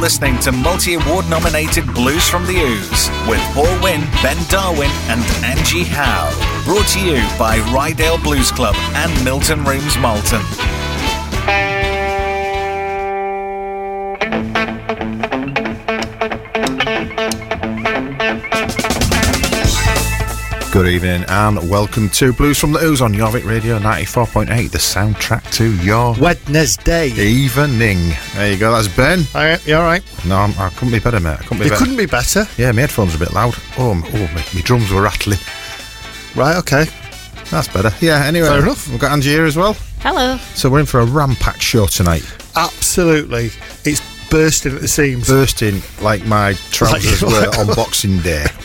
listening 0.00 0.38
to 0.38 0.50
multi 0.50 0.94
award 0.94 1.28
nominated 1.28 1.86
Blues 1.92 2.26
from 2.26 2.46
the 2.46 2.56
Ouse 2.56 3.08
with 3.28 3.40
Paul 3.52 3.82
Winn, 3.82 4.00
Ben 4.22 4.36
Darwin, 4.48 4.90
and 5.08 5.20
Angie 5.44 5.84
Howe. 5.84 6.32
Brought 6.64 6.88
to 6.88 7.00
you 7.00 7.16
by 7.38 7.58
Ryedale 7.70 8.22
Blues 8.22 8.50
Club 8.50 8.74
and 8.94 9.24
Milton 9.24 9.62
Rooms 9.62 9.98
Malton. 9.98 10.40
Good 20.72 20.86
evening 20.86 21.24
and 21.26 21.68
welcome 21.68 22.08
to 22.10 22.32
Blues 22.32 22.56
from 22.60 22.70
the 22.70 22.78
Ouse 22.78 23.00
on 23.00 23.12
Jorvik 23.12 23.44
Radio 23.44 23.80
94.8, 23.80 24.70
the 24.70 24.78
soundtrack 24.78 25.50
to 25.54 25.74
your 25.82 26.14
Wednesday. 26.20 27.08
evening. 27.08 27.98
There 28.34 28.52
you 28.52 28.56
go, 28.56 28.70
that's 28.70 28.86
Ben. 28.86 29.22
Hi, 29.32 29.58
you 29.66 29.74
all 29.74 29.82
right? 29.82 30.02
No, 30.24 30.36
I'm, 30.36 30.52
I 30.60 30.68
couldn't 30.70 30.92
be 30.92 31.00
better, 31.00 31.18
mate. 31.18 31.32
I 31.40 31.42
couldn't 31.42 31.58
be 31.58 31.64
It 31.66 31.68
better. 31.70 31.76
couldn't 31.84 31.96
be 31.96 32.06
better. 32.06 32.46
Yeah, 32.56 32.70
my 32.70 32.82
headphones 32.82 33.14
are 33.14 33.16
a 33.16 33.18
bit 33.18 33.32
loud. 33.32 33.56
Oh, 33.78 33.90
m- 33.90 34.04
oh 34.06 34.26
my, 34.32 34.44
my 34.54 34.60
drums 34.62 34.92
were 34.92 35.02
rattling. 35.02 35.38
Right, 36.36 36.56
okay. 36.58 36.84
That's 37.50 37.66
better. 37.66 37.90
Yeah, 38.00 38.24
anyway. 38.24 38.46
Fair 38.46 38.62
enough. 38.62 38.86
We've 38.88 39.00
got 39.00 39.10
Angie 39.10 39.30
here 39.30 39.46
as 39.46 39.56
well. 39.56 39.74
Hello. 39.98 40.36
So 40.54 40.70
we're 40.70 40.80
in 40.80 40.86
for 40.86 41.00
a 41.00 41.04
ram-packed 41.06 41.62
show 41.62 41.86
tonight. 41.86 42.24
Absolutely. 42.54 43.46
It's 43.84 44.00
bursting 44.30 44.76
at 44.76 44.82
the 44.82 44.88
seams. 44.88 45.26
Bursting 45.26 45.82
like 46.00 46.24
my 46.26 46.52
trousers 46.70 47.22
Like- 47.24 47.50
were 47.56 47.58
on 47.58 47.66
Boxing 47.74 48.20
Day. 48.20 48.46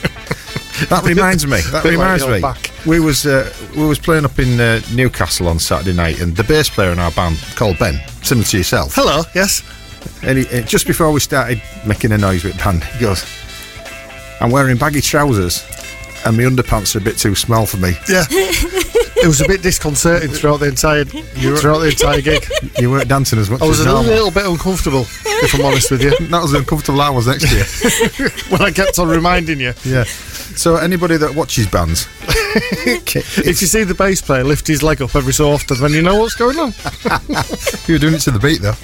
That 0.89 1.03
reminds 1.05 1.45
me. 1.47 1.61
That 1.71 1.83
Bit 1.83 1.97
like 1.97 2.19
reminds 2.19 2.27
me. 2.27 2.41
back. 2.41 2.71
We 2.85 2.99
was 2.99 3.25
uh, 3.25 3.51
we 3.75 3.85
was 3.85 3.99
playing 3.99 4.25
up 4.25 4.37
in 4.39 4.59
uh, 4.59 4.81
Newcastle 4.93 5.47
on 5.47 5.59
Saturday 5.59 5.93
night, 5.93 6.19
and 6.21 6.35
the 6.35 6.43
bass 6.43 6.69
player 6.69 6.91
in 6.91 6.99
our 6.99 7.11
band, 7.11 7.37
called 7.55 7.79
Ben, 7.79 7.99
similar 8.23 8.45
to 8.45 8.57
yourself, 8.57 8.93
Hello, 8.95 9.23
yes. 9.33 9.63
And 10.21 10.37
he, 10.37 10.47
uh, 10.59 10.61
just 10.61 10.85
before 10.85 11.11
we 11.11 11.19
started 11.19 11.61
making 11.85 12.11
a 12.11 12.17
noise 12.17 12.43
with 12.43 12.57
band, 12.57 12.83
he 12.83 12.99
goes, 12.99 13.25
I'm 14.39 14.51
wearing 14.51 14.77
baggy 14.77 15.01
trousers 15.01 15.63
and 16.25 16.37
my 16.37 16.43
underpants 16.43 16.95
are 16.95 16.99
a 16.99 17.01
bit 17.01 17.17
too 17.17 17.35
small 17.35 17.65
for 17.65 17.77
me. 17.77 17.93
Yeah. 18.09 18.25
it 19.17 19.27
was 19.27 19.41
a 19.41 19.47
bit 19.47 19.61
disconcerting 19.61 20.29
throughout 20.31 20.57
the 20.59 20.67
entire 20.67 21.05
throughout 21.05 21.79
the 21.79 21.89
entire 21.89 22.21
gig. 22.21 22.45
You 22.79 22.91
weren't 22.91 23.07
dancing 23.07 23.39
as 23.39 23.49
much 23.49 23.61
I 23.61 23.65
was 23.67 23.79
as 23.79 23.85
a 23.85 23.89
normal. 23.89 24.11
little 24.11 24.31
bit 24.31 24.45
uncomfortable, 24.45 25.01
if 25.25 25.53
I'm 25.55 25.65
honest 25.65 25.91
with 25.91 26.01
you, 26.03 26.11
That 26.27 26.41
was 26.41 26.53
uncomfortable 26.53 27.01
I 27.01 27.09
was 27.09 27.27
next 27.27 27.47
to 27.49 27.55
you. 28.23 28.29
when 28.49 28.61
I 28.61 28.71
kept 28.71 28.99
on 28.99 29.07
reminding 29.07 29.59
you. 29.59 29.73
yeah. 29.85 30.03
So 30.55 30.77
anybody 30.77 31.17
that 31.17 31.35
watches 31.35 31.67
bands, 31.67 32.07
If 32.55 33.61
you 33.61 33.67
see 33.67 33.83
the 33.83 33.93
bass 33.93 34.21
player 34.21 34.43
lift 34.43 34.67
his 34.67 34.81
leg 34.83 35.01
up 35.01 35.13
every 35.15 35.33
so 35.33 35.51
often, 35.51 35.77
then 35.79 35.91
you 35.91 36.01
know 36.01 36.15
what's 36.19 36.35
going 36.35 36.57
on. 36.59 36.73
you 37.87 37.95
were 37.95 37.99
doing 37.99 38.13
it 38.13 38.19
to 38.21 38.31
the 38.31 38.39
beat 38.39 38.61
though. 38.61 38.75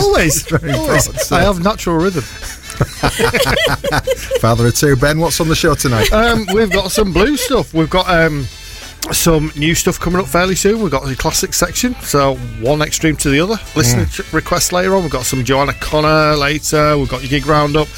Always. 0.00 0.42
Very 0.48 0.72
Always. 0.72 1.06
important, 1.06 1.32
I 1.32 1.42
have 1.42 1.62
natural 1.62 1.96
rhythm. 1.96 2.24
Father 4.40 4.66
of 4.66 4.74
two, 4.74 4.96
Ben. 4.96 5.18
What's 5.20 5.40
on 5.40 5.48
the 5.48 5.54
show 5.54 5.74
tonight? 5.74 6.12
Um, 6.12 6.46
we've 6.52 6.70
got 6.72 6.90
some 6.90 7.12
blue 7.12 7.36
stuff. 7.36 7.72
We've 7.72 7.88
got 7.90 8.08
um, 8.10 8.46
some 9.12 9.52
new 9.56 9.74
stuff 9.74 10.00
coming 10.00 10.20
up 10.20 10.26
fairly 10.26 10.54
soon. 10.54 10.80
We've 10.82 10.90
got 10.90 11.04
the 11.04 11.14
classic 11.14 11.54
section, 11.54 11.94
so 11.96 12.36
one 12.60 12.82
extreme 12.82 13.16
to 13.16 13.30
the 13.30 13.40
other. 13.40 13.56
Listener 13.74 14.04
mm. 14.04 14.30
ch- 14.30 14.32
requests 14.32 14.72
later 14.72 14.94
on. 14.94 15.02
We've 15.02 15.10
got 15.10 15.24
some 15.24 15.44
Joanna 15.44 15.74
Connor 15.74 16.36
later. 16.36 16.98
We've 16.98 17.08
got 17.08 17.22
your 17.22 17.30
gig 17.30 17.46
roundup, 17.46 17.88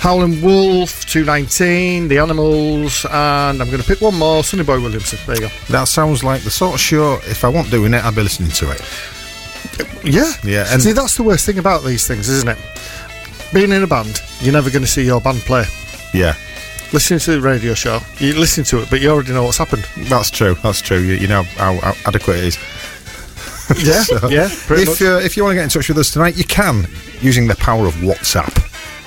Howlin' 0.00 0.40
Wolf, 0.40 1.04
219, 1.06 2.08
The 2.08 2.18
Animals, 2.18 3.04
and 3.06 3.60
I'm 3.60 3.68
going 3.68 3.80
to 3.80 3.86
pick 3.86 4.00
one 4.00 4.16
more, 4.16 4.44
Sonny 4.44 4.62
Boy 4.64 4.80
Williamson. 4.80 5.18
There 5.26 5.36
you 5.36 5.42
go. 5.42 5.54
that 5.70 5.84
sounds 5.88 6.22
like 6.22 6.42
the 6.42 6.50
sort 6.50 6.74
of 6.74 6.80
show. 6.80 7.14
If 7.24 7.44
I 7.44 7.48
wasn't 7.48 7.70
doing 7.70 7.94
it, 7.94 8.04
I'd 8.04 8.14
be 8.14 8.22
listening 8.22 8.50
to 8.50 8.70
it. 8.70 8.80
Yeah. 10.04 10.32
Yeah, 10.44 10.66
and- 10.72 10.82
See, 10.82 10.92
that's 10.92 11.16
the 11.16 11.22
worst 11.22 11.46
thing 11.46 11.58
about 11.58 11.84
these 11.84 12.06
things, 12.06 12.28
isn't 12.28 12.48
it? 12.48 12.58
Being 13.52 13.72
in 13.72 13.82
a 13.82 13.86
band, 13.86 14.22
you're 14.40 14.52
never 14.52 14.70
going 14.70 14.82
to 14.82 14.88
see 14.90 15.04
your 15.04 15.20
band 15.20 15.40
play. 15.40 15.64
Yeah, 16.14 16.34
Listening 16.92 17.20
to 17.20 17.30
the 17.32 17.40
radio 17.40 17.72
show, 17.74 18.00
you 18.18 18.34
listen 18.34 18.64
to 18.64 18.82
it, 18.82 18.90
but 18.90 19.00
you 19.00 19.08
already 19.10 19.32
know 19.32 19.44
what's 19.44 19.56
happened. 19.56 19.86
that's 20.08 20.30
true. 20.30 20.54
That's 20.62 20.82
true. 20.82 20.98
You, 20.98 21.14
you 21.14 21.26
know 21.26 21.42
how, 21.56 21.74
how 21.80 21.94
adequate 22.06 22.36
it 22.38 22.44
is. 22.44 22.58
Yeah, 23.78 24.02
So, 24.02 24.28
yeah, 24.28 24.50
pretty 24.66 24.82
if 24.82 25.00
uh, 25.00 25.20
if 25.24 25.34
you 25.36 25.44
want 25.44 25.52
to 25.52 25.54
get 25.54 25.62
in 25.64 25.70
touch 25.70 25.88
with 25.88 25.96
us 25.96 26.10
tonight, 26.12 26.36
you 26.36 26.44
can 26.44 26.86
using 27.22 27.46
the 27.46 27.54
power 27.56 27.86
of 27.86 27.94
WhatsApp 27.94 28.52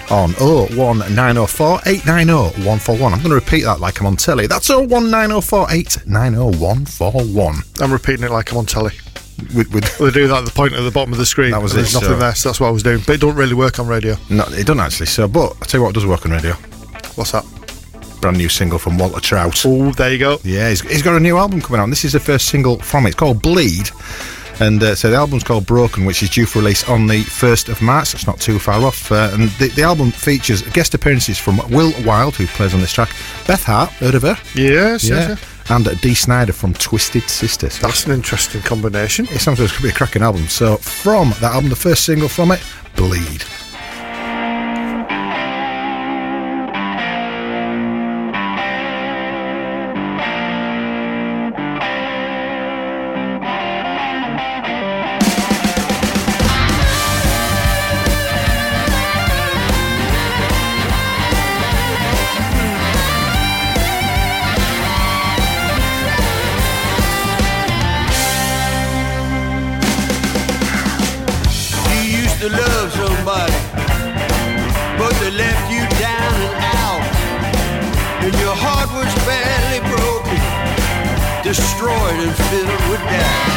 on 0.09 0.31
01904 0.39 1.81
890 1.85 2.33
141. 2.65 3.13
I'm 3.13 3.19
going 3.19 3.29
to 3.29 3.35
repeat 3.35 3.63
that 3.65 3.79
like 3.79 3.99
I'm 3.99 4.07
on 4.07 4.15
telly. 4.15 4.47
That's 4.47 4.69
01904 4.69 5.67
890 5.71 6.57
141. 6.57 7.55
I'm 7.81 7.91
repeating 7.91 8.23
it 8.25 8.31
like 8.31 8.51
I'm 8.51 8.57
on 8.57 8.65
telly. 8.65 8.93
With, 9.55 9.71
with, 9.71 9.97
They 9.99 10.09
do 10.09 10.27
that 10.29 10.39
at 10.39 10.45
the 10.45 10.51
point 10.51 10.73
at 10.73 10.81
the 10.81 10.89
bottom 10.89 11.11
of 11.11 11.19
the 11.19 11.25
screen. 11.27 11.51
That 11.51 11.61
was 11.61 11.73
and 11.73 11.81
it, 11.81 11.83
There's 11.83 11.93
nothing 11.93 12.09
so- 12.09 12.15
there, 12.17 12.33
so 12.35 12.49
that's 12.49 12.59
what 12.59 12.67
I 12.67 12.71
was 12.71 12.81
doing. 12.81 13.01
But 13.05 13.15
it 13.15 13.21
don't 13.21 13.35
really 13.35 13.53
work 13.53 13.77
on 13.77 13.87
radio. 13.87 14.15
no, 14.31 14.45
it 14.47 14.65
doesn't 14.65 14.79
actually. 14.79 15.07
So, 15.07 15.27
but 15.27 15.55
I 15.61 15.65
tell 15.65 15.79
you 15.79 15.83
what 15.83 15.89
it 15.91 15.93
does 15.99 16.07
work 16.07 16.25
on 16.25 16.31
radio. 16.31 16.53
What's 17.15 17.33
that? 17.33 17.45
Brand 18.25 18.37
new 18.39 18.49
single 18.49 18.79
from 18.79 18.97
Walter 18.97 19.19
Trout. 19.19 19.61
Oh, 19.67 19.91
there 19.91 20.11
you 20.11 20.17
go. 20.17 20.39
Yeah, 20.43 20.69
he's, 20.69 20.81
he's 20.81 21.03
got 21.03 21.15
a 21.15 21.19
new 21.19 21.37
album 21.37 21.61
coming 21.61 21.79
out. 21.79 21.83
And 21.83 21.91
this 21.91 22.03
is 22.03 22.13
the 22.13 22.19
first 22.19 22.47
single 22.47 22.79
from 22.79 23.05
it. 23.05 23.09
It's 23.09 23.15
called 23.17 23.39
Bleed. 23.39 23.91
And 24.59 24.81
uh, 24.81 24.95
so 24.95 25.11
the 25.11 25.15
album's 25.15 25.43
called 25.43 25.67
Broken, 25.67 26.05
which 26.05 26.23
is 26.23 26.31
due 26.31 26.47
for 26.47 26.57
release 26.57 26.89
on 26.89 27.05
the 27.05 27.21
1st 27.21 27.69
of 27.69 27.83
March. 27.83 28.13
That's 28.13 28.25
not 28.25 28.39
too 28.39 28.57
far 28.57 28.81
off. 28.81 29.11
Uh, 29.11 29.29
and 29.33 29.49
the, 29.59 29.67
the 29.75 29.83
album 29.83 30.09
features 30.09 30.63
guest 30.69 30.95
appearances 30.95 31.37
from 31.37 31.57
Will 31.69 31.93
Wilde, 32.03 32.35
who 32.35 32.47
plays 32.47 32.73
on 32.73 32.79
this 32.81 32.93
track, 32.93 33.09
Beth 33.45 33.63
Hart, 33.63 33.91
heard 33.91 34.15
of 34.15 34.23
her? 34.23 34.35
Yes, 34.55 35.03
yes, 35.03 35.03
Yeah. 35.03 35.27
yes. 35.29 35.43
And 35.69 36.01
Dee 36.01 36.15
Snyder 36.15 36.53
from 36.53 36.73
Twisted 36.73 37.29
Sister. 37.29 37.69
So 37.69 37.85
That's 37.85 38.07
an 38.07 38.11
interesting 38.13 38.63
combination. 38.63 39.25
it 39.29 39.37
sounds 39.39 39.59
like 39.59 39.69
it 39.69 39.73
could 39.75 39.83
be 39.83 39.89
a 39.89 39.93
cracking 39.93 40.23
album. 40.23 40.47
So 40.47 40.77
from 40.77 41.29
that 41.41 41.53
album, 41.53 41.69
the 41.69 41.75
first 41.75 42.05
single 42.05 42.27
from 42.29 42.51
it, 42.53 42.63
Bleed. 42.95 43.43
Destroyed 81.55 82.19
and 82.19 82.35
filled 82.51 82.83
with 82.91 82.99
doubt. 82.99 83.47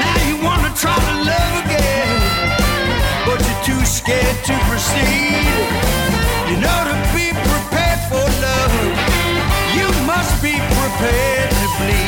Now 0.00 0.16
you 0.28 0.36
want 0.42 0.62
to 0.64 0.72
try 0.80 0.96
to 0.96 1.14
love 1.20 1.54
again, 1.64 2.08
but 3.26 3.38
you're 3.44 3.64
too 3.64 3.84
scared 3.84 4.38
to 4.48 4.54
proceed. 4.70 5.68
You 6.48 6.56
know 6.64 6.78
to 6.88 6.96
be 7.12 7.28
prepared 7.52 8.00
for 8.08 8.24
love, 8.40 8.74
you 9.76 9.88
must 10.06 10.42
be 10.42 10.54
prepared 10.56 11.50
to 11.50 11.68
bleed. 11.78 12.07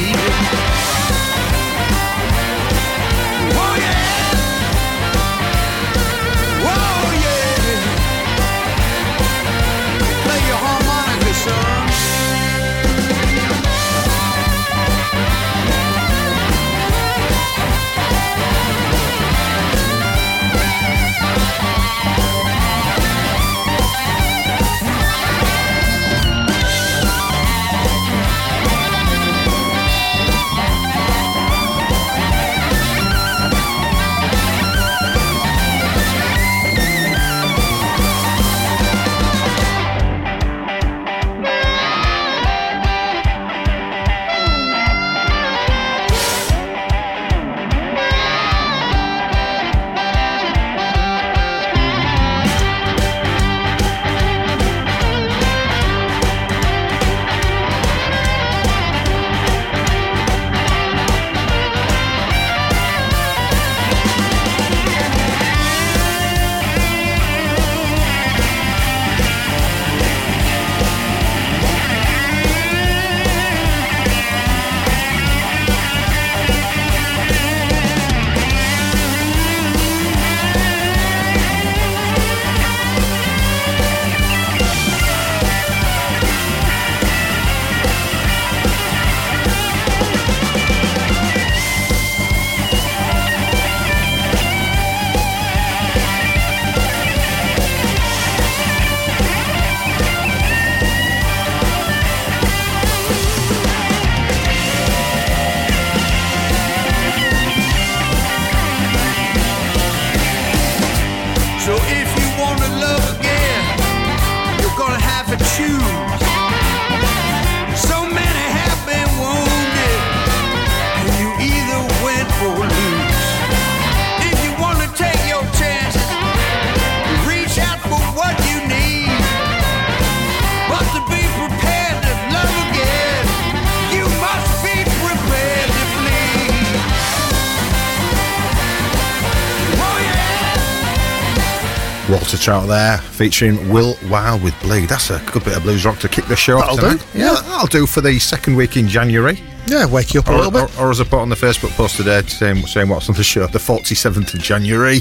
Walter 142.11 142.37
Trout 142.37 142.67
there, 142.67 142.97
featuring 142.97 143.69
Will 143.69 143.95
Wilde 144.09 144.43
with 144.43 144.59
Bleed. 144.61 144.89
That's 144.89 145.09
a 145.09 145.19
good 145.31 145.43
bit 145.45 145.55
of 145.55 145.63
blues 145.63 145.85
rock 145.85 145.97
to 145.99 146.09
kick 146.09 146.25
the 146.25 146.35
show 146.35 146.57
off 146.59 146.75
That'll 146.75 146.91
do. 146.91 146.97
tonight. 146.97 147.07
Yeah, 147.15 147.41
that'll 147.41 147.67
do 147.67 147.85
for 147.87 148.01
the 148.01 148.19
second 148.19 148.55
week 148.57 148.75
in 148.77 148.87
January. 148.87 149.41
Yeah, 149.67 149.85
wake 149.85 150.13
you 150.13 150.19
up 150.19 150.27
a 150.27 150.33
little 150.33 150.51
bit. 150.51 150.77
or, 150.77 150.87
or 150.87 150.91
as 150.91 150.99
I 150.99 151.05
put 151.05 151.19
on 151.19 151.29
the 151.29 151.35
Facebook 151.35 151.69
post 151.71 151.95
today, 151.95 152.21
saying, 152.23 152.65
saying 152.67 152.89
what's 152.89 153.07
on 153.09 153.15
the 153.15 153.23
show, 153.23 153.47
the 153.47 153.59
47th 153.59 154.33
of 154.33 154.41
January. 154.41 154.99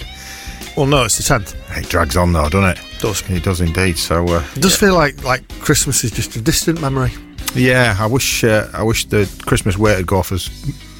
well, 0.77 0.87
no, 0.87 1.03
it's 1.05 1.17
the 1.19 1.35
10th. 1.35 1.57
It 1.77 1.89
drags 1.89 2.17
on 2.17 2.33
though, 2.33 2.49
doesn't 2.49 2.79
it? 2.79 3.01
Does. 3.01 3.29
It 3.29 3.43
does 3.43 3.61
indeed. 3.61 3.99
So, 3.99 4.25
uh, 4.29 4.45
It 4.55 4.61
does 4.63 4.77
feel 4.77 4.95
like 4.95 5.25
like 5.25 5.47
Christmas 5.61 6.05
is 6.05 6.13
just 6.13 6.37
a 6.37 6.41
distant 6.41 6.81
memory. 6.81 7.11
yeah, 7.55 7.97
I 7.99 8.07
wish 8.07 8.45
uh, 8.45 8.69
I 8.73 8.83
wish 8.85 9.07
the 9.07 9.29
Christmas 9.47 9.77
wait 9.77 9.97
would 9.97 10.07
go 10.07 10.19
off 10.19 10.31
as 10.33 10.49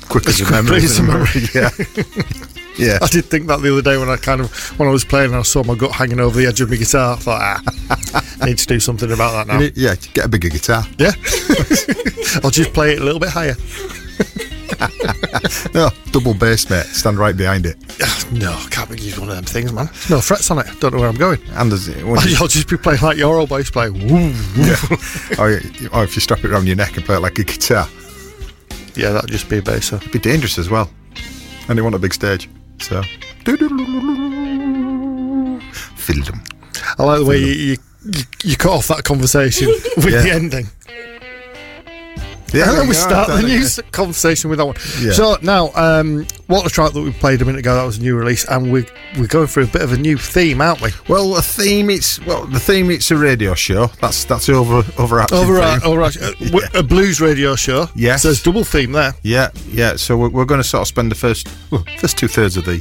quick 0.09 0.27
as, 0.27 0.41
As 0.41 0.49
a 0.49 0.53
memory. 0.53 0.77
as 0.79 0.99
a 0.99 1.03
memory. 1.05 1.43
yeah. 1.55 1.71
yeah. 2.79 2.99
I 3.03 3.07
did 3.09 3.25
think 3.27 3.47
that 3.49 3.61
the 3.61 3.73
other 3.73 3.83
day 3.83 3.97
when 3.99 4.09
I 4.09 4.17
kind 4.17 4.41
of 4.41 4.51
when 4.79 4.89
I 4.89 4.93
was 4.93 5.05
playing, 5.05 5.31
and 5.31 5.37
I 5.37 5.43
saw 5.43 5.63
my 5.65 5.75
gut 5.75 5.93
hanging 5.93 6.21
over 6.21 6.39
the 6.39 6.47
edge 6.47 6.61
of 6.61 6.71
my 6.71 6.77
guitar. 6.77 7.15
I 7.15 7.17
thought, 7.17 7.41
ah, 7.41 8.25
I 8.41 8.47
need 8.47 8.59
to 8.59 8.67
do 8.67 8.81
something 8.81 9.11
about 9.11 9.47
that 9.47 9.53
now. 9.53 9.69
Yeah, 9.75 9.95
get 10.15 10.25
a 10.27 10.29
bigger 10.29 10.49
guitar. 10.49 10.85
Yeah, 10.99 11.13
I'll 12.45 12.51
just 12.51 12.73
play 12.73 12.93
it 12.95 13.01
a 13.01 13.05
little 13.05 13.21
bit 13.21 13.31
higher. 13.31 13.55
No, 15.75 15.91
double 16.13 16.33
bass, 16.35 16.69
mate. 16.71 16.87
Stand 16.87 17.19
right 17.19 17.37
behind 17.37 17.67
it. 17.67 17.77
No, 18.33 18.57
can't 18.71 18.89
use 18.91 19.19
one 19.19 19.29
of 19.29 19.35
them 19.35 19.45
things, 19.45 19.73
man. 19.73 19.87
No 20.09 20.21
frets 20.21 20.51
on 20.53 20.61
it. 20.61 20.67
Don't 20.79 20.95
know 20.95 21.01
where 21.01 21.09
I'm 21.09 21.17
going. 21.17 21.41
And 21.55 21.71
there's, 21.73 21.89
when 21.89 22.21
you- 22.29 22.37
I'll 22.41 22.47
just 22.47 22.69
be 22.69 22.77
playing 22.77 23.01
like 23.03 23.17
your 23.17 23.37
old 23.41 23.49
bass 23.49 23.71
player. 23.73 23.91
Woo. 23.93 24.33
yeah. 24.55 24.77
or, 25.37 25.51
or 25.93 26.05
if 26.05 26.15
you 26.15 26.21
strap 26.21 26.45
it 26.45 26.51
around 26.53 26.69
your 26.69 26.77
neck 26.77 26.97
and 26.97 27.05
play 27.05 27.17
it 27.17 27.21
like 27.21 27.41
a 27.41 27.45
guitar, 27.45 27.89
Yeah, 28.95 29.11
that'd 29.11 29.29
just 29.31 29.49
be 29.49 29.59
a 29.59 29.63
bass. 29.63 29.93
it'd 29.93 30.13
be 30.13 30.21
dangerous 30.21 30.59
as 30.59 30.71
well. 30.71 30.89
And 31.69 31.77
they 31.77 31.83
want 31.83 31.97
a 31.97 31.99
big 31.99 32.15
stage. 32.15 32.49
So. 32.81 33.03
Fiddle 35.97 36.25
them. 36.25 36.43
I 36.99 37.03
like 37.05 37.19
the 37.21 37.25
way 37.27 37.39
you, 37.39 37.47
you, 37.47 37.77
you, 38.05 38.23
you 38.45 38.57
cut 38.57 38.73
off 38.73 38.89
that 38.89 39.05
conversation 39.05 39.69
with 39.97 40.07
Yeah. 40.13 40.23
the 40.23 40.31
ending. 40.33 40.67
Yeah, 42.53 42.69
and 42.71 42.79
then 42.79 42.89
we 42.89 42.95
start 42.95 43.29
the 43.29 43.43
new 43.43 43.61
s- 43.61 43.81
conversation 43.93 44.51
with 44.51 44.59
that 44.59 44.67
one. 44.67 44.77
Yeah. 45.01 45.13
So 45.13 45.37
now, 45.43 45.71
um, 45.75 46.27
Walter 46.49 46.69
Trout 46.69 46.93
that 46.95 47.01
we 47.03 47.13
played 47.13 47.41
a 47.43 47.45
minute 47.45 47.61
ago, 47.61 47.75
that 47.75 47.85
was 47.85 47.99
a 47.99 48.03
new 48.03 48.17
release, 48.17 48.45
and 48.47 48.73
we 48.73 48.85
we're 49.19 49.27
going 49.27 49.47
through 49.47 49.65
a 49.65 49.69
bit 49.69 49.83
of 49.83 49.93
a 49.93 49.97
new 49.97 50.17
theme, 50.19 50.61
aren't 50.61 50.81
we? 50.81 50.91
Well, 51.09 51.33
the 51.35 51.43
theme 51.43 51.91
it's 51.91 52.19
well, 52.27 52.47
the 52.47 52.61
theme 52.61 52.91
it's 52.91 53.11
a 53.11 53.17
radio 53.17 53.55
show. 53.55 53.87
That's 54.01 54.25
that's 54.25 54.49
over 54.49 54.83
overarching. 54.99 55.39
Over, 55.39 55.61
uh, 55.61 55.79
theme. 55.79 55.89
over 55.91 56.03
uh, 56.75 56.83
blues 56.89 57.21
radio 57.21 57.55
show. 57.57 57.87
Yes. 57.95 58.23
So 58.23 58.29
there's 58.29 58.43
double 58.43 58.65
theme 58.65 58.93
there. 58.93 59.15
Yeah, 59.23 59.51
yeah. 59.69 59.97
So 59.97 60.17
we're, 60.17 60.29
we're 60.31 60.45
going 60.45 60.61
to 60.63 60.69
sort 60.69 60.83
of 60.83 60.89
spend 60.89 61.11
the 61.11 61.17
first 61.17 61.49
well, 61.71 61.85
first 61.99 62.19
two 62.19 62.29
thirds 62.29 62.57
of 62.57 62.65
the 62.65 62.81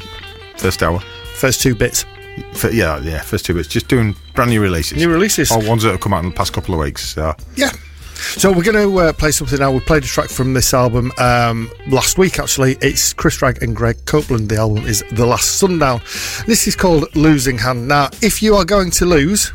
first 0.58 0.82
hour. 0.84 1.00
First 1.36 1.62
two 1.62 1.76
bits. 1.76 2.06
F- 2.54 2.74
yeah, 2.74 3.00
yeah. 3.02 3.20
First 3.22 3.46
two 3.46 3.54
bits, 3.54 3.68
just 3.68 3.88
doing 3.88 4.16
brand 4.34 4.50
new 4.50 4.62
releases. 4.62 4.98
New 4.98 5.10
releases. 5.12 5.52
or 5.52 5.60
ones 5.68 5.84
that 5.84 5.92
have 5.92 6.00
come 6.00 6.14
out 6.14 6.24
in 6.24 6.30
the 6.32 6.36
past 6.36 6.54
couple 6.54 6.74
of 6.74 6.80
weeks. 6.80 7.06
So 7.14 7.36
Yeah. 7.56 7.72
So 8.20 8.52
we're 8.52 8.64
going 8.64 8.90
to 8.90 9.00
uh, 9.00 9.14
play 9.14 9.32
something 9.32 9.60
now. 9.60 9.72
We 9.72 9.80
played 9.80 10.04
a 10.04 10.08
track 10.08 10.30
from 10.30 10.54
this 10.54 10.74
album 10.74 11.12
um, 11.18 11.72
last 11.88 12.18
week. 12.18 12.40
Actually, 12.40 12.78
it's 12.82 13.14
Chris 13.14 13.42
Wragg 13.42 13.64
and 13.64 13.76
Greg 13.76 13.98
Copeland. 14.06 14.50
The 14.50 14.58
album 14.58 14.86
is 14.86 15.04
The 15.12 15.26
Last 15.26 15.58
Sundown. 15.58 16.02
This 16.46 16.68
is 16.68 16.76
called 16.76 17.16
Losing 17.16 17.58
Hand. 17.58 17.88
Now, 17.88 18.10
if 18.22 18.42
you 18.42 18.56
are 18.56 18.66
going 18.66 18.92
to 18.92 19.06
lose, 19.06 19.54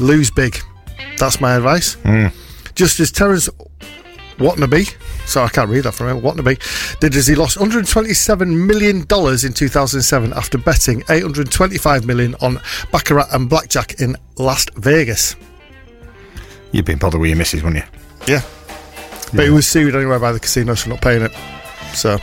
lose 0.00 0.30
big. 0.30 0.58
That's 1.18 1.40
my 1.40 1.54
advice. 1.56 1.96
Just 2.74 3.00
as 3.00 3.12
Terrance 3.12 3.48
Watanabe, 4.38 4.84
so 5.26 5.42
I 5.42 5.48
can't 5.48 5.68
read 5.70 5.84
that 5.84 5.92
from 5.92 6.08
him. 6.08 6.22
Watanabe 6.22 6.56
did 7.00 7.14
as 7.14 7.26
he 7.26 7.34
lost 7.34 7.56
127 7.56 8.66
million 8.66 9.04
dollars 9.04 9.44
in 9.44 9.52
2007 9.52 10.32
after 10.32 10.58
betting 10.58 11.02
825 11.08 12.06
million 12.06 12.34
on 12.40 12.60
baccarat 12.90 13.28
and 13.32 13.48
blackjack 13.48 14.00
in 14.00 14.16
Las 14.38 14.66
Vegas. 14.76 15.36
You've 16.72 16.84
been 16.84 16.98
bothered 16.98 17.20
with 17.20 17.28
your 17.28 17.36
missus, 17.38 17.62
wouldn't 17.62 17.84
you? 17.84 18.34
Yeah. 18.34 18.42
But 19.34 19.44
he 19.44 19.50
was 19.50 19.66
sued 19.66 19.94
anyway 19.94 20.18
by 20.18 20.32
the 20.32 20.40
casinos 20.40 20.82
for 20.82 20.90
not 20.90 21.00
paying 21.00 21.22
it. 21.22 21.32
So 21.94 22.18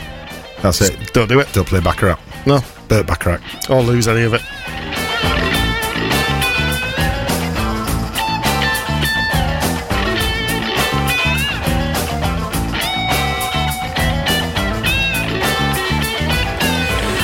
That's 0.61 0.81
it. 0.81 1.13
don't 1.13 1.27
do 1.27 1.39
it. 1.39 1.51
Don't 1.53 1.67
play 1.67 1.79
baccarat. 1.79 2.19
No. 2.45 2.59
Burt 2.87 3.07
baccarat. 3.07 3.41
Or 3.69 3.81
lose 3.81 4.07
any 4.07 4.23
of 4.23 4.33
it. 4.33 4.41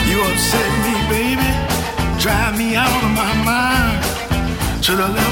You 0.09 0.17
upset 0.31 0.71
me, 0.85 0.93
baby. 1.13 1.49
Drive 2.21 2.57
me 2.57 2.75
out 2.75 3.01
of 3.07 3.11
my 3.21 3.33
mind. 3.49 4.03
Should've 4.85 5.09
left 5.17 5.24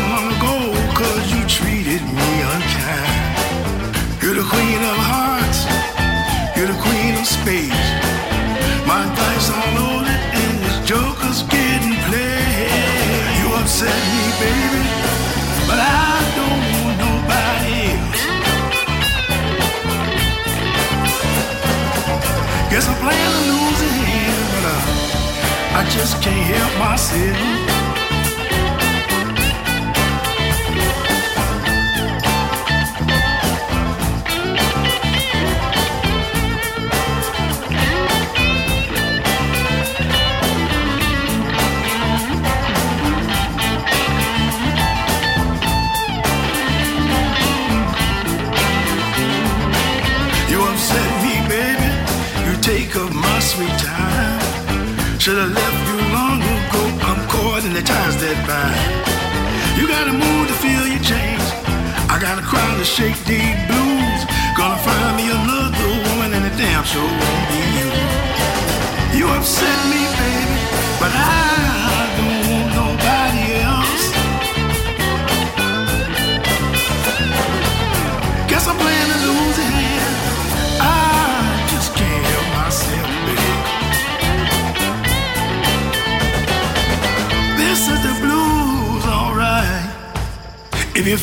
just 25.94 26.24
can't 26.24 26.56
help 26.56 26.80
myself. 26.80 27.73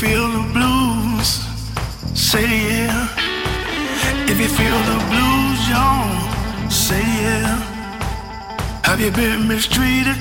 Feel 0.00 0.28
the 0.28 0.52
blues, 0.54 1.28
say 2.18 2.48
yeah. 2.68 3.06
If 4.30 4.40
you 4.40 4.48
feel 4.48 4.78
the 4.92 4.98
blues, 5.10 5.60
y'all, 5.68 6.70
say 6.70 7.04
yeah. 7.24 7.60
Have 8.82 8.98
you 8.98 9.10
been 9.10 9.46
mistreated? 9.46 10.16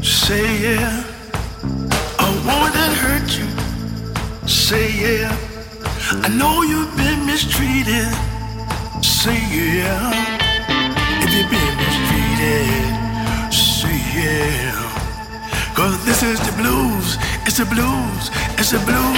Say 0.00 0.46
yeah. 0.62 1.02
A 2.20 2.30
woman 2.46 2.72
that 2.78 2.92
hurt 3.02 3.28
you, 3.38 3.48
say 4.46 4.86
yeah. 5.04 5.36
I 6.24 6.28
know 6.28 6.62
you've 6.62 6.96
been 6.96 7.26
mistreated. 7.26 8.17
Blues. 18.76 19.17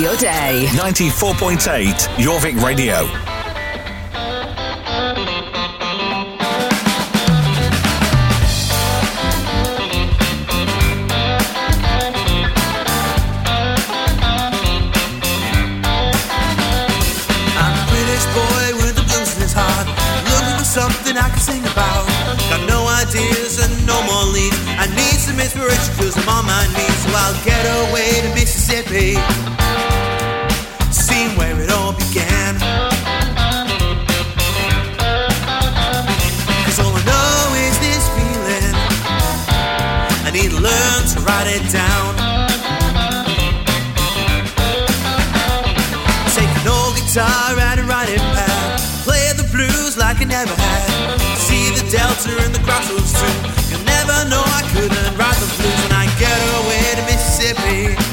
your 0.00 0.16
day. 0.16 0.66
94.8 0.72 1.94
Jorvik 2.18 2.60
Radio. 2.62 3.33
guitar 47.14 47.54
and 47.56 47.80
run 47.86 48.08
it 48.08 48.18
back. 48.34 48.80
Play 49.06 49.30
the 49.36 49.46
blues 49.52 49.96
like 49.96 50.20
I 50.20 50.24
never 50.24 50.50
had. 50.50 51.18
See 51.38 51.70
the 51.70 51.88
delta 51.88 52.34
and 52.42 52.52
the 52.52 52.58
crossroads 52.66 53.12
too. 53.14 53.70
You'll 53.70 53.86
never 53.86 54.28
know 54.28 54.42
I 54.42 54.62
couldn't 54.74 55.16
ride 55.16 55.38
the 55.38 55.46
blues 55.54 55.78
when 55.82 55.92
I 55.92 56.06
get 56.18 56.38
away 56.58 56.82
to 56.98 57.02
Mississippi. 57.06 58.03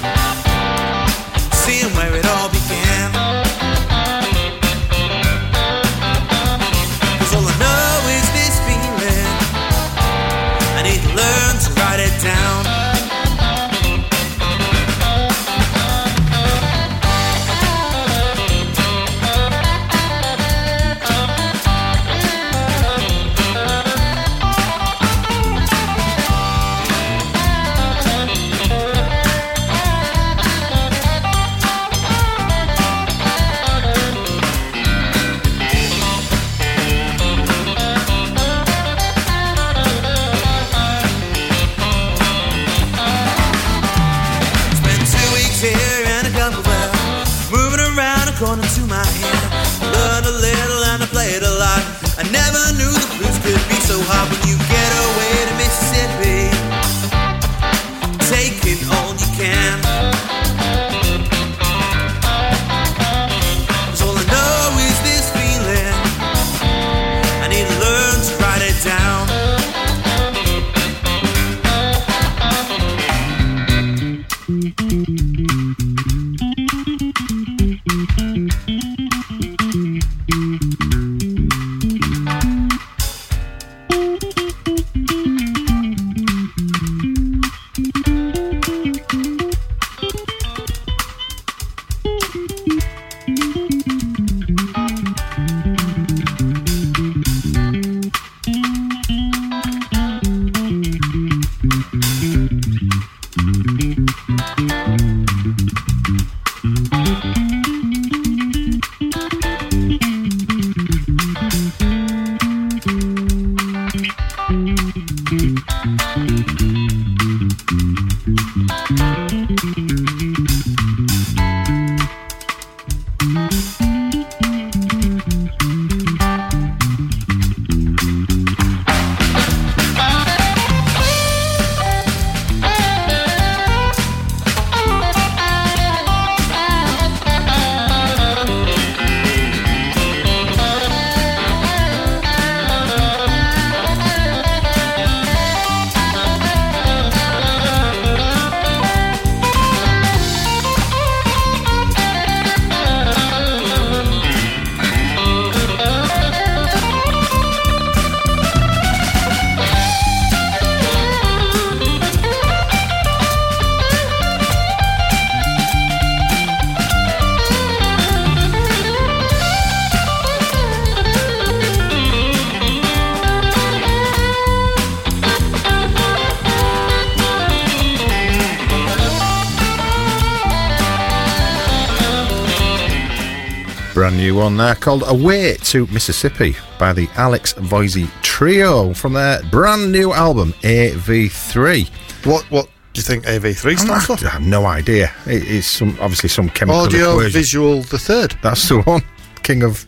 New 184.22 184.36
one 184.36 184.56
there 184.56 184.76
called 184.76 185.04
Away 185.08 185.56
to 185.64 185.88
Mississippi 185.88 186.56
by 186.78 186.94
the 186.94 187.10
Alex 187.16 187.54
Voysey 187.54 188.08
Trio 188.22 188.94
from 188.94 189.14
their 189.14 189.42
brand 189.50 189.92
new 189.92 190.14
album 190.14 190.54
AV3. 190.62 191.90
What 192.28 192.44
what 192.52 192.68
do 192.94 193.00
you 193.00 193.04
think 193.04 193.26
AV3 193.26 193.80
stands 193.80 194.06
for? 194.06 194.24
I 194.24 194.30
have 194.30 194.44
no 194.44 194.68
idea. 194.68 195.12
It- 195.26 195.48
it's 195.50 195.66
some 195.66 195.98
obviously 196.00 196.30
some 196.30 196.50
chemical 196.50 196.82
Audio 196.82 197.14
equation. 197.14 197.32
Visual 197.32 197.82
the 197.82 197.98
Third. 197.98 198.36
That's 198.44 198.70
the 198.70 198.84
one. 198.84 199.02
King 199.42 199.64
of 199.64 199.88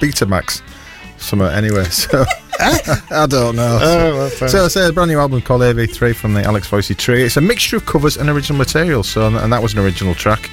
Betamax. 0.00 0.60
Somewhere 1.18 1.52
anyway. 1.52 1.84
So 1.84 2.22
eh? 2.58 2.78
I 3.12 3.26
don't 3.26 3.54
know. 3.54 3.78
Oh, 3.80 4.14
well, 4.16 4.30
so 4.48 4.64
it's 4.64 4.74
a 4.74 4.92
brand 4.92 5.12
new 5.12 5.20
album 5.20 5.40
called 5.42 5.60
AV3 5.62 6.12
from 6.16 6.34
the 6.34 6.42
Alex 6.42 6.68
Voysey 6.68 6.96
Trio. 6.98 7.24
It's 7.24 7.36
a 7.36 7.40
mixture 7.40 7.76
of 7.76 7.86
covers 7.86 8.16
and 8.16 8.28
original 8.28 8.58
material. 8.58 9.04
So 9.04 9.28
and 9.28 9.52
that 9.52 9.62
was 9.62 9.74
an 9.74 9.78
original 9.78 10.16
track. 10.16 10.50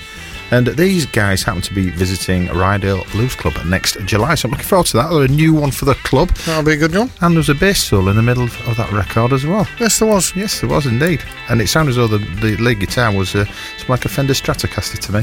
And 0.52 0.68
these 0.68 1.06
guys 1.06 1.44
happen 1.44 1.62
to 1.62 1.74
be 1.74 1.90
visiting 1.92 2.48
Ryedale 2.48 3.10
Blues 3.14 3.36
Club 3.36 3.54
next 3.66 3.98
July, 4.06 4.36
so 4.36 4.48
I'm 4.48 4.52
looking 4.52 4.66
forward 4.68 4.88
to 4.88 4.98
that. 4.98 5.10
They're 5.10 5.24
a 5.24 5.28
new 5.30 5.54
one 5.54 5.72
for 5.72 5.86
the 5.86 5.96
club, 5.96 6.28
That'll 6.46 6.64
be 6.64 6.74
a 6.74 6.78
good 6.78 6.94
one. 6.94 7.10
and 7.22 7.36
there's 7.38 7.48
a 7.48 7.56
bass 7.56 7.82
solo 7.84 8.10
in 8.10 8.18
the 8.18 8.22
middle 8.22 8.44
of, 8.44 8.76
that 8.78 8.92
record 8.92 9.32
as 9.32 9.46
well. 9.46 9.66
Yes, 9.80 10.00
there 10.00 10.10
was. 10.10 10.36
Yes, 10.36 10.60
there 10.60 10.70
was 10.70 10.86
indeed, 10.86 11.24
and 11.50 11.62
it 11.62 11.68
sounded 11.68 11.92
as 11.92 11.96
though 11.96 12.08
the, 12.08 12.18
the 12.42 12.58
lead 12.58 12.82
guitar 12.82 13.16
was 13.16 13.34
uh, 13.34 13.46
like 13.88 14.04
a 14.04 14.10
Fender 14.10 14.34
Stratocaster 14.34 15.00
to 15.00 15.12
me, 15.14 15.20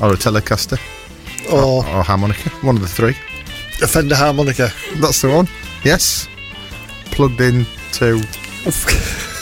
or 0.00 0.14
a 0.14 0.16
Telecaster, 0.16 0.78
Or 1.52 1.84
or 1.86 2.02
harmonica, 2.02 2.48
one 2.64 2.76
of 2.76 2.82
the 2.82 2.88
three. 2.88 3.14
a 3.82 3.86
Fender 3.86 4.14
harmonica. 4.16 4.70
That's 4.96 5.20
the 5.20 5.28
one. 5.28 5.48
Yes. 5.84 6.28
Plugged 7.12 7.40
in 7.42 7.66
to. 7.92 8.22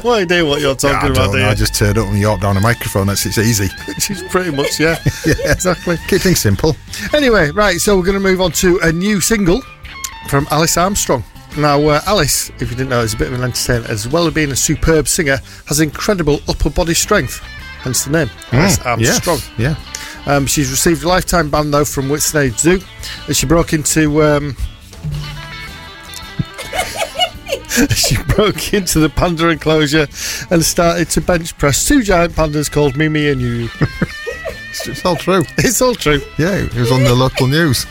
no 0.04 0.12
idea 0.12 0.44
what 0.44 0.60
you're 0.60 0.72
I, 0.72 0.74
talking 0.74 1.00
don't 1.08 1.10
about 1.12 1.26
know, 1.32 1.38
there. 1.38 1.48
I 1.48 1.54
just 1.54 1.74
turned 1.74 1.98
up 1.98 2.06
and 2.08 2.18
York 2.18 2.40
down 2.40 2.56
a 2.56 2.60
microphone. 2.60 3.06
That's 3.06 3.24
it's 3.26 3.38
easy. 3.38 3.68
Which 3.88 4.10
is 4.10 4.22
pretty 4.30 4.50
much, 4.50 4.78
yeah. 4.80 4.98
yeah, 5.26 5.34
exactly. 5.52 5.96
Keep 6.08 6.22
things 6.22 6.40
simple. 6.40 6.76
Anyway, 7.14 7.50
right, 7.50 7.78
so 7.80 7.96
we're 7.96 8.04
going 8.04 8.14
to 8.14 8.20
move 8.20 8.40
on 8.40 8.52
to 8.52 8.78
a 8.82 8.92
new 8.92 9.20
single 9.20 9.62
from 10.28 10.46
Alice 10.50 10.76
Armstrong. 10.76 11.22
Now, 11.56 11.80
uh, 11.88 12.00
Alice, 12.06 12.50
if 12.60 12.62
you 12.70 12.76
didn't 12.76 12.90
know, 12.90 13.00
is 13.00 13.14
a 13.14 13.16
bit 13.16 13.28
of 13.28 13.34
an 13.34 13.42
entertainer, 13.44 13.86
as 13.88 14.06
well 14.06 14.26
as 14.26 14.34
being 14.34 14.50
a 14.52 14.56
superb 14.56 15.08
singer, 15.08 15.38
has 15.66 15.80
incredible 15.80 16.40
upper 16.48 16.68
body 16.68 16.92
strength, 16.92 17.38
hence 17.80 18.04
the 18.04 18.10
name, 18.10 18.30
Alice 18.52 18.78
Mm, 18.78 18.86
Armstrong. 18.86 19.38
yes, 19.38 19.50
Yeah. 19.58 19.74
Um, 20.34 20.44
she's 20.46 20.70
received 20.70 21.04
a 21.04 21.08
lifetime 21.08 21.48
ban 21.50 21.70
though 21.70 21.84
from 21.84 22.08
Whipsnade 22.08 22.58
Zoo, 22.58 22.80
as 23.28 23.36
she 23.38 23.46
broke 23.46 23.72
into 23.72 24.22
um, 24.22 24.56
she 27.94 28.16
broke 28.34 28.72
into 28.72 28.98
the 28.98 29.08
panda 29.08 29.48
enclosure 29.48 30.06
and 30.50 30.64
started 30.64 31.10
to 31.10 31.20
bench 31.20 31.56
press 31.58 31.86
two 31.86 32.02
giant 32.02 32.32
pandas 32.32 32.70
called 32.70 32.96
Mimi 32.96 33.28
and 33.28 33.40
you. 33.40 33.68
It's, 34.68 34.88
it's 34.88 35.04
all 35.04 35.16
true. 35.16 35.42
It's 35.58 35.80
all 35.80 35.94
true. 35.94 36.20
Yeah, 36.38 36.56
it 36.56 36.74
was 36.74 36.92
on 36.92 37.02
the 37.02 37.14
local 37.14 37.46
news. 37.46 37.86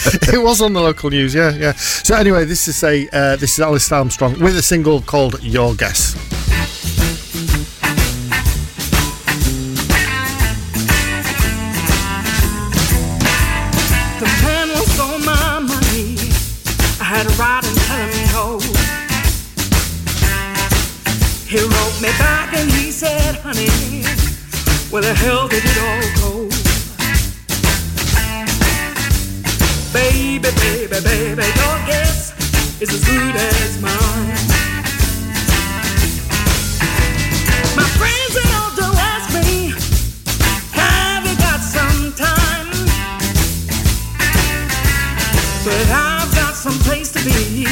it 0.32 0.40
was 0.40 0.62
on 0.62 0.72
the 0.72 0.80
local 0.80 1.10
news, 1.10 1.34
yeah, 1.34 1.52
yeah. 1.56 1.72
So 1.72 2.14
anyway, 2.14 2.44
this 2.44 2.68
is 2.68 2.82
a 2.84 3.08
uh, 3.12 3.36
this 3.36 3.54
is 3.54 3.60
Alice 3.60 3.90
Armstrong 3.90 4.38
with 4.38 4.56
a 4.56 4.62
single 4.62 5.00
called 5.02 5.42
Your 5.42 5.74
Guess. 5.74 6.14
Where 24.90 25.02
the 25.02 25.12
hell 25.14 25.46
did 25.48 25.62
it 25.64 25.78
all 25.84 26.02
go? 26.16 26.48
Baby, 29.92 30.38
baby, 30.38 31.00
baby, 31.04 31.44
your 31.60 31.78
guess 31.86 32.32
is 32.80 32.90
as 32.94 33.04
good 33.04 33.36
as 33.36 33.80
mine. 33.82 34.38
My 37.76 37.88
friends 37.98 38.34
and 38.40 38.50
all 38.56 38.72
do 38.76 38.86
ask 38.96 39.28
me, 39.34 39.74
have 40.72 41.26
you 41.26 41.36
got 41.36 41.60
some 41.60 42.12
time? 42.14 42.68
But 45.64 45.90
I've 45.90 46.34
got 46.34 46.54
some 46.54 46.78
place 46.80 47.12
to 47.12 47.20
be, 47.24 47.66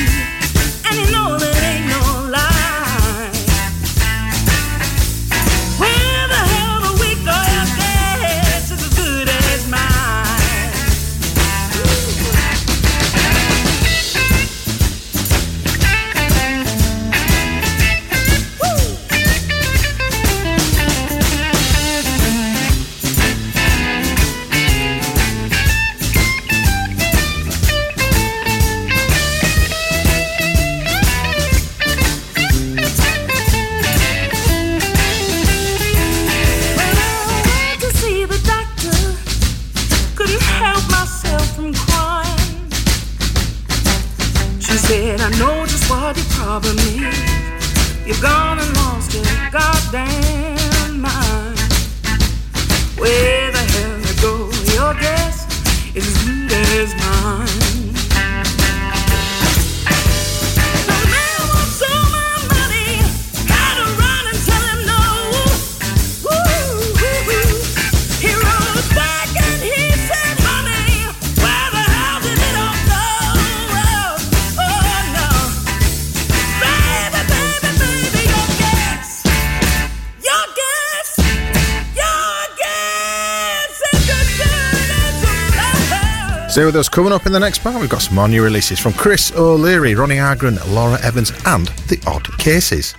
Stay 86.56 86.64
with 86.64 86.76
us. 86.76 86.88
Coming 86.88 87.12
up 87.12 87.26
in 87.26 87.32
the 87.32 87.38
next 87.38 87.58
part, 87.58 87.78
we've 87.78 87.90
got 87.90 88.00
some 88.00 88.14
more 88.14 88.28
new 88.28 88.42
releases 88.42 88.80
from 88.80 88.94
Chris 88.94 89.30
O'Leary, 89.36 89.94
Ronny 89.94 90.16
Aagren, 90.16 90.58
Laura 90.72 90.98
Evans, 91.02 91.30
and 91.44 91.66
The 91.88 92.02
Odd 92.06 92.26
Cases. 92.38 92.94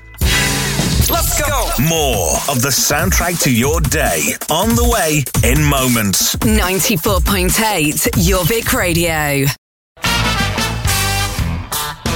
Let's 1.09 1.41
go. 1.41 1.67
More 1.89 2.35
of 2.51 2.61
the 2.61 2.69
soundtrack 2.69 3.41
to 3.45 3.51
your 3.51 3.81
day 3.81 4.35
on 4.51 4.75
the 4.75 4.87
way 4.87 5.23
in 5.43 5.63
moments. 5.63 6.35
94.8 6.35 7.49
Jorvik 8.21 8.77
Radio. 8.77 9.47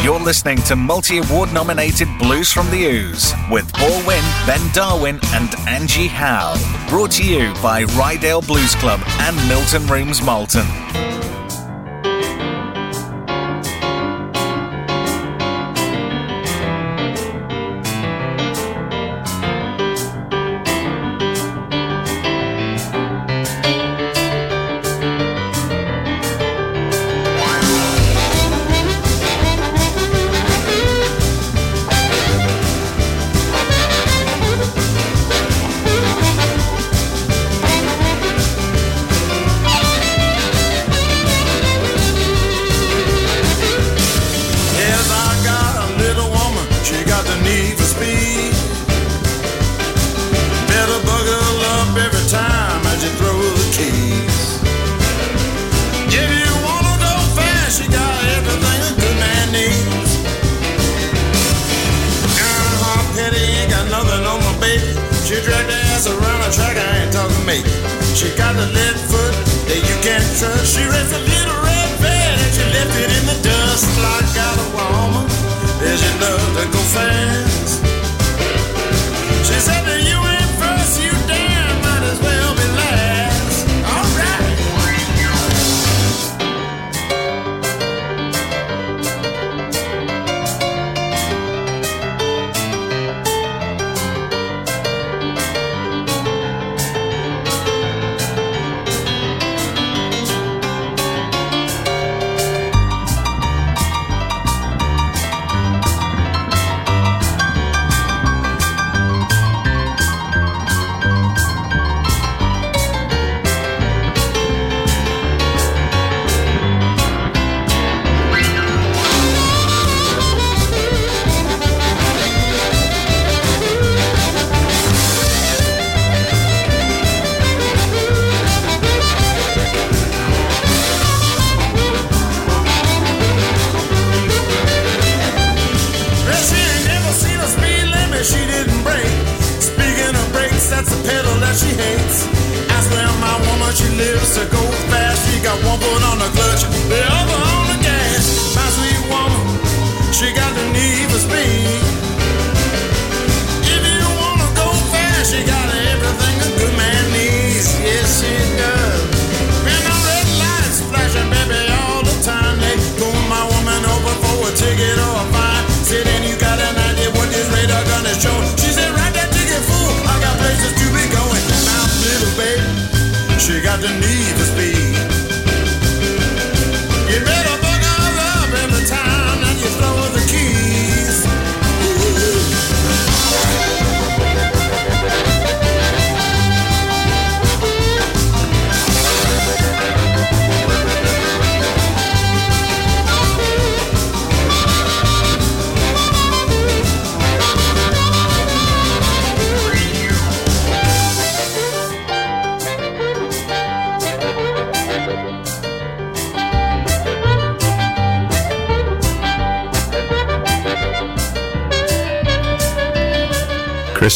You're 0.03 0.19
listening 0.19 0.57
to 0.63 0.75
multi 0.75 1.17
award 1.17 1.51
nominated 1.51 2.07
Blues 2.19 2.51
from 2.51 2.69
the 2.69 2.85
Ouse 2.85 3.33
with 3.49 3.73
Paul 3.73 4.05
Winn, 4.05 4.23
Ben 4.45 4.61
Darwin, 4.73 5.19
and 5.33 5.49
Angie 5.67 6.05
Howe. 6.05 6.55
Brought 6.87 7.09
to 7.13 7.23
you 7.23 7.51
by 7.63 7.85
Ryedale 7.85 8.45
Blues 8.45 8.75
Club 8.75 8.99
and 9.21 9.35
Milton 9.47 9.87
Rooms 9.87 10.21
Malton. 10.21 10.67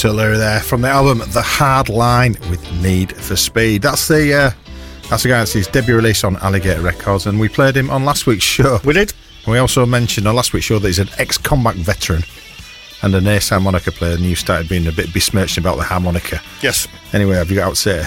O'Leary 0.04 0.38
there 0.38 0.60
from 0.60 0.82
the 0.82 0.90
album 0.90 1.20
The 1.30 1.42
Hard 1.42 1.90
Line 1.90 2.34
with 2.50 2.62
Need 2.82 3.16
for 3.16 3.36
Speed. 3.36 3.84
That's 3.84 4.08
the 4.08 4.34
uh, 4.34 4.52
that's 5.10 5.24
the 5.24 5.30
guy 5.30 5.38
that's 5.40 5.54
his 5.54 5.68
debut 5.68 5.96
release 5.96 6.24
on 6.24 6.36
Alligator 6.38 6.82
Records, 6.82 7.28
and 7.28 7.40
we 7.40 7.48
played 7.48 7.78
him 7.78 7.90
on 7.90 8.04
last 8.04 8.26
week's 8.28 8.44
show. 8.44 8.80
We 8.84 8.94
did. 8.94 9.14
And 9.46 9.54
we 9.54 9.60
also 9.60 9.86
mentioned 9.86 10.28
on 10.28 10.36
last 10.36 10.52
week's 10.54 10.66
show 10.66 10.80
that 10.80 10.88
he's 10.88 11.00
an 11.00 11.10
ex-combat 11.20 11.76
veteran 11.76 12.24
and 13.04 13.14
an 13.14 13.28
ace 13.28 13.50
harmonica 13.50 13.92
player, 13.92 14.16
and 14.16 14.24
you 14.24 14.36
started 14.36 14.68
being 14.68 14.88
a 14.88 14.92
bit 14.92 15.14
besmirched 15.14 15.58
about 15.60 15.78
the 15.78 15.84
harmonica. 15.84 16.42
Yes. 16.62 16.88
Anyway, 17.14 17.36
have 17.36 17.50
you 17.52 17.58
got 17.58 17.68
out 17.68 17.76
to 17.76 17.82
say? 17.82 18.06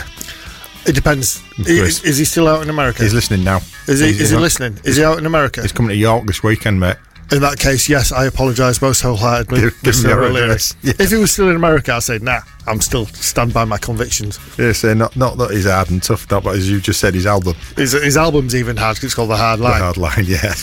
It 0.86 0.94
depends. 0.94 1.42
Is, 1.58 2.02
is 2.04 2.18
he 2.18 2.24
still 2.24 2.48
out 2.48 2.62
in 2.62 2.70
America? 2.70 3.02
He's 3.02 3.14
listening 3.14 3.44
now. 3.44 3.60
Is 3.86 4.00
he? 4.00 4.06
He's- 4.08 4.20
Is 4.20 4.30
he 4.30 4.36
listening? 4.36 4.78
Is 4.84 4.96
he 4.96 5.04
out 5.04 5.18
in 5.18 5.26
America? 5.26 5.62
He's 5.62 5.72
coming 5.72 5.90
to 5.90 5.96
York 5.96 6.26
this 6.26 6.42
weekend, 6.42 6.80
mate. 6.80 6.96
In 7.30 7.42
that 7.42 7.58
case, 7.58 7.88
yes, 7.90 8.10
I 8.10 8.24
apologise 8.24 8.80
most 8.80 9.02
wholeheartedly. 9.02 9.60
Give- 9.60 9.82
give 9.82 10.02
me 10.02 10.08
your 10.10 10.22
address. 10.24 10.74
Yeah. 10.82 10.94
If 10.98 11.10
he 11.10 11.16
was 11.16 11.30
still 11.30 11.50
in 11.50 11.56
America, 11.56 11.92
I'd 11.92 12.02
say, 12.02 12.18
nah, 12.18 12.40
I'm 12.66 12.80
still 12.80 13.04
stand 13.06 13.52
by 13.52 13.64
my 13.66 13.76
convictions. 13.76 14.38
Yeah, 14.58 14.72
so 14.72 14.94
not 14.94 15.14
not 15.14 15.36
that 15.38 15.50
he's 15.50 15.66
hard 15.66 15.90
and 15.90 16.02
tough, 16.02 16.30
not 16.30 16.44
but 16.44 16.56
as 16.56 16.70
you 16.70 16.80
just 16.80 17.00
said, 17.00 17.14
his 17.14 17.26
album, 17.26 17.54
His, 17.76 17.92
his 17.92 18.16
album's 18.16 18.54
even 18.54 18.76
hard 18.78 18.96
'cause 18.96 19.04
it's 19.04 19.14
called 19.14 19.30
The 19.30 19.36
Hard 19.36 19.60
The 19.60 19.64
Line. 19.64 19.80
Hard 19.80 19.96
Line, 19.98 20.24
yeah. 20.26 20.54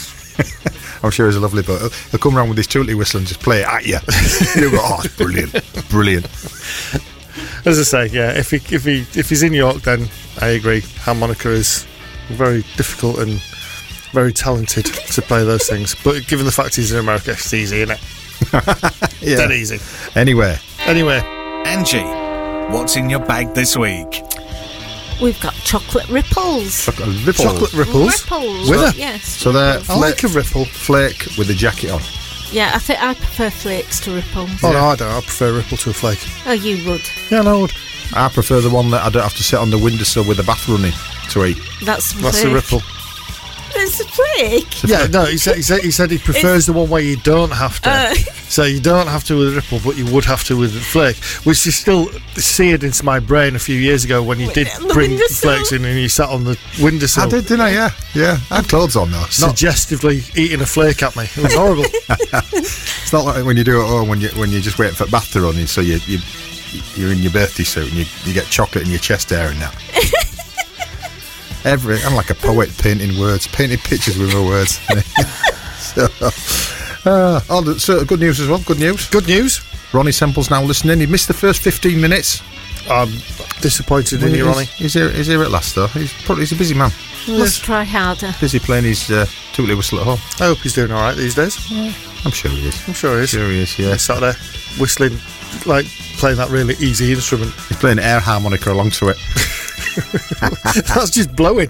I'm 1.04 1.12
sure 1.12 1.28
he's 1.28 1.36
a 1.36 1.40
lovely 1.40 1.62
but 1.62 1.92
he'll 2.10 2.20
come 2.20 2.36
around 2.36 2.50
with 2.50 2.58
his 2.58 2.68
tootley 2.68 2.96
whistle 2.96 3.20
and 3.20 3.28
just 3.28 3.42
play 3.42 3.62
it 3.62 3.68
at 3.68 3.86
you. 3.86 4.00
you 4.62 4.72
go, 4.72 4.80
oh, 4.82 5.02
it's 5.06 5.16
brilliant, 5.16 5.90
brilliant. 5.90 6.26
As 7.66 7.80
I 7.80 7.84
say, 7.84 8.08
yeah, 8.08 8.32
if 8.32 8.50
he 8.52 8.58
if 8.76 8.84
he 8.86 9.06
if 9.20 9.30
he's 9.30 9.44
in 9.44 9.54
York, 9.54 9.84
then 9.84 10.10
I 10.42 10.48
agree. 10.48 10.82
Harmonica 11.02 11.50
is 11.50 11.86
very 12.30 12.62
difficult 12.76 13.20
and 13.20 13.40
very 14.16 14.34
talented 14.34 14.86
to 14.86 15.22
play 15.22 15.44
those 15.44 15.68
things. 15.68 15.94
But 16.04 16.26
given 16.26 16.46
the 16.48 16.52
fact 16.52 16.76
he's 16.76 16.92
in 16.92 16.98
America, 17.00 17.32
it's 17.32 17.54
easy, 17.54 17.82
isn't 17.82 17.98
it? 18.00 18.02
Yeah. 19.22 19.38
Dead 19.38 19.52
easy. 19.54 19.80
Anyway, 20.16 20.58
Anyway, 20.86 21.18
Angie, 21.66 22.04
what's 22.72 22.96
in 22.96 23.10
your 23.10 23.22
bag 23.22 23.54
this 23.56 23.76
week? 23.76 24.22
We've 25.22 25.40
got 25.42 25.54
chocolate 25.64 26.08
ripples. 26.10 26.86
chocolate 26.86 27.08
ripples. 27.26 27.38
chocolate 27.38 27.74
ripples. 27.74 28.22
Ripples. 28.24 28.70
With 28.70 28.82
a- 28.82 28.98
yes. 28.98 29.24
So 29.26 29.52
they're 29.52 29.82
I 29.90 29.98
like 29.98 30.24
a 30.24 30.28
ripple. 30.28 30.66
flake 30.66 31.26
with 31.40 31.50
a 31.50 31.54
jacket 31.56 31.90
on. 31.92 32.02
Yeah, 32.52 32.72
I 32.76 32.80
think 32.80 33.02
I 33.02 33.14
prefer 33.16 33.50
flakes 33.50 34.00
to 34.02 34.12
ripples. 34.14 34.64
Oh 34.64 34.72
no, 34.74 34.80
I 34.86 34.96
don't. 34.96 35.10
I 35.12 35.22
prefer 35.22 35.54
ripple 35.56 35.78
to 35.78 35.90
a 35.90 35.94
flake. 35.94 36.20
Oh, 36.46 36.52
you 36.52 36.88
would. 36.88 37.02
Yeah, 37.32 37.42
no, 37.42 37.68
I 38.14 38.30
prefer 38.30 38.60
the 38.62 38.70
one 38.70 38.92
that 38.92 39.04
I 39.04 39.10
don't 39.10 39.24
have 39.24 39.34
to 39.38 39.44
sit 39.44 39.58
on 39.58 39.72
the 39.72 39.80
windowsill 39.80 40.28
with 40.28 40.38
the 40.38 40.44
bath 40.44 40.68
running 40.70 40.94
to 41.32 41.46
eat. 41.46 41.58
That's 41.84 42.12
that's 42.22 42.42
the 42.44 42.50
flake. 42.50 42.54
ripple. 42.54 42.82
It's 43.78 44.00
a 44.00 44.06
flake. 44.06 44.84
Yeah, 44.84 45.08
no, 45.08 45.26
he 45.26 45.38
said 45.38 45.56
he 45.56 45.62
said 45.62 45.82
he, 45.82 45.92
said 45.92 46.12
he 46.12 46.18
prefers 46.18 46.66
the 46.66 46.74
one 46.74 46.90
where 46.90 47.02
you 47.02 47.18
don't 47.18 47.52
have 47.52 47.80
to. 47.82 47.90
Uh. 47.90 48.14
so 48.48 48.64
you 48.64 48.80
don't 48.80 49.08
have 49.08 49.24
to 49.26 49.38
with 49.38 49.54
a 49.54 49.56
ripple, 49.56 49.80
but 49.84 49.98
you 49.98 50.06
would 50.14 50.26
have 50.26 50.44
to 50.46 50.58
with 50.58 50.76
a 50.76 50.80
flake, 50.80 51.18
which 51.46 51.68
is 51.68 51.76
still 51.76 52.08
seared 52.36 52.84
into 52.84 53.04
my 53.04 53.20
brain 53.20 53.56
a 53.56 53.60
few 53.60 53.76
years 53.76 54.06
ago 54.06 54.24
when 54.24 54.40
you 54.40 54.52
did 54.52 54.68
it 54.68 54.76
on 54.76 54.88
the 54.88 54.94
bring 54.94 55.12
windowsill. 55.12 55.52
flakes 55.52 55.72
in 55.72 55.86
and 55.86 56.00
you 56.00 56.10
sat 56.10 56.30
on 56.30 56.44
the 56.44 56.58
windowsill. 56.82 57.24
I 57.24 57.30
did, 57.30 57.46
didn't 57.46 57.62
I? 57.62 57.72
Yeah, 57.72 57.90
yeah. 58.14 58.38
I 58.50 58.58
had 58.58 58.68
clothes 58.68 58.96
on 58.96 59.12
though. 59.12 59.20
Not, 59.20 59.32
Suggestively 59.32 60.22
eating 60.36 60.62
a 60.62 60.66
flake 60.66 61.04
at 61.04 61.16
me. 61.16 61.24
It 61.24 61.38
was 61.38 61.54
horrible. 61.54 61.86
it's 62.54 63.14
not 63.14 63.26
like 63.26 63.46
when 63.46 63.58
you 63.58 63.64
do 63.64 63.82
it 63.82 63.84
at 63.84 63.90
home 63.90 64.08
when 64.08 64.22
you 64.22 64.30
when 64.30 64.52
you're 64.52 64.62
just 64.62 64.80
waiting 64.80 64.96
for 64.96 65.06
the 65.06 65.12
bath 65.12 65.32
to 65.34 65.42
run. 65.42 65.56
So 65.68 65.82
you 65.82 66.00
you 66.06 66.20
you're 66.96 67.12
in 67.12 67.20
your 67.20 67.32
birthday 67.32 67.64
suit 67.64 67.88
and 67.90 67.94
you, 67.94 68.06
you 68.24 68.34
get 68.34 68.46
chocolate 68.48 68.86
in 68.86 68.90
your 68.90 69.00
chest 69.00 69.30
hair 69.30 69.50
and 69.50 69.62
that. 69.62 70.22
Every 71.66 72.00
I'm 72.04 72.16
like 72.16 72.30
a 72.30 72.36
poet 72.36 72.70
painting 72.78 73.20
words, 73.20 73.48
painting 73.48 73.80
pictures 73.80 74.18
with 74.18 74.34
my 74.34 74.46
words. 74.46 74.80
so, 75.80 76.08
uh, 77.10 77.42
oh, 77.50 77.78
so 77.78 78.06
good 78.06 78.20
news 78.20 78.40
as 78.40 78.48
well. 78.48 78.60
Good 78.60 78.80
news. 78.80 79.10
Good 79.10 79.26
news. 79.28 79.62
Ronnie 79.92 80.12
Semple's 80.12 80.52
now 80.52 80.62
listening. 80.62 81.00
He 81.00 81.08
missed 81.08 81.28
the 81.28 81.34
first 81.34 81.62
15 81.62 82.00
minutes. 82.00 82.44
I'm 82.88 83.10
disappointed 83.62 84.22
in 84.22 84.36
you, 84.36 84.46
Ronnie. 84.46 84.66
he's 84.66 84.94
here. 84.94 85.10
He's 85.10 85.26
here 85.26 85.42
at 85.42 85.50
last 85.50 85.74
though. 85.74 85.88
He's 85.88 86.14
probably 86.24 86.44
he's 86.44 86.52
a 86.52 86.56
busy 86.56 86.76
man. 86.76 86.92
Must 87.28 87.64
try 87.64 87.84
harder. 87.84 88.36
Busy 88.40 88.60
playing 88.60 88.84
his 88.84 89.10
uh, 89.10 89.26
tootly 89.54 89.74
whistle 89.76 90.00
at 90.00 90.06
home. 90.06 90.20
I 90.40 90.50
hope 90.50 90.60
he's 90.60 90.74
doing 90.74 90.92
all 90.92 91.02
right 91.02 91.18
these 91.18 91.34
days. 91.34 91.58
I'm 92.24 92.32
sure 92.32 92.52
he 92.52 92.68
is. 92.68 92.88
I'm 92.88 92.94
sure 92.94 93.18
he 93.18 93.24
is. 93.24 93.30
Sure 93.32 93.50
he 93.50 93.62
is. 93.62 93.80
Yeah. 93.80 93.94
He's 93.94 94.04
sat 94.04 94.20
there 94.20 94.36
whistling, 94.80 95.18
like 95.66 95.88
playing 96.18 96.38
that 96.38 96.50
really 96.50 96.76
easy 96.76 97.12
instrument. 97.12 97.54
He's 97.68 97.78
playing 97.78 97.98
air 97.98 98.20
harmonica 98.20 98.72
along 98.72 98.92
to 98.92 99.10
it. 99.10 99.18
That's 100.76 101.10
just 101.10 101.36
blowing. 101.36 101.70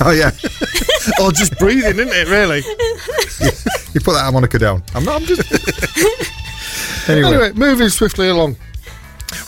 Oh 0.00 0.10
yeah. 0.10 0.30
or 1.22 1.32
just 1.32 1.58
breathing, 1.58 1.98
isn't 1.98 2.08
it? 2.08 2.28
Really. 2.28 2.58
you 3.94 4.00
put 4.00 4.14
that 4.14 4.22
harmonica 4.22 4.58
down. 4.58 4.82
I'm 4.94 5.04
not. 5.04 5.20
I'm 5.20 5.26
just. 5.26 7.08
anyway. 7.08 7.28
anyway. 7.28 7.52
moving 7.52 7.88
swiftly 7.88 8.28
along. 8.28 8.56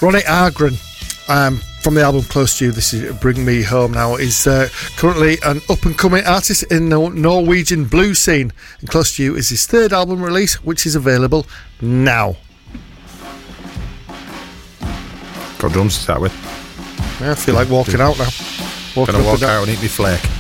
Ronny 0.01 0.21
Aagren. 0.21 0.79
Um, 1.29 1.61
from 1.81 1.95
the 1.95 2.03
album 2.03 2.23
Close 2.25 2.59
to 2.59 2.67
You, 2.67 2.73
this 2.73 2.93
is 2.93 3.17
Bring 3.21 3.45
Me 3.45 3.63
Home 3.63 3.93
Now, 3.93 4.17
is 4.17 4.47
uh, 4.47 4.69
currently 4.97 5.39
an 5.45 5.61
up 5.71 5.85
and 5.85 5.97
coming 5.97 6.25
artist 6.27 6.65
in 6.65 6.91
the 6.91 7.09
Norwegian 7.09 7.87
blues 7.87 8.19
scene. 8.19 8.53
And 8.81 8.91
Close 8.91 9.17
to 9.17 9.23
You 9.23 9.37
is 9.37 9.49
his 9.49 9.67
third 9.67 9.93
album 9.93 10.23
release, 10.23 10.63
which 10.63 10.85
is 10.85 10.95
available 10.95 11.47
now. 11.81 12.37
Got 15.59 15.73
drums 15.73 15.97
to 15.97 16.03
start 16.03 16.21
with. 16.21 16.60
Yeah, 17.21 17.33
I 17.33 17.35
feel 17.35 17.55
like 17.55 17.69
walking 17.69 18.01
out 18.01 18.19
now. 18.19 18.29
Walking 18.97 19.15
Gonna 19.15 19.25
walk 19.25 19.43
out 19.43 19.63
and 19.63 19.71
eat 19.71 19.83
me 19.83 19.89
flake. 19.89 20.40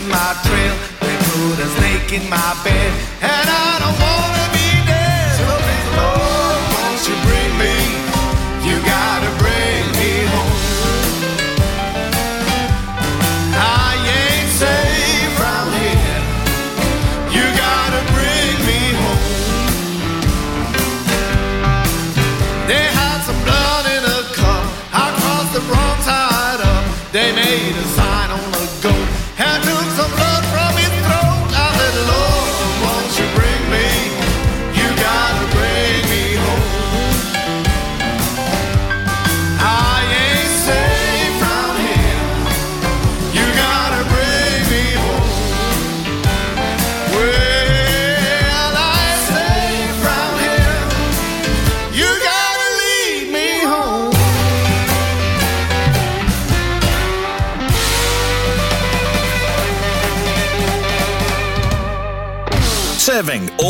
in 0.00 0.08
my 0.08 0.32
trail. 0.44 0.76
They 1.00 1.16
put 1.30 1.58
a 1.58 1.68
snake 1.76 2.22
in 2.22 2.30
my 2.30 2.60
bed, 2.64 2.92
and 3.22 3.48
I 3.48 3.78
don't 3.80 4.00
want. 4.00 4.09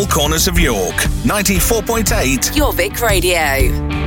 all 0.00 0.06
corners 0.06 0.48
of 0.48 0.58
York. 0.58 0.94
94.8 1.24 2.52
Jorvik 2.54 3.00
Radio. 3.02 3.99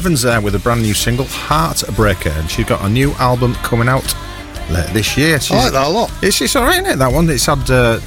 Evans 0.00 0.22
there 0.22 0.40
with 0.40 0.54
a 0.54 0.58
brand 0.58 0.80
new 0.80 0.94
single, 0.94 1.26
Heartbreaker, 1.26 2.34
and 2.40 2.50
she's 2.50 2.64
got 2.64 2.82
a 2.82 2.88
new 2.88 3.12
album 3.18 3.52
coming 3.56 3.86
out 3.86 4.02
later 4.70 4.90
this 4.94 5.14
year. 5.14 5.38
She's, 5.38 5.50
I 5.54 5.64
like 5.64 5.72
that 5.72 5.86
a 5.88 5.90
lot. 5.90 6.10
It's, 6.22 6.40
it's 6.40 6.56
all 6.56 6.62
right, 6.62 6.80
isn't 6.80 6.86
it? 6.94 6.96
That 6.96 7.12
one. 7.12 7.28
It's 7.28 7.44
had 7.44 7.70
uh, 7.70 8.00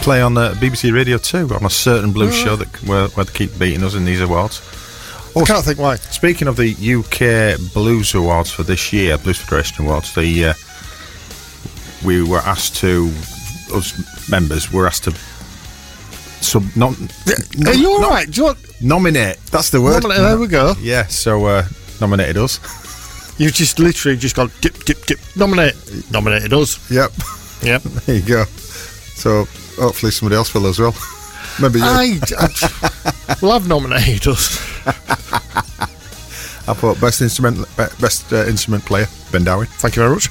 play 0.00 0.22
on 0.22 0.38
uh, 0.38 0.54
BBC 0.54 0.90
Radio 0.90 1.18
2 1.18 1.50
on 1.54 1.66
a 1.66 1.68
certain 1.68 2.12
blues 2.12 2.30
Right. 2.30 2.44
show 2.46 2.56
that 2.56 2.68
where, 2.88 3.08
where 3.08 3.24
they 3.26 3.32
keep 3.34 3.58
beating 3.58 3.84
us 3.84 3.94
in 3.94 4.06
these 4.06 4.22
awards. 4.22 4.62
I 5.36 5.44
can't 5.44 5.62
think 5.62 5.78
why. 5.78 5.96
Speaking 5.96 6.48
of 6.48 6.56
the 6.56 6.70
UK 6.72 7.74
Blues 7.74 8.14
Awards 8.14 8.50
for 8.50 8.62
this 8.62 8.90
year, 8.90 9.18
Blues 9.18 9.36
Federation 9.38 9.84
Awards, 9.84 10.14
the 10.14 10.46
uh, 10.46 10.54
we 12.06 12.22
were 12.22 12.38
asked 12.38 12.74
to, 12.76 13.12
us 13.74 14.30
members 14.30 14.72
were 14.72 14.86
asked 14.86 15.04
to 15.04 15.14
sub 16.48 16.64
nom- 16.76 16.96
Are 17.66 17.74
you 17.74 17.90
all 17.90 18.00
nom- 18.00 18.10
right? 18.10 18.30
Do 18.30 18.40
you 18.40 18.44
want? 18.46 18.58
nominate. 18.82 19.36
That's 19.50 19.70
the 19.70 19.80
word. 19.80 20.02
Nominate, 20.02 20.22
there 20.22 20.38
we 20.38 20.46
go. 20.48 20.74
Yeah, 20.80 21.06
so 21.06 21.44
uh, 21.46 21.64
nominated 22.00 22.36
us. 22.36 22.58
You've 23.38 23.52
just 23.54 23.78
literally 23.78 24.16
just 24.18 24.34
gone 24.34 24.50
dip, 24.60 24.84
dip, 24.84 25.04
dip. 25.06 25.18
Nominate. 25.36 25.74
Nominated 26.10 26.52
us. 26.52 26.78
Yep. 26.90 27.12
Yep. 27.62 27.82
There 28.06 28.16
you 28.16 28.22
go. 28.22 28.44
So 29.14 29.44
hopefully 29.80 30.10
somebody 30.12 30.36
else 30.36 30.52
will 30.54 30.66
as 30.66 30.78
well. 30.78 30.94
Maybe 31.60 31.78
you. 31.80 31.84
I, 31.84 32.18
I, 32.38 33.34
well, 33.42 33.52
I've 33.52 33.66
nominated 33.68 34.28
us. 34.28 34.58
I 36.68 36.74
thought 36.74 37.00
best 37.00 37.20
instrument, 37.22 37.58
best 37.76 38.32
uh, 38.32 38.44
instrument 38.46 38.84
player, 38.84 39.06
Ben 39.32 39.42
Darwin. 39.44 39.66
Thank 39.78 39.96
you 39.96 40.02
very 40.02 40.14
much. 40.14 40.28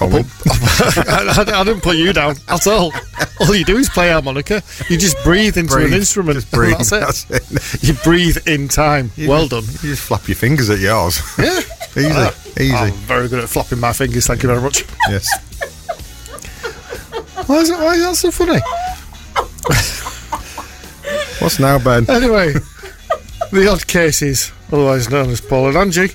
Winn. 0.00 0.24
I, 0.46 1.34
I- 1.48 1.60
I 1.60 1.64
didn't 1.64 1.82
put 1.82 1.96
you 1.96 2.12
down 2.12 2.36
at 2.48 2.66
all. 2.66 2.92
All 3.40 3.54
you 3.54 3.64
do 3.64 3.76
is 3.76 3.88
play 3.88 4.10
harmonica. 4.10 4.62
You 4.88 4.96
just 4.98 5.16
breathe 5.24 5.56
into 5.56 5.72
Breathe. 5.74 5.88
an 5.88 5.94
instrument. 5.94 6.50
Breathe. 6.50 6.72
That's 6.78 6.92
it. 6.92 7.00
That's 7.30 7.74
it. 7.74 7.82
You 7.84 7.94
breathe 8.04 8.38
in 8.46 8.68
time. 8.68 9.10
You 9.16 9.28
well 9.28 9.46
just- 9.48 9.66
done. 9.66 9.74
You 9.82 9.94
just 9.94 10.02
flap 10.06 10.26
your 10.28 10.36
fingers 10.36 10.70
at 10.70 10.78
yours. 10.80 11.20
Yeah. 11.38 11.60
easy, 11.96 12.10
Ah, 12.12 12.34
easy. 12.60 12.74
I'm 12.74 12.92
very 12.92 13.28
good 13.28 13.38
at 13.44 13.48
flapping 13.48 13.78
my 13.78 13.92
fingers. 13.92 14.26
Thank 14.26 14.42
you 14.42 14.48
very 14.48 14.60
much. 14.60 14.84
Yes. 15.08 15.24
Why 17.46 17.56
is, 17.58 17.70
it, 17.70 17.78
why 17.78 17.94
is 17.94 18.02
that 18.02 18.16
so 18.16 18.30
funny? 18.32 18.60
What's 21.40 21.58
now, 21.60 21.78
Ben? 21.78 22.08
Anyway, 22.08 22.54
the 23.52 23.68
odd 23.70 23.86
cases, 23.86 24.50
otherwise 24.72 25.10
known 25.10 25.30
as 25.30 25.40
Paul 25.40 25.68
and 25.68 25.76
Angie. 25.76 26.10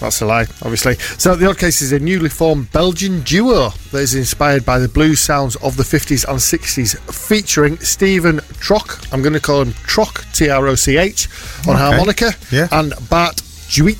That's 0.00 0.20
a 0.22 0.26
lie, 0.26 0.46
obviously. 0.62 0.94
So, 1.18 1.36
The 1.36 1.46
Odd 1.48 1.58
Cases 1.58 1.92
is 1.92 2.00
a 2.00 2.02
newly 2.02 2.30
formed 2.30 2.72
Belgian 2.72 3.20
duo 3.20 3.68
that 3.92 3.98
is 3.98 4.14
inspired 4.14 4.64
by 4.64 4.78
the 4.78 4.88
blues 4.88 5.20
sounds 5.20 5.56
of 5.56 5.76
the 5.76 5.82
50s 5.82 6.24
and 6.26 6.38
60s, 6.38 6.98
featuring 7.12 7.76
Stephen 7.80 8.38
Troch. 8.60 9.12
I'm 9.12 9.20
going 9.20 9.34
to 9.34 9.40
call 9.40 9.60
him 9.60 9.72
Troch, 9.72 10.24
T 10.34 10.48
R 10.48 10.66
O 10.66 10.74
C 10.74 10.96
H, 10.96 11.28
on 11.68 11.74
Okay. 11.76 11.84
harmonica, 11.84 12.32
Yeah. 12.50 12.68
and 12.72 12.94
Bart 13.10 13.42
Juit 13.68 13.98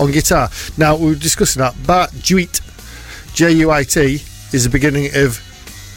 on 0.00 0.10
guitar. 0.10 0.48
Now, 0.78 0.96
we 0.96 1.08
were 1.08 1.14
discussing 1.14 1.60
that. 1.60 1.74
Bart 1.86 2.10
Juit, 2.22 2.60
J 3.34 3.52
U 3.52 3.70
I 3.70 3.84
T, 3.84 4.22
is 4.52 4.64
the 4.64 4.70
beginning 4.70 5.10
of 5.14 5.38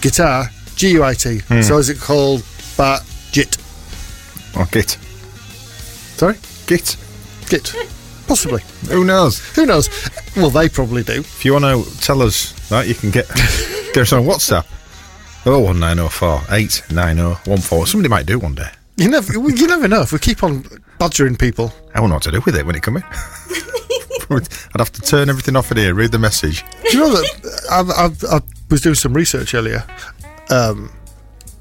guitar, 0.02 0.52
G 0.76 0.90
U 0.92 1.04
I 1.06 1.14
T. 1.14 1.40
Hmm. 1.48 1.62
So, 1.62 1.78
is 1.78 1.88
it 1.90 2.00
called 2.02 2.44
Bart 2.76 3.04
Jit? 3.32 3.58
Or 4.58 4.66
Git. 4.66 4.98
Sorry? 6.18 6.36
Git. 6.68 6.98
Git. 7.50 7.74
Possibly. 8.28 8.62
Who 8.88 9.04
knows? 9.04 9.40
Who 9.56 9.66
knows? 9.66 9.90
Well, 10.36 10.50
they 10.50 10.70
probably 10.70 11.04
do. 11.04 11.20
If 11.20 11.46
you 11.46 11.54
want 11.54 11.66
to 11.66 12.00
tell 12.02 12.22
us 12.22 12.52
that, 12.70 12.88
you 12.88 12.96
can 12.96 13.12
get 13.12 13.28
get 13.94 13.98
us 13.98 14.14
on 14.14 14.24
WhatsApp. 14.24 14.66
Oh 15.46 15.60
one 15.60 15.80
nine 15.80 16.00
oh 16.00 16.10
four 16.10 16.42
eight 16.50 16.82
nine 16.92 17.20
oh 17.20 17.40
one 17.46 17.60
four. 17.60 17.86
Somebody 17.86 18.10
might 18.10 18.26
do 18.26 18.40
one 18.40 18.56
day. 18.56 18.70
You 18.98 19.10
never, 19.10 19.34
you 19.34 19.68
never 19.68 19.88
know. 19.88 20.02
If 20.02 20.12
we 20.14 20.20
keep 20.20 20.42
on 20.44 20.66
badgering 21.00 21.36
people, 21.36 21.74
I 21.94 22.00
won't 22.00 22.10
know 22.10 22.16
what 22.16 22.24
to 22.24 22.32
do 22.32 22.42
with 22.46 22.56
it 22.56 22.66
when 22.66 22.76
it 22.76 22.82
comes 22.82 23.02
in. 23.02 23.04
I'd 24.32 24.80
have 24.80 24.92
to 24.94 25.02
turn 25.02 25.30
everything 25.30 25.56
off 25.56 25.70
in 25.72 25.78
here, 25.78 25.94
read 25.94 26.12
the 26.12 26.18
message. 26.20 26.64
do 26.90 26.98
you 26.98 27.04
know 27.04 27.12
that 27.12 27.68
I've, 27.72 27.90
I've, 27.92 28.24
I 28.24 28.42
was 28.72 28.82
doing 28.82 28.96
some 28.96 29.14
research 29.14 29.54
earlier, 29.54 29.86
um, 30.50 30.92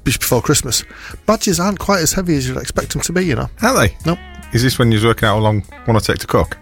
just 0.05 0.19
before 0.19 0.41
Christmas. 0.41 0.83
Badgers 1.27 1.59
aren't 1.59 1.77
quite 1.77 1.99
as 2.01 2.13
heavy 2.13 2.35
as 2.37 2.47
you'd 2.47 2.57
expect 2.57 2.93
them 2.93 3.01
to 3.01 3.13
be. 3.13 3.25
You 3.25 3.35
know. 3.35 3.49
Are 3.61 3.77
they? 3.77 3.95
Nope. 4.05 4.17
Is 4.55 4.63
this 4.63 4.79
when 4.79 4.89
you 4.89 4.95
was 4.95 5.03
working 5.05 5.27
out 5.27 5.33
how 5.33 5.39
long 5.39 5.61
one 5.83 5.97
I 5.97 5.99
take 5.99 6.19
to 6.19 6.27
cook? 6.27 6.57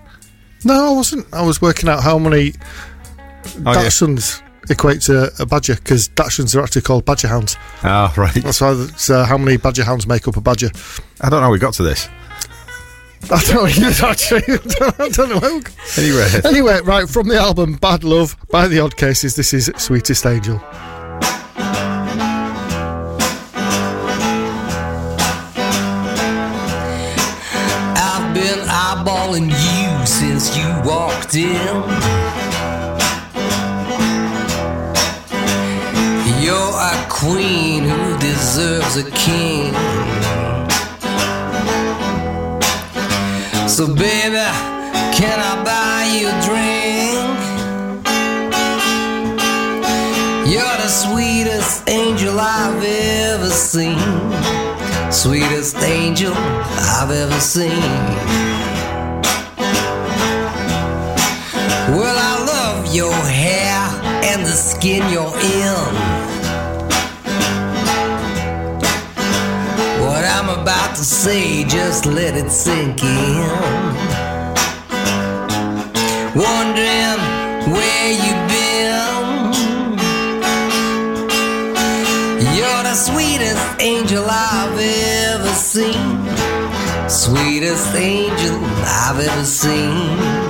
No, 0.66 0.94
I 0.94 0.96
wasn't. 0.96 1.32
I 1.32 1.44
was 1.46 1.62
working 1.62 1.88
out 1.90 2.02
how 2.02 2.18
many 2.18 2.54
Oh, 3.66 3.72
yeah. 3.72 3.76
Dachshunds 3.86 4.42
equate 4.72 5.02
to 5.02 5.30
a 5.40 5.46
badger 5.46 5.76
because 5.76 6.10
Dachshunds 6.10 6.56
are 6.56 6.64
actually 6.64 6.82
called 6.82 7.06
badger 7.06 7.28
hounds. 7.28 7.56
Ah, 7.84 8.12
right. 8.18 8.34
That's 8.34 8.62
why 8.62 8.72
it's 8.72 9.12
uh, 9.12 9.26
how 9.26 9.38
many 9.38 9.58
badger 9.58 9.84
hounds 9.84 10.08
make 10.08 10.28
up 10.28 10.38
a 10.38 10.42
badger. 10.42 10.72
I 11.22 11.30
don't 11.30 11.42
know 11.42 11.46
how 11.46 11.52
we 11.52 11.60
got 11.60 11.76
to 11.76 11.84
this. 11.84 12.10
I 13.30 13.40
don't 13.46 13.80
know. 13.80 14.08
actually, 14.08 14.42
I 14.98 15.10
don't 15.10 15.30
know. 15.30 15.62
Anyway, 15.98 16.30
Anyway, 16.44 16.80
right, 16.84 17.08
from 17.08 17.28
the 17.28 17.38
album 17.38 17.76
Bad 17.76 18.04
Love 18.04 18.36
by 18.50 18.68
The 18.68 18.80
Odd 18.80 18.98
Cases, 18.98 19.36
this 19.36 19.54
is 19.54 19.72
Sweetest 19.78 20.26
Angel. 20.26 20.58
Eyeballing 29.34 29.50
you 29.50 30.06
since 30.06 30.56
you 30.58 30.68
walked 30.84 31.36
in. 31.36 31.84
You're 36.42 36.56
a 36.56 37.06
queen 37.10 37.84
who 37.84 38.18
deserves 38.20 38.98
a 38.98 39.10
king. 39.12 39.74
So, 43.68 43.88
baby, 43.88 44.46
can 45.18 45.40
I 45.40 45.64
buy 45.64 46.04
you 46.14 46.28
a 46.28 46.42
drink? 46.46 47.40
You're 50.52 50.78
the 50.78 50.88
sweetest 50.88 51.90
angel 51.90 52.40
I've 52.40 52.84
ever 52.84 53.50
seen. 53.50 53.98
Sweetest 55.12 55.78
angel 55.78 56.34
I've 56.36 57.12
ever 57.12 57.40
seen. 57.40 58.53
Your 62.94 63.12
hair 63.12 63.90
and 64.24 64.46
the 64.46 64.52
skin 64.52 65.02
you're 65.12 65.26
in. 65.26 65.94
What 70.06 70.24
I'm 70.24 70.50
about 70.50 70.96
to 70.98 71.04
say, 71.04 71.64
just 71.64 72.06
let 72.06 72.36
it 72.38 72.52
sink 72.52 73.02
in. 73.04 73.50
Wondering 76.36 77.20
where 77.74 78.12
you've 78.24 78.48
been. 78.54 79.54
You're 82.56 82.84
the 82.84 82.94
sweetest 82.94 83.82
angel 83.82 84.24
I've 84.30 84.78
ever 84.78 85.54
seen. 85.56 86.30
Sweetest 87.10 87.96
angel 87.96 88.60
I've 88.86 89.20
ever 89.20 89.46
seen. 89.46 90.43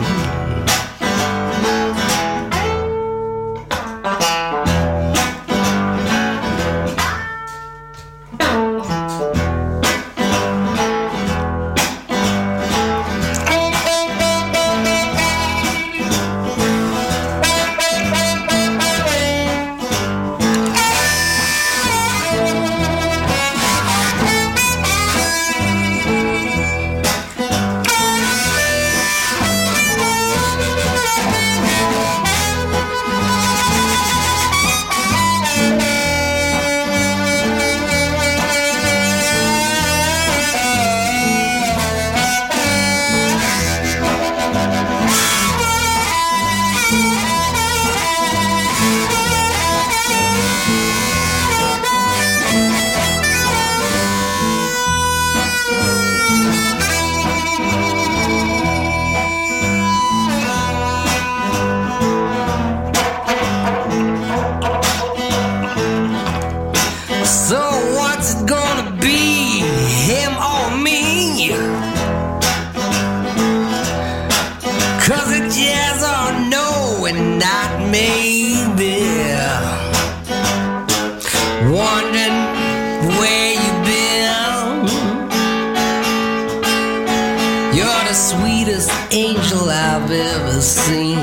Angel 89.14 89.70
I've 89.70 90.09
ever 90.09 90.59
seen. 90.59 91.20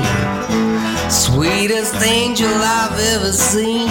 Sweetest 1.09 1.95
angel 2.01 2.47
I've 2.47 2.97
ever 2.97 3.33
seen. 3.33 3.89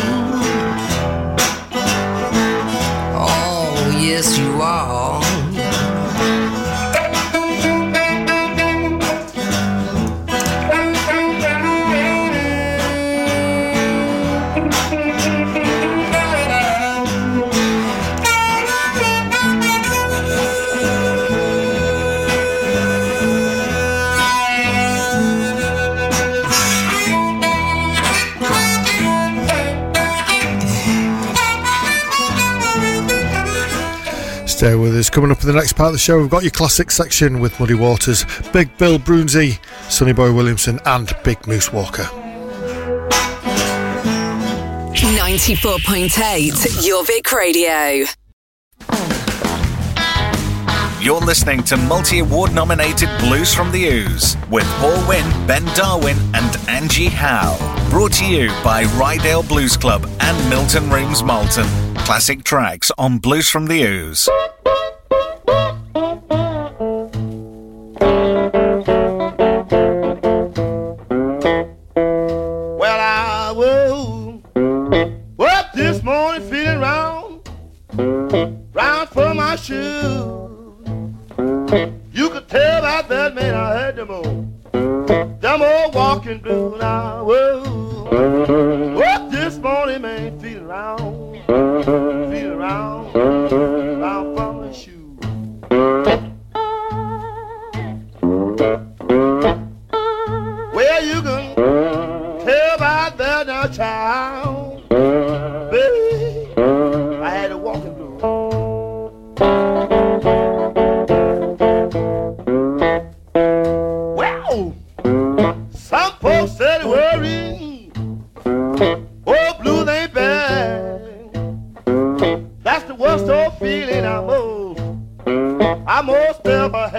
Oh, 3.14 3.98
yes, 4.00 4.38
you 4.38 4.62
are. 4.62 5.29
Stay 35.00 35.06
with 35.06 35.06
us. 35.06 35.10
Coming 35.10 35.30
up 35.30 35.40
in 35.40 35.46
the 35.46 35.54
next 35.54 35.74
part 35.74 35.88
of 35.88 35.92
the 35.94 35.98
show, 35.98 36.18
we've 36.18 36.30
got 36.30 36.42
your 36.42 36.50
classic 36.50 36.90
section 36.90 37.40
with 37.40 37.58
Muddy 37.58 37.74
Waters, 37.74 38.24
Big 38.52 38.76
Bill 38.78 38.98
Broonzy, 38.98 39.58
Sonny 39.90 40.12
Boy 40.12 40.32
Williamson, 40.32 40.78
and 40.84 41.12
Big 41.24 41.46
Moose 41.46 41.72
Walker. 41.72 42.04
94.8 44.94 46.52
Jorvik 46.82 47.32
Radio. 47.32 48.06
You're 51.00 51.20
listening 51.20 51.62
to 51.64 51.76
multi 51.76 52.18
award 52.18 52.54
nominated 52.54 53.08
Blues 53.20 53.54
from 53.54 53.72
the 53.72 53.88
Ouse 53.88 54.36
with 54.50 54.66
Paul 54.78 55.08
Winn, 55.08 55.46
Ben 55.46 55.64
Darwin, 55.74 56.16
and 56.34 56.56
Angie 56.68 57.08
Howe. 57.08 57.79
Brought 57.90 58.12
to 58.14 58.24
you 58.24 58.48
by 58.62 58.84
Ryedale 58.84 59.46
Blues 59.48 59.76
Club 59.76 60.08
and 60.20 60.48
Milton 60.48 60.88
Rooms 60.88 61.24
Malton. 61.24 61.66
Classic 61.96 62.44
tracks 62.44 62.92
on 62.96 63.18
Blues 63.18 63.50
from 63.50 63.66
the 63.66 63.82
Ouse. 63.84 64.28
Well, 72.78 73.00
I 73.00 73.52
woke 73.56 74.44
up 75.50 75.72
this 75.74 76.02
morning 76.04 76.48
feeling 76.48 76.78
round, 76.78 77.50
round 78.72 79.08
for 79.08 79.34
my 79.34 79.56
shoes. 79.56 79.74
You 82.12 82.30
could 82.30 82.48
tell 82.48 82.82
by 82.82 83.02
that 83.08 83.34
man 83.34 83.54
I 83.54 83.80
had 83.80 83.96
them 83.96 84.10
old, 84.10 84.49
them 85.10 85.62
old 85.62 85.94
walking 85.94 86.38
blues. 86.38 86.80
now. 86.80 87.24
woke 87.24 89.04
up 89.04 89.30
this 89.30 89.58
morning, 89.58 90.02
man, 90.02 90.38
feel 90.40 90.70
around. 90.70 91.42
Feel 91.46 92.54
round, 92.54 93.12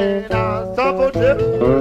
ever 0.01 1.80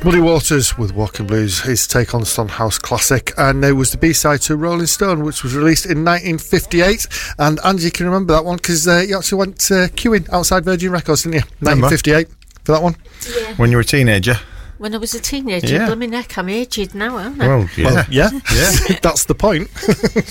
was, 0.00 0.04
Muddy 0.04 0.20
Waters 0.20 0.78
with 0.78 0.92
Walking 0.94 1.26
Blues, 1.26 1.60
his 1.60 1.86
take 1.86 2.14
on 2.14 2.20
the 2.20 2.26
Son 2.26 2.48
House 2.48 2.78
classic. 2.78 3.32
And 3.36 3.62
there 3.62 3.74
was 3.74 3.92
the 3.92 3.98
B 3.98 4.12
side 4.12 4.40
to 4.42 4.56
Rolling 4.56 4.86
Stone, 4.86 5.24
which 5.24 5.42
was 5.42 5.54
released 5.54 5.84
in 5.86 6.04
1958. 6.04 7.06
And 7.38 7.58
Angie 7.64 7.90
can 7.90 8.06
remember 8.06 8.32
that 8.34 8.44
one 8.44 8.56
because 8.56 8.86
uh, 8.88 9.04
you 9.06 9.16
actually 9.16 9.38
went 9.38 9.56
uh, 9.70 9.88
queuing 9.88 10.28
outside 10.32 10.64
Virgin 10.64 10.90
Records, 10.92 11.22
didn't 11.24 11.34
you? 11.36 11.42
Remember. 11.60 11.86
1958 11.86 12.28
for 12.64 12.72
that 12.72 12.82
one. 12.82 12.96
Yeah. 13.38 13.54
When 13.56 13.70
you 13.70 13.76
were 13.76 13.82
a 13.82 13.84
teenager. 13.84 14.34
When 14.78 14.94
I 14.94 14.98
was 14.98 15.12
a 15.14 15.20
teenager, 15.20 15.74
Yeah. 15.74 15.86
blooming 15.86 16.12
heck, 16.12 16.38
I'm 16.38 16.48
aged 16.48 16.94
now, 16.94 17.16
aren't 17.18 17.40
I? 17.42 17.46
Well, 17.48 17.68
yeah. 17.76 17.84
Well, 17.92 18.04
yeah. 18.10 18.30
Yeah. 18.54 18.96
That's 19.02 19.24
the 19.26 19.34
point. 19.34 19.68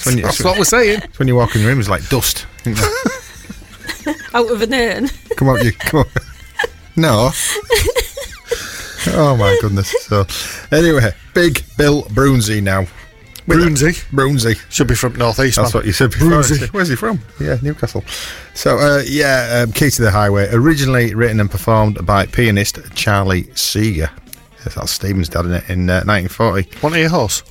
when 0.05 0.17
you- 0.17 0.23
That's 0.25 0.43
what 0.43 0.57
we're 0.57 0.63
saying. 0.63 1.01
It's 1.03 1.19
When 1.19 1.27
you 1.27 1.35
walk 1.35 1.55
in 1.55 1.61
the 1.61 1.67
room, 1.67 1.79
it's 1.79 1.89
like 1.89 2.07
dust. 2.09 2.47
Out 4.33 4.49
of 4.51 4.61
an 4.61 4.73
urn. 4.73 5.09
come 5.35 5.49
on, 5.49 5.63
you 5.63 5.71
come 5.71 5.99
on. 6.01 6.05
No. 6.95 7.31
Oh 9.07 9.35
my 9.37 9.57
goodness. 9.61 9.91
So, 10.01 10.25
anyway, 10.71 11.11
Big 11.33 11.63
Bill 11.77 12.03
Broonzy 12.03 12.61
now. 12.61 12.85
Broonzy. 13.47 14.03
Broonzy. 14.11 14.59
Should 14.69 14.87
be 14.87 14.95
from 14.95 15.13
North 15.13 15.39
East. 15.39 15.57
That's 15.57 15.73
man. 15.73 15.79
what 15.79 15.85
you 15.85 15.93
said 15.93 16.11
before. 16.11 16.27
Broonzy. 16.27 16.67
Where's 16.73 16.89
he 16.89 16.95
from? 16.95 17.19
Yeah, 17.39 17.57
Newcastle. 17.61 18.03
So, 18.53 18.77
uh, 18.77 19.01
yeah, 19.05 19.63
um, 19.63 19.71
Key 19.71 19.89
to 19.89 20.01
the 20.01 20.11
Highway, 20.11 20.49
originally 20.51 21.15
written 21.15 21.39
and 21.39 21.49
performed 21.49 22.05
by 22.05 22.25
pianist 22.25 22.79
Charlie 22.93 23.49
Segar. 23.55 24.11
That's 24.63 24.91
Stephen's 24.91 25.29
dad 25.29 25.45
in 25.45 25.53
it 25.53 25.69
in 25.69 25.89
uh, 25.89 26.03
1940. 26.03 26.81
Want 26.83 26.93
to 26.93 26.99
hear 26.99 27.09
horse? 27.09 27.43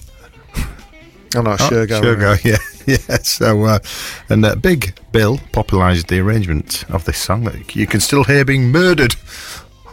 Oh 1.37 1.43
no, 1.43 1.57
Shergar. 1.57 2.01
Shergar, 2.01 2.43
yeah, 2.43 2.57
yeah. 2.87 3.19
So, 3.19 3.65
uh, 3.65 3.81
and 4.31 4.43
uh, 4.47 4.55
Big 4.55 4.99
Bill 5.13 5.39
popularised 5.53 6.09
the 6.09 6.21
arrangement 6.21 6.87
of 6.89 7.05
this 7.05 7.19
song 7.19 7.45
that 7.45 7.77
you 7.77 7.87
can 7.87 8.01
still 8.01 8.25
hear 8.25 8.47
being 8.47 8.73
murdered 8.73 9.15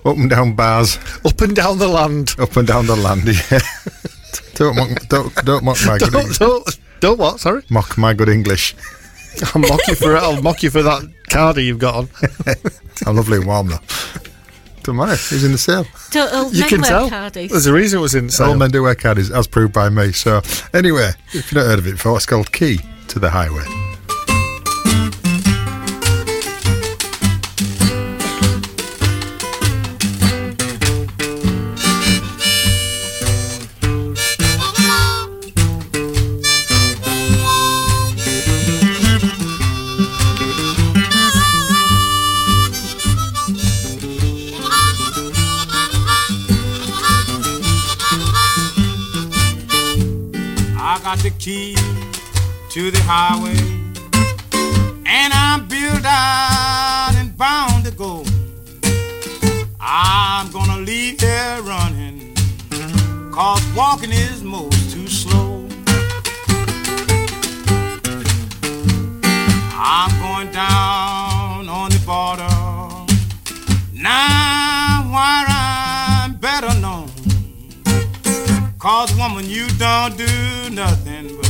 up 0.05 0.17
and 0.17 0.29
down 0.29 0.53
bars, 0.53 0.97
Up 1.25 1.41
and 1.41 1.55
down 1.55 1.77
the 1.79 1.87
land. 1.87 2.35
up 2.39 2.55
and 2.57 2.67
down 2.67 2.85
the 2.87 2.95
land. 2.95 3.23
Yeah. 3.51 3.59
don't 4.55 4.75
mock, 4.75 5.07
don't, 5.09 5.35
don't 5.45 5.63
mock 5.63 5.77
my 5.85 5.97
Don't, 5.97 6.11
goodies. 6.11 6.37
don't, 6.37 6.79
Don't 7.01 7.19
what? 7.19 7.39
Sorry. 7.39 7.63
Mock 7.69 7.97
my 7.97 8.13
good 8.13 8.29
English. 8.29 8.75
I'll 9.53 9.61
mock 9.61 9.85
you 9.87 9.95
for 9.95 10.15
it. 10.15 10.19
I'll 10.23 10.41
mock 10.41 10.63
you 10.63 10.69
for 10.69 10.81
that 10.83 11.01
cardi 11.29 11.65
you've 11.65 11.79
got 11.79 11.95
on. 11.95 12.09
I'm 13.05 13.15
lovely 13.17 13.37
and 13.37 13.45
warm 13.47 13.67
though. 13.67 13.79
Don't 14.83 14.95
matter. 14.97 15.15
He's 15.15 15.43
in 15.43 15.51
the 15.51 15.57
sale. 15.57 15.85
Don't 16.11 16.31
uh, 16.33 16.49
You 16.51 16.63
can 16.65 16.81
wear 16.81 16.89
tell. 16.89 17.09
cardies. 17.09 17.49
There's 17.49 17.65
a 17.65 17.73
reason 17.73 17.99
it 17.99 18.01
was 18.01 18.13
in 18.15 18.29
sale. 18.29 18.49
All 18.49 18.55
men 18.55 18.69
do 18.71 18.83
wear 18.83 18.93
caddies, 18.95 19.31
as 19.31 19.47
proved 19.47 19.73
by 19.73 19.89
me. 19.89 20.11
So, 20.11 20.41
anyway, 20.73 21.11
if 21.29 21.33
you've 21.33 21.53
not 21.53 21.65
heard 21.65 21.79
of 21.79 21.87
it 21.87 21.93
before, 21.93 22.15
it's 22.17 22.25
called 22.27 22.51
Key 22.51 22.79
to 23.09 23.19
the 23.19 23.29
Highway. 23.31 23.65
Got 51.15 51.23
the 51.23 51.29
key 51.39 51.75
to 52.69 52.91
the 52.91 52.99
highway, 53.03 53.55
and 55.05 55.33
I'm 55.33 55.67
built 55.67 56.03
out 56.03 57.13
and 57.15 57.37
bound 57.37 57.85
to 57.85 57.91
go. 57.91 58.23
I'm 59.79 60.51
gonna 60.51 60.81
leave 60.81 61.19
here 61.21 61.61
running, 61.61 62.35
cause 63.31 63.63
walking 63.75 64.11
is 64.11 64.43
most 64.43 64.91
too 64.93 65.07
slow. 65.07 65.67
I'm 69.77 70.11
going 70.19 70.51
down 70.51 71.69
on 71.69 71.89
the 71.91 72.01
border, 72.05 72.49
now 73.93 74.64
Cause 78.85 79.17
woman, 79.17 79.49
you 79.49 79.65
don't 79.79 80.15
do 80.15 80.69
nothing 80.69 81.35
but 81.37 81.49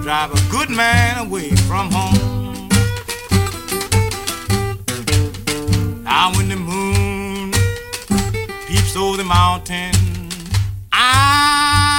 drive 0.00 0.32
a 0.32 0.40
good 0.50 0.70
man 0.70 1.18
away 1.18 1.50
from 1.50 1.90
home. 1.92 2.70
Now 6.02 6.32
when 6.34 6.48
the 6.48 6.56
moon 6.56 7.52
peeps 8.66 8.96
over 8.96 9.18
the 9.18 9.24
mountain, 9.24 9.92
I'll 10.94 11.98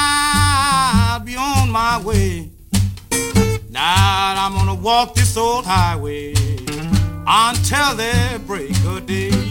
be 1.20 1.36
on 1.36 1.70
my 1.70 2.02
way. 2.02 2.50
Now 3.70 4.34
I'm 4.44 4.56
gonna 4.56 4.74
walk 4.74 5.14
this 5.14 5.38
old 5.38 5.66
highway 5.68 6.34
until 7.28 7.94
the 7.94 8.42
break 8.48 8.76
of 8.86 9.06
day. 9.06 9.47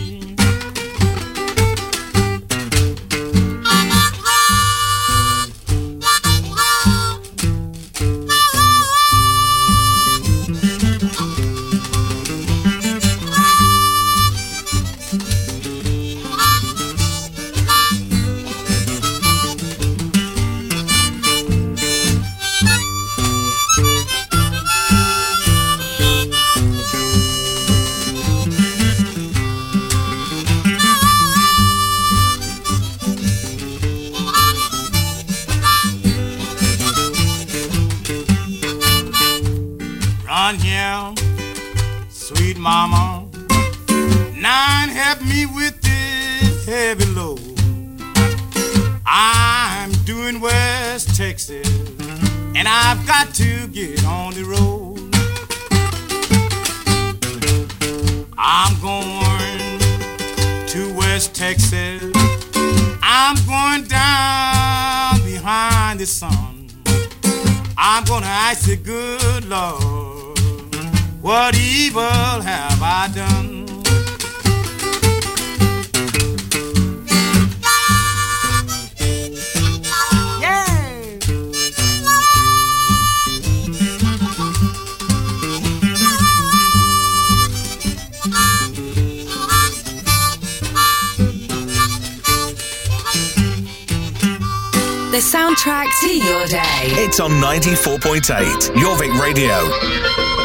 On 97.20 97.30
94.8 97.40 98.74
Jorvik 98.74 99.18
Radio. 99.18 100.35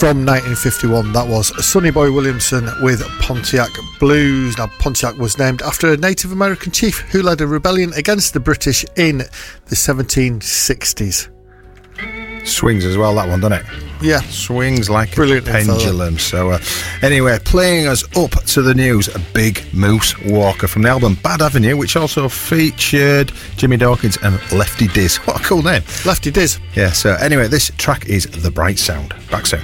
From 0.00 0.24
1951. 0.24 1.12
That 1.12 1.28
was 1.28 1.52
Sonny 1.62 1.90
Boy 1.90 2.10
Williamson 2.10 2.70
with 2.80 3.06
Pontiac 3.20 3.68
Blues. 3.98 4.56
Now, 4.56 4.68
Pontiac 4.78 5.18
was 5.18 5.36
named 5.38 5.60
after 5.60 5.92
a 5.92 5.96
Native 5.98 6.32
American 6.32 6.72
chief 6.72 7.00
who 7.00 7.20
led 7.20 7.42
a 7.42 7.46
rebellion 7.46 7.92
against 7.92 8.32
the 8.32 8.40
British 8.40 8.82
in 8.96 9.18
the 9.18 9.76
1760s. 9.76 11.28
Swings 12.48 12.86
as 12.86 12.96
well, 12.96 13.14
that 13.16 13.28
one, 13.28 13.40
doesn't 13.40 13.58
it? 13.58 13.89
Yeah. 14.02 14.20
Swings 14.20 14.88
like 14.88 15.14
Brilliant 15.14 15.48
a 15.48 15.52
pendulum. 15.52 16.18
So, 16.18 16.50
uh, 16.50 16.58
anyway, 17.02 17.38
playing 17.44 17.86
us 17.86 18.04
up 18.16 18.32
to 18.44 18.62
the 18.62 18.74
news, 18.74 19.08
a 19.14 19.18
Big 19.34 19.62
Moose 19.72 20.18
Walker 20.20 20.66
from 20.68 20.82
the 20.82 20.88
album 20.88 21.14
Bad 21.22 21.42
Avenue, 21.42 21.76
which 21.76 21.96
also 21.96 22.28
featured 22.28 23.32
Jimmy 23.56 23.76
Dawkins 23.76 24.16
and 24.22 24.34
Lefty 24.52 24.86
Dizz. 24.88 25.16
What 25.30 25.40
a 25.40 25.44
cool 25.44 25.62
name. 25.62 25.82
Lefty 26.04 26.32
Dizz. 26.32 26.58
Yeah, 26.74 26.90
so 26.90 27.14
anyway, 27.14 27.46
this 27.46 27.70
track 27.78 28.06
is 28.06 28.24
The 28.26 28.50
Bright 28.50 28.78
Sound. 28.78 29.14
Back 29.30 29.46
soon. 29.46 29.60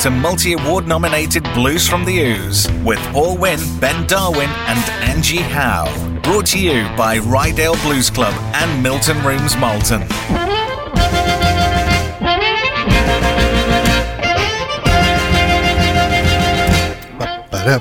To 0.00 0.10
multi 0.10 0.54
award 0.54 0.88
nominated 0.88 1.44
Blues 1.52 1.86
from 1.86 2.06
the 2.06 2.24
Ouse 2.24 2.66
with 2.82 2.98
Paul 3.12 3.36
Winn, 3.36 3.60
Ben 3.80 4.06
Darwin, 4.06 4.48
and 4.48 4.78
Angie 5.02 5.36
Howe. 5.36 5.92
Brought 6.22 6.46
to 6.46 6.58
you 6.58 6.84
by 6.96 7.18
Ryedale 7.18 7.80
Blues 7.82 8.08
Club 8.08 8.32
and 8.54 8.82
Milton 8.82 9.22
Rooms 9.22 9.58
Malton. 9.58 10.00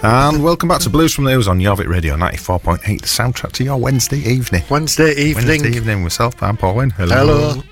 And 0.03 0.43
welcome 0.43 0.67
back 0.67 0.81
to 0.81 0.89
Blues 0.89 1.13
from 1.13 1.23
the 1.23 1.31
Hills 1.31 1.47
on 1.47 1.59
Jorvik 1.59 1.87
Radio 1.87 2.17
94.8, 2.17 2.83
the 2.83 3.07
soundtrack 3.07 3.53
to 3.53 3.63
your 3.63 3.77
Wednesday 3.77 4.19
evening. 4.19 4.63
Wednesday 4.69 5.13
evening. 5.13 5.47
Wednesday 5.47 5.69
evening 5.69 6.03
myself, 6.03 6.43
I'm 6.43 6.57
Paul 6.57 6.75
Winn. 6.75 6.89
Hello. 6.89 7.15
Hello. 7.15 7.63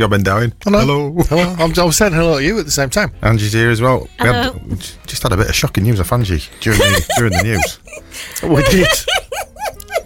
You're 0.00 0.08
Ben 0.08 0.22
Darwin. 0.22 0.54
Hello. 0.64 0.80
Hello. 0.80 1.12
hello. 1.28 1.56
I'm, 1.58 1.78
I 1.78 1.84
was 1.84 1.98
saying 1.98 2.14
hello 2.14 2.38
to 2.38 2.42
you 2.42 2.58
at 2.58 2.64
the 2.64 2.70
same 2.70 2.88
time. 2.88 3.12
Angie's 3.20 3.52
here 3.52 3.68
as 3.68 3.82
well. 3.82 4.08
We 4.18 4.26
had- 4.26 4.46
Hello. 4.46 4.60
we 4.66 4.76
j- 4.76 4.94
just 5.06 5.22
had 5.22 5.30
a 5.32 5.36
bit 5.36 5.50
of 5.50 5.54
shocking 5.54 5.84
news 5.84 6.00
off 6.00 6.10
Angie 6.10 6.42
during 6.60 6.78
the, 6.78 7.06
during 7.18 7.32
the 7.34 7.42
news. 7.42 7.78
Oh, 8.42 8.48
we 8.54 8.62
did. 8.70 8.88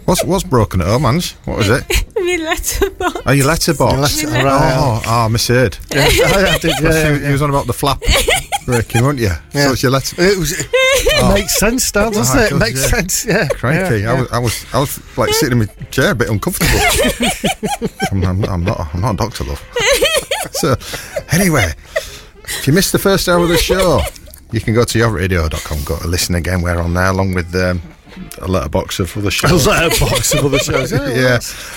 What's 0.03 0.21
what's 0.25 0.43
broken 0.43 0.81
at 0.81 0.87
home, 0.87 1.05
Ange? 1.05 1.31
What 1.45 1.59
was 1.59 1.69
it? 1.69 1.85
My 2.19 2.35
letterbox. 2.43 3.21
Oh, 3.25 3.31
your 3.31 3.45
letterbox. 3.47 4.21
Your 4.21 4.31
letter- 4.31 4.45
right, 4.45 4.75
oh, 4.77 5.01
oh, 5.07 5.29
misheard. 5.29 5.77
Yeah, 5.93 6.09
oh, 6.11 6.45
I, 6.45 6.53
I 6.55 6.57
did, 6.57 6.73
yeah, 6.81 6.91
yeah, 6.91 7.25
You 7.27 7.31
was 7.31 7.41
on 7.41 7.49
about 7.49 7.65
the 7.67 7.73
flap 7.73 8.01
breaking, 8.65 9.03
weren't 9.03 9.19
you? 9.19 9.27
Yeah. 9.53 9.67
So 9.67 9.71
it's 9.73 9.83
your 9.83 9.91
letter. 9.91 10.15
It 10.21 10.37
was. 10.37 10.51
It 10.59 11.33
makes 11.33 11.57
sense 11.57 11.93
now, 11.95 12.09
doesn't 12.09 12.37
Oh, 12.37 12.41
it? 12.41 12.45
it 12.45 12.47
It 12.47 12.49
does, 12.51 12.59
makes 12.59 12.81
yeah. 12.83 12.89
sense. 12.89 13.25
Yeah. 13.25 13.47
Crikey, 13.49 13.97
Yeah, 14.01 14.11
I 14.13 14.19
was, 14.19 14.31
I 14.31 14.39
was, 14.39 14.65
I 14.73 14.79
was 14.79 15.17
like 15.17 15.29
sitting 15.33 15.59
in 15.61 15.67
my 15.67 15.73
chair, 15.91 16.11
a 16.11 16.15
bit 16.15 16.29
uncomfortable. 16.29 16.71
I'm, 18.11 18.23
I'm, 18.23 18.43
I'm 18.45 18.63
not, 18.63 18.93
I'm 18.93 19.01
not 19.01 19.13
a 19.13 19.17
doctor, 19.17 19.43
love. 19.43 19.61
so, 20.51 20.75
anyway, 21.31 21.71
if 22.43 22.67
you 22.67 22.73
missed 22.73 22.91
the 22.91 22.99
first 22.99 23.27
hour 23.29 23.39
of 23.43 23.49
the 23.49 23.57
show, 23.57 24.01
you 24.51 24.59
can 24.61 24.73
go 24.73 24.83
to 24.83 24.99
yourradio.com, 24.99 25.83
go 25.83 25.97
to 25.99 26.07
listen 26.07 26.35
again. 26.35 26.61
We're 26.61 26.79
on 26.81 26.93
there, 26.93 27.07
along 27.07 27.33
with 27.33 27.53
um, 27.55 27.81
a 28.39 28.47
letterbox 28.47 28.99
of 28.99 29.15
other 29.17 29.31
shows. 29.31 29.51
A 29.51 29.53
shows. 29.53 29.67
letterbox 29.67 30.33
of 30.33 30.45
other 30.45 30.59
shows. 30.59 30.91
Yeah. 30.91 31.09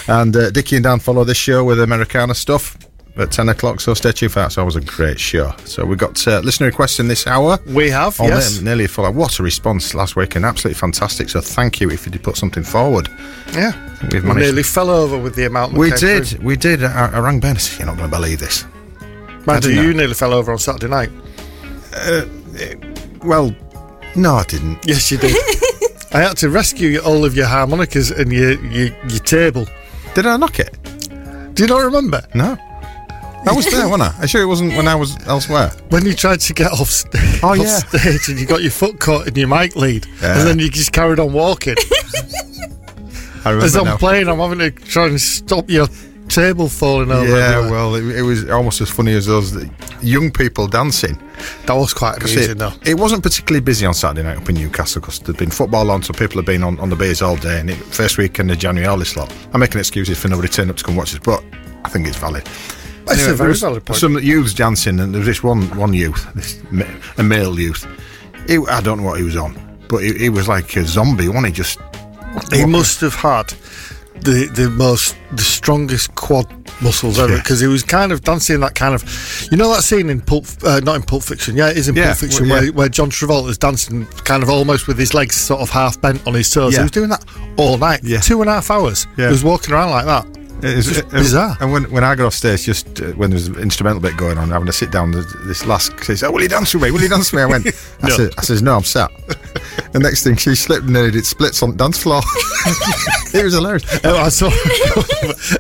yeah, 0.09 0.21
and 0.21 0.35
uh, 0.37 0.51
Dickie 0.51 0.77
and 0.77 0.85
Dan 0.85 0.99
follow 1.01 1.25
this 1.25 1.37
show 1.39 1.65
with 1.65 1.81
Americana 1.81 2.35
stuff 2.35 2.77
at 3.21 3.31
10 3.33 3.49
o'clock, 3.49 3.81
so 3.81 3.95
stay 3.95 4.13
tuned 4.13 4.33
for 4.33 4.41
that. 4.41 4.47
It's 4.47 4.59
always 4.59 4.77
a 4.77 4.81
great 4.81 5.19
show. 5.19 5.53
So 5.65 5.85
we've 5.85 5.99
got 5.99 6.27
uh, 6.27 6.41
listener 6.41 6.67
requests 6.67 7.01
in 7.01 7.09
this 7.09 7.27
hour. 7.27 7.59
We 7.67 7.91
have, 7.91 8.21
Oh, 8.21 8.25
yes. 8.27 8.59
ne- 8.59 8.65
nearly 8.65 8.87
full. 8.87 9.05
hour. 9.07 9.13
What 9.13 9.39
a 9.39 9.43
response 9.43 9.95
last 9.95 10.17
week, 10.17 10.37
and 10.37 10.45
absolutely 10.45 10.79
fantastic. 10.79 11.29
So 11.29 11.41
thank 11.41 11.81
you 11.81 11.91
if 11.91 12.07
you 12.07 12.13
did 12.13 12.23
put 12.23 12.37
something 12.37 12.63
forward. 12.63 13.09
Yeah. 13.53 13.73
We've 14.13 14.23
We 14.25 14.35
nearly 14.35 14.63
fell 14.63 14.91
over 14.91 15.19
with 15.19 15.35
the 15.35 15.47
amount 15.47 15.73
we 15.75 15.91
did, 15.91 16.27
through. 16.29 16.45
we 16.47 16.57
did. 16.57 16.85
I, 16.85 17.11
I 17.13 17.19
rang 17.19 17.41
Ben 17.41 17.51
and 17.53 17.61
said, 17.61 17.79
You're 17.81 17.87
not 17.87 17.97
going 17.99 18.11
to 18.11 18.17
believe 18.17 18.39
this. 18.39 18.65
Mind 19.47 19.65
you, 19.65 19.71
didn't 19.71 19.85
you 19.85 19.91
I? 19.91 19.95
nearly 19.95 20.15
fell 20.15 20.33
over 20.35 20.53
on 20.53 20.59
Saturday 20.59 20.89
night. 20.89 21.11
Well, 23.25 23.55
no, 24.15 24.35
I 24.37 24.45
didn't. 24.45 24.87
Yes, 24.87 25.11
you 25.11 25.19
did. 25.19 25.35
I 26.13 26.21
had 26.21 26.37
to 26.39 26.49
rescue 26.51 27.01
all 27.01 27.25
of 27.25 27.37
your 27.37 27.47
harmonicas 27.47 28.11
and 28.11 28.33
your, 28.33 28.53
your 28.65 28.87
your 29.09 29.19
table. 29.21 29.67
Did 30.15 30.27
I 30.27 30.37
knock 30.37 30.59
it? 30.59 30.77
Do 31.55 31.65
you 31.65 31.69
not 31.69 31.83
remember 31.85 32.23
No. 32.35 32.57
I 33.47 33.53
was 33.53 33.65
there, 33.71 33.89
wasn't 33.89 34.15
I? 34.19 34.23
I 34.23 34.27
sure 34.27 34.43
it 34.43 34.47
wasn't 34.47 34.77
when 34.77 34.89
I 34.89 34.95
was 34.95 35.17
elsewhere. 35.27 35.71
when 35.91 36.05
you 36.05 36.15
tried 36.15 36.41
to 36.41 36.53
get 36.53 36.71
off, 36.73 36.89
st- 36.91 37.15
Oh, 37.43 37.51
off 37.51 37.57
yeah. 37.59 37.79
stage 37.79 38.29
and 38.29 38.39
you 38.39 38.47
got 38.47 38.63
your 38.63 38.71
foot 38.71 38.99
caught 39.01 39.27
in 39.29 39.35
your 39.37 39.49
mic 39.49 39.75
lead, 39.77 40.07
Yeah. 40.21 40.39
and 40.39 40.47
then 40.49 40.59
you 40.59 40.69
just 40.71 40.93
carried 40.93 41.19
on 41.19 41.33
walking? 41.33 41.77
I 43.45 43.51
remember 43.51 43.65
As 43.65 43.77
I'm 43.77 43.85
now. 43.85 43.97
playing, 43.97 44.29
I'm 44.29 44.39
having 44.39 44.59
to 44.59 44.71
try 44.71 45.07
and 45.07 45.21
stop 45.21 45.71
your 45.71 45.87
table 46.29 46.69
falling 46.69 47.11
over. 47.11 47.27
Yeah, 47.27 47.57
everywhere. 47.59 47.71
well, 47.71 47.95
it, 47.95 48.05
it 48.19 48.23
was 48.23 48.51
almost 48.51 48.81
as 48.83 48.91
funny 48.91 49.15
as 49.15 49.27
those 49.27 49.57
young 50.03 50.31
people 50.31 50.67
dancing. 50.67 51.17
that 51.67 51.73
was 51.75 51.95
quite 51.95 52.17
amusing, 52.19 52.51
it, 52.51 52.59
though. 52.59 52.73
it 52.85 52.95
wasn't 52.99 53.23
particularly 53.23 53.61
busy 53.65 53.87
on 53.87 53.95
Saturday 53.95 54.25
night 54.29 54.37
up 54.37 54.49
in 54.49 54.57
Newcastle 54.57 55.01
because 55.01 55.21
there'd 55.21 55.39
been 55.39 55.51
football 55.51 55.91
on, 55.91 56.03
so 56.03 56.13
people 56.13 56.37
had 56.37 56.45
been 56.45 56.63
on, 56.65 56.79
on 56.81 56.91
the 56.91 56.97
bays 56.97 57.23
all 57.23 57.37
day. 57.37 57.61
And 57.61 57.71
it, 57.71 57.77
first 57.77 58.19
weekend 58.19 58.51
of 58.51 58.59
January, 58.59 58.87
all 58.87 58.99
this 58.99 59.17
lot. 59.17 59.33
I'm 59.55 59.61
making 59.61 59.79
excuses 59.79 60.19
for 60.21 60.29
nobody 60.29 60.49
turning 60.49 60.71
up 60.71 60.77
to 60.77 60.85
come 60.85 60.97
watch 60.97 61.15
us, 61.15 61.21
but 61.21 61.43
I 61.85 61.89
think 61.89 62.07
it's 62.07 62.19
valid. 62.19 62.47
It's 63.13 63.27
a 63.27 63.35
very 63.35 63.55
valid 63.55 63.85
point. 63.85 63.99
Some 63.99 64.19
youths 64.19 64.55
dancing, 64.55 65.01
and 65.01 65.13
there 65.15 65.21
was 65.21 65.27
this 65.27 65.43
one 65.43 65.63
one 65.77 65.93
youth, 65.93 66.27
this 66.35 66.61
a 67.19 67.23
male 67.23 67.59
youth. 67.59 67.87
He, 68.47 68.59
I 68.69 68.81
don't 68.81 68.99
know 68.99 69.05
what 69.05 69.19
he 69.19 69.25
was 69.25 69.37
on, 69.37 69.59
but 69.89 69.99
he, 69.99 70.13
he 70.15 70.29
was 70.31 70.49
like 70.49 70.75
a 70.77 70.85
zombie. 70.85 71.29
Wasn't 71.29 71.47
he? 71.47 71.53
Just 71.53 71.79
He 72.53 72.65
must 72.65 73.01
have 73.01 73.15
had 73.15 73.53
the 74.21 74.51
the 74.55 74.69
most 74.71 75.17
the 75.33 75.43
strongest 75.43 76.15
quad 76.15 76.47
muscles 76.81 77.19
ever 77.19 77.37
because 77.39 77.59
he 77.61 77.67
was 77.67 77.83
kind 77.83 78.13
of 78.13 78.23
dancing 78.23 78.61
that 78.61 78.75
kind 78.75 78.95
of, 78.95 79.03
you 79.51 79.57
know, 79.57 79.69
that 79.75 79.83
scene 79.83 80.09
in 80.11 80.21
Pulp, 80.21 80.47
uh, 80.65 80.81
not 80.81 80.95
in 80.97 81.03
Pulp 81.03 81.23
Fiction, 81.25 81.57
yeah, 81.57 81.71
it 81.71 81.77
is 81.77 81.89
in 81.89 81.97
Yeah, 81.97 82.07
Pulp 82.09 82.19
Fiction 82.19 82.49
well, 82.49 82.57
yeah. 82.63 82.71
where, 82.71 82.73
where 82.73 82.89
John 82.89 83.11
Travolta's 83.11 83.59
dancing 83.59 84.07
kind 84.25 84.43
of 84.45 84.49
almost 84.49 84.87
with 84.87 84.97
his 84.99 85.13
legs 85.13 85.35
sort 85.37 85.61
of 85.61 85.71
half 85.71 86.01
bent 86.01 86.25
on 86.27 86.35
his 86.35 86.51
toes. 86.51 86.73
Yeah. 86.73 86.81
He 86.81 86.83
was 86.85 86.91
doing 86.93 87.09
that 87.11 87.25
all 87.57 87.79
night, 87.79 88.01
Yeah. 88.05 88.21
two 88.21 88.41
and 88.41 88.49
a 88.49 88.55
half 88.55 88.71
hours. 88.71 89.07
Yeah. 89.17 89.27
He 89.27 89.33
was 89.33 89.43
walking 89.45 89.75
around 89.75 89.91
like 89.91 90.07
that. 90.07 90.38
It 90.63 90.77
was 90.77 90.87
Just 90.87 90.99
it- 91.01 91.11
bizarre. 91.11 91.57
And 91.61 91.73
when, 91.73 91.85
when 91.91 92.03
I 92.05 92.15
got 92.17 92.27
off 92.27 92.35
stage, 92.35 92.65
just 92.65 93.01
uh, 93.01 93.07
when 93.13 93.31
there 93.31 93.37
was 93.37 93.47
an 93.47 93.59
instrumental 93.61 94.01
bit 94.01 94.17
going 94.17 94.39
on, 94.39 94.51
having 94.51 94.67
to 94.67 94.73
sit 94.73 94.91
down, 94.91 95.13
this 95.13 95.65
lass 95.67 95.91
says, 96.05 96.23
"Oh, 96.23 96.33
will 96.33 96.43
you 96.43 96.49
dance 96.49 96.75
with 96.75 96.83
me? 96.83 96.91
Will 96.91 97.01
you 97.01 97.09
dance 97.09 97.31
with 97.33 97.39
me?" 97.39 97.43
I 97.43 97.47
went, 97.47 97.67
I, 98.03 98.09
said, 98.11 98.35
I 98.37 98.43
says, 98.43 98.61
"No, 98.63 98.77
I'm 98.77 98.83
sat." 98.83 99.11
the 99.93 100.01
next 100.01 100.25
thing, 100.25 100.37
she 100.37 100.55
slipped 100.55 100.85
and 100.87 100.95
did 100.95 101.25
splits 101.27 101.63
on 101.63 101.71
the 101.71 101.77
dance 101.77 102.03
floor. 102.03 102.23
it 103.35 103.45
was 103.45 103.55
hilarious. 103.55 103.85
Oh, 104.05 104.17
I 104.19 104.29
saw, 104.31 104.47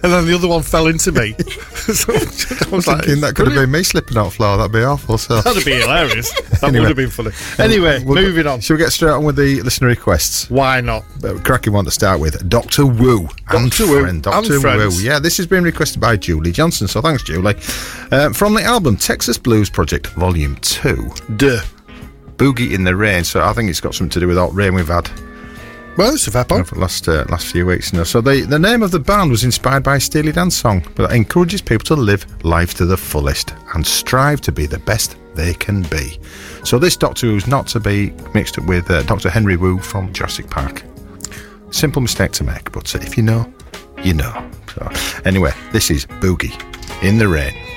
and 0.02 0.12
then 0.12 0.26
the 0.26 0.34
other 0.34 0.48
one 0.48 0.62
fell 0.62 0.86
into 0.88 1.12
me. 1.12 1.34
so, 1.74 2.12
I 2.12 2.70
was 2.74 2.84
thinking 2.84 3.20
that 3.20 3.34
could 3.36 3.46
have 3.48 3.56
been 3.56 3.70
me 3.70 3.82
slipping 3.82 4.16
out 4.16 4.24
the 4.24 4.30
floor. 4.32 4.56
That'd 4.56 4.72
be 4.72 4.82
awful. 4.82 5.16
So 5.18 5.40
That'd 5.42 5.64
be 5.64 5.74
hilarious. 5.80 6.32
That 6.32 6.64
Anyway. 6.64 6.80
would 6.80 6.88
have 6.88 6.96
been 6.96 7.10
funny. 7.10 7.30
Anyway, 7.58 8.02
We'll- 8.04 8.20
moving 8.22 8.46
on. 8.46 8.60
Shall 8.60 8.76
we 8.76 8.82
get 8.82 8.90
straight 8.92 9.12
on 9.12 9.24
with 9.24 9.36
the 9.36 9.62
listener 9.62 9.88
requests? 9.88 10.50
Why 10.50 10.80
not? 10.80 11.04
Cracking 11.44 11.72
one 11.72 11.84
to 11.84 11.90
start 11.90 12.20
with. 12.20 12.48
Doctor 12.48 12.84
Wu 12.86 13.28
and 13.50 13.72
Dr. 13.72 13.86
Wu 13.86 13.90
friend. 14.00 14.22
Doctor 14.22 14.54
and 14.54 14.62
Yeah, 14.90 15.18
this 15.18 15.36
has 15.36 15.46
been 15.46 15.64
requested 15.64 16.00
by 16.00 16.16
Julie 16.16 16.52
Johnson. 16.52 16.88
So 16.88 17.00
thanks, 17.00 17.22
Julie. 17.22 17.54
Uh, 18.10 18.30
from 18.32 18.54
the 18.54 18.62
album 18.62 18.96
Texas 18.96 19.38
Blues 19.38 19.70
Project 19.70 20.08
Volume 20.08 20.56
Two. 20.56 21.08
Duh. 21.36 21.60
Boogie 22.36 22.72
in 22.72 22.84
the 22.84 22.94
Rain. 22.94 23.24
So 23.24 23.42
I 23.42 23.52
think 23.52 23.68
it's 23.68 23.80
got 23.80 23.94
something 23.94 24.10
to 24.10 24.20
do 24.20 24.28
with 24.28 24.38
all 24.38 24.50
the 24.50 24.54
rain 24.54 24.74
we've 24.74 24.86
had 24.86 25.10
Well, 25.96 26.14
it's 26.14 26.28
a 26.28 26.44
point. 26.44 26.76
last 26.76 27.08
uh, 27.08 27.24
last 27.28 27.48
few 27.48 27.66
weeks. 27.66 27.92
Know. 27.92 28.04
So 28.04 28.20
the 28.20 28.42
the 28.42 28.58
name 28.58 28.82
of 28.84 28.90
the 28.92 29.00
band 29.00 29.30
was 29.30 29.42
inspired 29.42 29.82
by 29.82 29.96
a 29.96 30.00
Steely 30.00 30.30
Dan 30.32 30.50
song, 30.50 30.86
but 30.94 31.10
it 31.10 31.16
encourages 31.16 31.60
people 31.60 31.84
to 31.86 31.96
live 31.96 32.24
life 32.44 32.74
to 32.74 32.86
the 32.86 32.96
fullest 32.96 33.54
and 33.74 33.84
strive 33.84 34.40
to 34.42 34.52
be 34.52 34.66
the 34.66 34.78
best 34.78 35.16
they 35.34 35.54
can 35.54 35.82
be. 35.82 36.18
So 36.64 36.78
this 36.78 36.96
Doctor 36.96 37.26
Who's 37.26 37.46
not 37.48 37.66
to 37.68 37.80
be 37.80 38.12
mixed 38.34 38.58
up 38.58 38.66
with 38.66 38.88
uh, 38.90 39.02
Doctor 39.02 39.30
Henry 39.30 39.56
Wu 39.56 39.78
from 39.78 40.12
Jurassic 40.12 40.48
Park. 40.48 40.84
Simple 41.70 42.00
mistake 42.02 42.32
to 42.32 42.44
make, 42.44 42.70
but 42.72 42.94
if 42.94 43.16
you 43.16 43.22
know, 43.22 43.52
you 44.04 44.14
know. 44.14 44.50
So 44.74 44.90
anyway, 45.24 45.52
this 45.72 45.90
is 45.90 46.06
Boogie 46.06 46.54
in 47.02 47.18
the 47.18 47.28
Rain. 47.28 47.67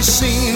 See. 0.00 0.47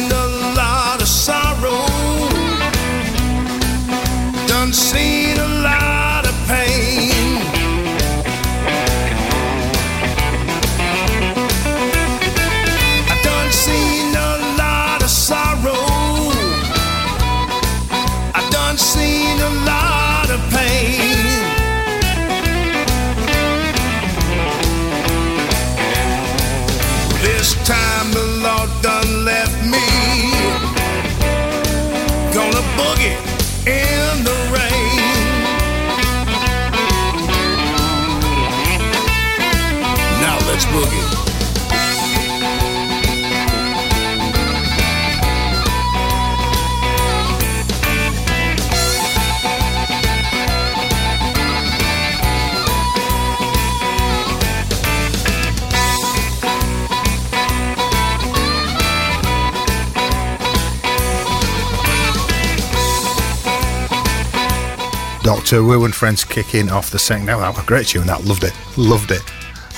Doctor 65.53 65.69
Wu 65.69 65.85
and 65.85 65.95
Friends 65.95 66.25
kicking 66.25 66.71
off 66.71 66.91
the 66.91 66.99
second. 66.99 67.27
Now 67.27 67.41
that 67.41 67.51
was 67.51 67.63
a 67.63 67.67
great 67.67 67.87
tune. 67.87 68.07
That 68.07 68.25
loved 68.25 68.43
it. 68.43 68.55
Loved 68.79 69.11
it. 69.11 69.21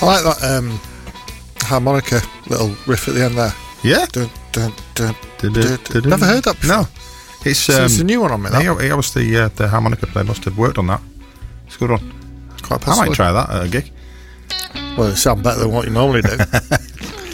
I 0.01 0.07
like 0.07 0.22
that 0.22 0.57
um, 0.57 0.79
harmonica 1.62 2.20
little 2.47 2.77
riff 2.87 3.09
at 3.09 3.14
the 3.14 3.25
end 3.25 3.37
there. 3.37 3.53
Yeah. 3.83 4.07
Dun, 4.12 4.31
dun, 4.53 4.72
dun. 4.95 5.16
Never 5.43 6.27
heard 6.27 6.45
that 6.45 6.61
before. 6.61 6.77
No. 6.77 6.87
It's, 7.45 7.59
So 7.59 7.87
it's 7.87 7.97
um, 7.97 8.03
a 8.03 8.05
new 8.05 8.20
one 8.20 8.31
on 8.31 8.43
me, 8.43 8.51
that. 8.51 8.61
He, 8.61 8.66
he 8.87 8.93
obviously 8.93 9.37
uh, 9.37 9.49
the 9.49 9.66
harmonica 9.66 10.07
player 10.07 10.25
must 10.25 10.45
have 10.45 10.57
worked 10.57 10.79
on 10.79 10.87
that. 10.87 11.01
It's 11.66 11.75
a 11.75 11.79
good 11.81 11.91
one. 11.91 12.12
Quite 12.62 12.87
I 12.87 13.07
might 13.09 13.12
try 13.12 13.33
that 13.33 13.51
at 13.51 13.66
a 13.66 13.68
gig. 13.68 13.91
Well, 14.97 15.09
it 15.09 15.16
sounds 15.16 15.43
better 15.43 15.59
than 15.59 15.72
what 15.72 15.87
you 15.89 15.93
normally 15.93 16.22
do. 16.22 16.39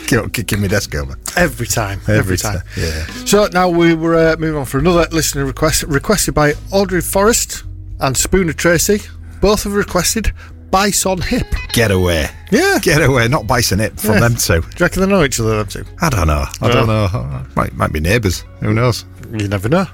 Keep 0.07 0.33
kicking 0.33 0.63
my 0.63 0.69
desk 0.69 0.95
over. 0.95 1.19
Every 1.37 1.67
time. 1.67 2.01
Every, 2.09 2.39
time. 2.39 2.63
Yeah. 2.75 3.05
So 3.27 3.49
now 3.53 3.69
we 3.69 3.93
were 3.93 4.15
uh, 4.15 4.37
moving 4.39 4.57
on 4.59 4.65
for 4.65 4.79
another 4.79 5.07
listener 5.13 5.45
request 5.45 5.83
requested 5.83 6.33
by 6.33 6.55
Audrey 6.73 7.03
Forrest 7.03 7.65
and 8.01 8.17
Spooner 8.17 8.53
Tracy. 8.53 9.01
Both 9.41 9.65
have 9.65 9.75
requested 9.75 10.33
Bison 10.71 11.21
Hip. 11.23 11.47
Get 11.73 11.91
away. 11.91 12.29
Yeah. 12.51 12.79
Get 12.83 13.03
away. 13.03 13.27
Not 13.29 13.47
bison 13.47 13.81
it 13.81 13.99
from 13.99 14.15
Yeah. 14.15 14.21
them 14.21 14.37
two. 14.37 14.61
Do 14.61 14.67
you 14.69 14.85
reckon 14.85 15.01
they 15.03 15.09
know 15.09 15.25
each 15.25 15.41
other, 15.41 15.57
them 15.57 15.67
two? 15.67 15.85
I 16.01 16.11
don't 16.11 16.27
know. 16.27 16.45
I 16.61 16.69
don't 16.71 16.87
know. 16.87 17.43
Might 17.57 17.75
might 17.75 17.93
be 17.93 18.01
neighbours. 18.01 18.45
Who 18.61 18.73
knows? 18.75 19.05
You 19.33 19.49
never 19.49 19.69
know. 19.69 19.87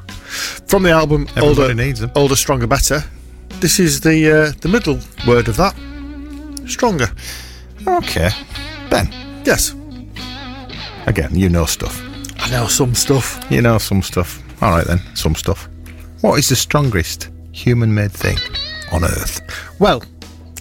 From 0.67 0.83
the 0.83 0.91
album 0.91 1.27
Everybody 1.37 1.47
Older, 1.63 1.75
needs 1.75 2.03
'em. 2.03 2.11
Older, 2.15 2.37
Stronger, 2.37 2.67
Better. 2.67 3.05
This 3.61 3.79
is 3.79 4.01
the 4.01 4.31
uh, 4.31 4.53
the 4.61 4.69
middle 4.69 4.99
word 5.27 5.49
of 5.49 5.57
that. 5.57 5.75
Stronger. 6.67 7.09
Okay. 7.87 8.31
Ben. 8.91 9.09
Yes. 9.45 9.75
Again, 11.07 11.35
you 11.39 11.49
know 11.49 11.65
stuff. 11.67 12.03
I 12.41 12.51
know 12.51 12.67
some 12.67 12.95
stuff. 12.95 13.39
You 13.51 13.63
know 13.63 13.79
some 13.79 14.03
stuff. 14.03 14.43
All 14.61 14.71
right 14.73 14.87
then, 14.87 15.01
some 15.15 15.35
stuff. 15.35 15.69
What 16.23 16.39
is 16.39 16.49
the 16.49 16.57
strongest 16.57 17.29
human-made 17.57 18.13
thing 18.13 18.39
on 18.93 19.05
Earth? 19.05 19.41
Well, 19.79 20.03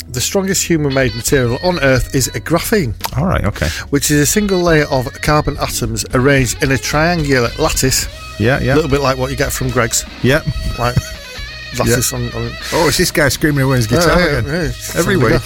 the 0.07 0.21
strongest 0.21 0.63
human-made 0.65 1.13
material 1.15 1.57
on 1.63 1.79
Earth 1.81 2.15
is 2.15 2.27
a 2.29 2.39
graphene. 2.39 2.93
All 3.17 3.25
right. 3.25 3.43
Okay. 3.45 3.67
which 3.89 4.09
is 4.11 4.19
a 4.19 4.25
single 4.25 4.59
layer 4.61 4.85
of 4.91 5.11
carbon 5.21 5.57
atoms 5.57 6.05
arranged 6.13 6.63
in 6.63 6.71
a 6.71 6.77
triangular 6.77 7.49
lattice, 7.59 8.07
Yeah. 8.39 8.59
Yeah. 8.59 8.73
a 8.73 8.75
little 8.75 8.89
bit 8.89 9.01
like 9.01 9.17
what 9.17 9.31
you 9.31 9.37
get 9.37 9.51
from 9.51 9.69
Greg's, 9.69 10.05
Yeah. 10.23 10.41
like 10.79 10.95
lattice 11.79 12.13
on, 12.13 12.27
on 12.33 12.51
Oh, 12.73 12.87
it's 12.87 12.97
this 12.97 13.11
guy 13.11 13.27
screaming 13.29 13.63
away 13.65 13.77
his 13.77 13.87
guitar 13.87 14.17
Yeah, 14.19 14.25
yeah, 14.31 14.39
again. 14.39 14.73
Every 14.95 15.17
week. 15.17 15.41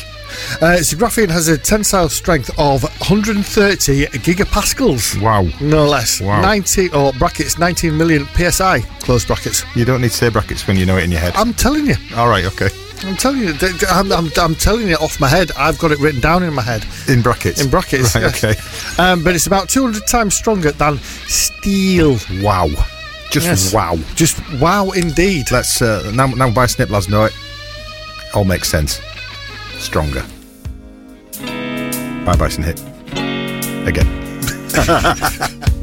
Uh, 0.61 0.77
so 0.77 0.95
graphene 0.97 1.29
has 1.29 1.47
a 1.47 1.57
tensile 1.57 2.09
strength 2.09 2.49
of 2.57 2.83
130 2.83 4.05
gigapascals, 4.19 5.21
Wow. 5.21 5.47
no 5.61 5.85
less. 5.87 6.21
Wow. 6.21 6.41
90 6.41 6.89
or 6.91 7.13
brackets 7.13 7.57
19 7.57 7.95
million 7.97 8.25
psi. 8.35 8.81
Close 9.01 9.25
brackets. 9.25 9.63
You 9.75 9.85
don't 9.85 10.01
need 10.01 10.11
to 10.11 10.17
say 10.17 10.29
brackets 10.29 10.65
when 10.67 10.77
you 10.77 10.85
know 10.85 10.97
it 10.97 11.03
in 11.03 11.11
your 11.11 11.19
head. 11.21 11.33
I'm 11.35 11.53
telling 11.53 11.85
you. 11.87 11.95
All 12.15 12.27
right. 12.29 12.45
Okay. 12.45 12.69
I'm 13.03 13.15
telling 13.15 13.39
you. 13.39 13.53
I'm, 13.89 14.11
I'm, 14.11 14.29
I'm 14.37 14.55
telling 14.55 14.87
you 14.89 14.95
off 14.95 15.19
my 15.21 15.27
head. 15.29 15.51
I've 15.57 15.77
got 15.79 15.91
it 15.91 15.99
written 15.99 16.19
down 16.19 16.43
in 16.43 16.53
my 16.53 16.61
head. 16.61 16.85
In 17.07 17.21
brackets. 17.21 17.61
In 17.61 17.69
brackets. 17.69 18.13
Right, 18.13 18.23
yes. 18.23 18.43
Okay. 18.43 19.01
Um, 19.01 19.23
but 19.23 19.35
it's 19.35 19.47
about 19.47 19.69
200 19.69 20.05
times 20.05 20.35
stronger 20.35 20.71
than 20.71 20.97
steel. 20.99 22.17
Wow. 22.41 22.67
Just 23.31 23.45
Yes. 23.47 23.73
wow. 23.73 23.95
Just 24.15 24.41
wow, 24.59 24.89
indeed. 24.89 25.49
Let's 25.51 25.81
uh, 25.81 26.11
now 26.13 26.27
now 26.27 26.49
by 26.51 26.65
snip 26.65 26.89
lads 26.89 27.07
know 27.07 27.23
it. 27.25 27.33
All 28.35 28.43
makes 28.43 28.67
sense. 28.69 28.99
Stronger. 29.79 30.23
Bye 32.25 32.35
Bison 32.37 32.63
Hip. 32.63 32.79
Again. 33.87 34.07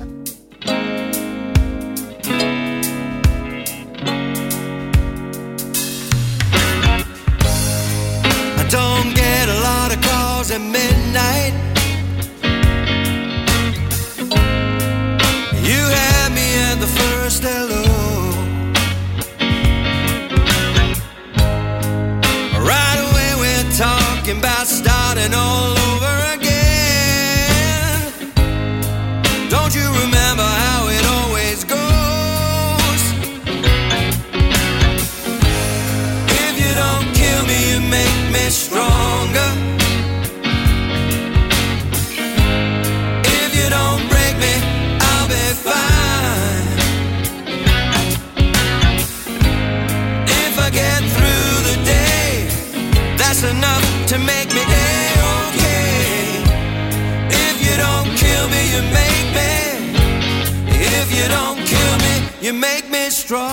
talking 24.26 24.38
about 24.40 24.66
starting 24.66 25.34
all 25.34 25.75
you 62.46 62.52
make 62.52 62.88
me 62.88 63.10
stronger. 63.10 63.50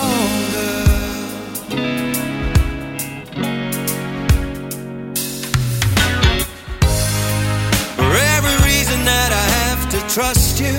For 7.96 8.12
every 8.34 8.56
reason 8.70 9.04
that 9.04 9.30
I 9.32 9.46
have 9.62 9.82
to 9.90 9.98
trust 10.14 10.60
you. 10.60 10.78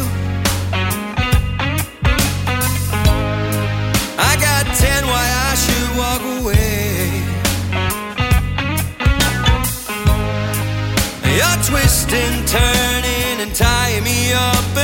I 4.17 4.37
got 4.47 4.63
ten 4.77 5.01
why 5.11 5.25
I 5.49 5.55
should 5.63 5.89
walk 6.01 6.21
away. 6.39 7.09
You're 11.35 11.61
twisting, 11.69 12.45
turning, 12.45 13.41
and 13.43 13.53
tying 13.53 14.05
me 14.05 14.31
up 14.31 14.74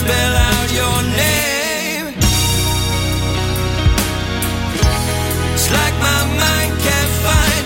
spell 0.00 0.34
out 0.34 0.72
your 0.72 0.98
name. 1.02 2.06
It's 5.54 5.68
like 5.78 5.94
my 6.08 6.20
mind 6.42 6.72
can't 6.86 7.14
find 7.26 7.64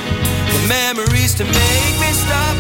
the 0.52 0.60
memories 0.68 1.34
to 1.34 1.44
make 1.44 1.94
me 2.00 2.10
stop. 2.12 2.53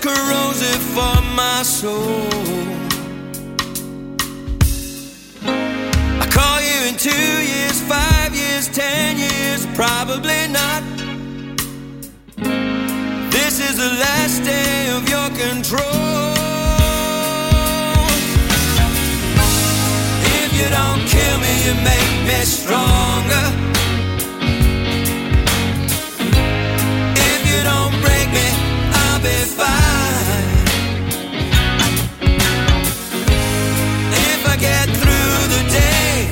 Corrosive 0.00 0.82
for 0.96 1.20
my 1.36 1.62
soul. 1.62 2.26
I 6.22 6.26
call 6.30 6.60
you 6.60 6.88
in 6.88 6.96
two 6.96 7.32
years, 7.52 7.80
five 7.82 8.34
years, 8.34 8.68
ten 8.68 9.18
years, 9.18 9.66
probably 9.74 10.48
not. 10.48 10.82
This 13.30 13.60
is 13.60 13.76
the 13.76 13.92
last 14.04 14.42
day 14.42 14.88
of 14.96 15.06
your 15.08 15.28
control. 15.44 16.32
If 20.40 20.50
you 20.58 20.68
don't 20.78 21.02
kill 21.14 21.36
me, 21.44 21.52
you 21.66 21.74
make 21.90 22.12
me 22.28 22.40
stronger. 22.44 23.44
If 27.30 27.40
you 27.50 27.58
don't 27.70 27.94
break 28.04 28.28
me, 28.32 28.48
I'll 28.94 29.20
be 29.20 29.36
fine. 29.56 29.79
Get 34.60 34.86
through 35.00 35.36
the 35.56 35.62
day, 35.72 36.28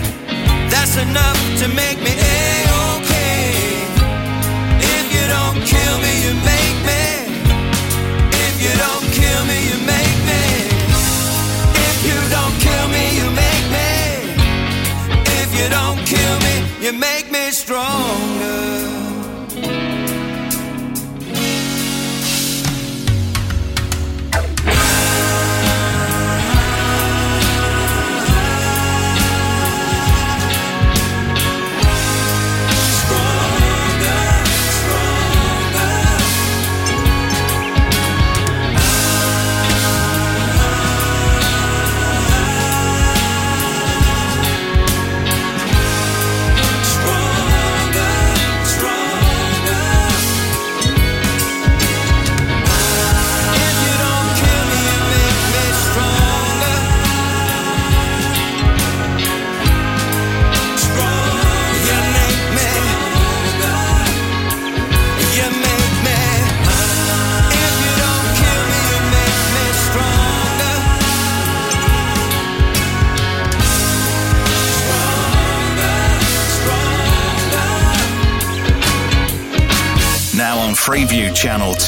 that's 0.69 0.97
enough 0.97 1.41
to 1.61 1.67
make 1.69 1.99
me 2.07 2.13
a-okay. 2.13 3.57
If 4.97 5.07
you 5.17 5.25
don't 5.35 5.59
kill 5.73 5.97
me, 6.05 6.13
you 6.25 6.33
make 6.53 6.79
me. 6.91 7.05
If 8.47 8.55
you 8.65 8.73
don't 8.85 9.07
kill 9.19 9.43
me, 9.51 9.59
you 9.71 9.79
make 9.95 10.19
me. 10.31 10.45
If 11.89 11.99
you 12.09 12.19
don't 12.37 12.57
kill 12.67 12.87
me, 12.97 13.05
you 13.19 13.27
make 13.45 13.67
me. 13.77 13.93
If 15.41 15.49
you 15.59 15.67
don't 15.71 15.99
kill 16.13 16.37
me, 16.47 16.55
you 16.85 16.93
make 16.93 17.33
me 17.33 17.51
stronger. 17.51 18.78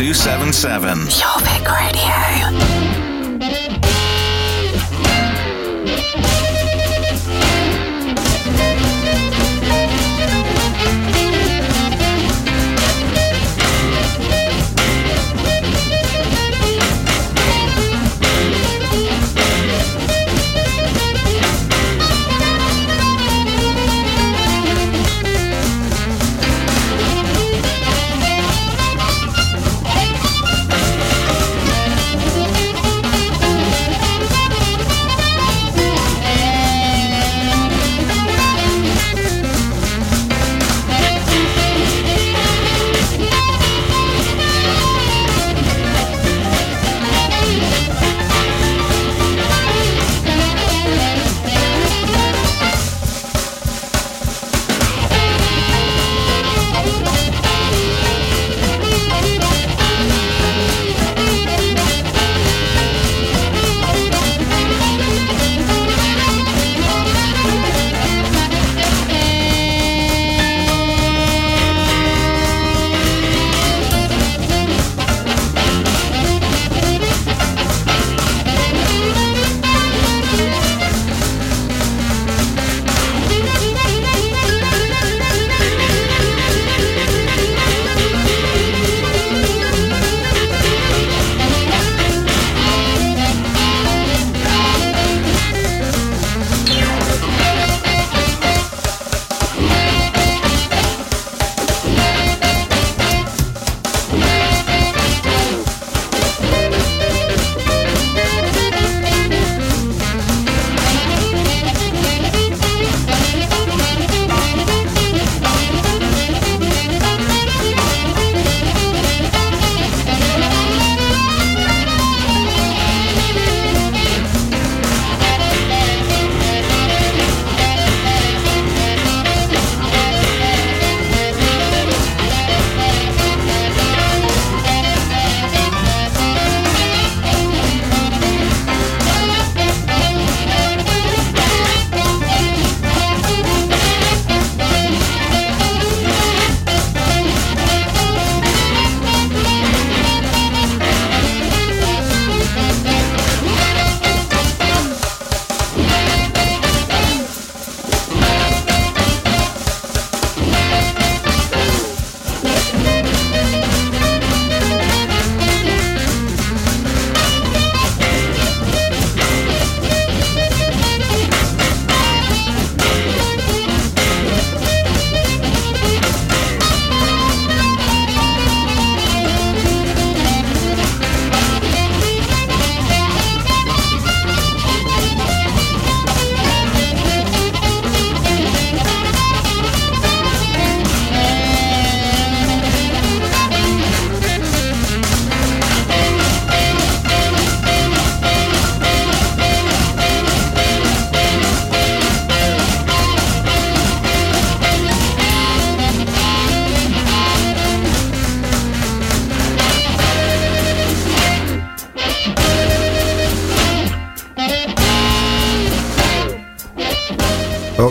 277. 0.01 1.11
Your 1.21 1.39
Big 1.45 1.69
Radio. 1.71 2.90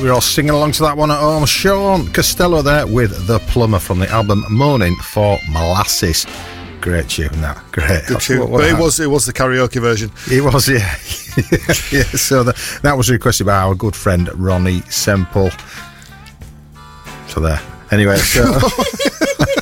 You're 0.10 0.16
all 0.16 0.22
singing 0.22 0.50
along 0.50 0.72
to 0.72 0.82
that 0.82 0.98
one 0.98 1.12
at 1.12 1.20
home. 1.20 1.46
Sean 1.46 2.12
Costello 2.12 2.64
there 2.64 2.88
with 2.88 3.28
The 3.28 3.38
Plumber 3.42 3.78
from 3.78 4.00
the 4.00 4.10
album 4.10 4.44
Moaning 4.50 4.96
for 4.96 5.38
Molasses. 5.48 6.26
Great 6.82 7.10
tune, 7.10 7.30
that. 7.42 7.64
Great. 7.72 8.08
Good 8.08 8.20
tune. 8.20 8.40
What- 8.40 8.50
what 8.50 8.62
But 8.62 8.70
it 8.72 8.78
was 8.80 9.00
it 9.00 9.06
was 9.06 9.28
the 9.28 9.34
karaoke 9.34 9.80
version. 9.80 10.12
It 10.32 10.44
was, 10.44 10.68
yeah. 10.68 10.78
yeah, 11.92 12.02
so 12.18 12.42
the, 12.42 12.80
that 12.82 12.98
was 12.98 13.12
requested 13.12 13.46
by 13.46 13.58
our 13.58 13.76
good 13.76 13.96
friend 13.96 14.32
Ronnie 14.34 14.82
Semple. 14.90 15.52
So 17.28 17.40
there. 17.40 17.62
Anyway, 17.92 18.18
so. 18.18 18.46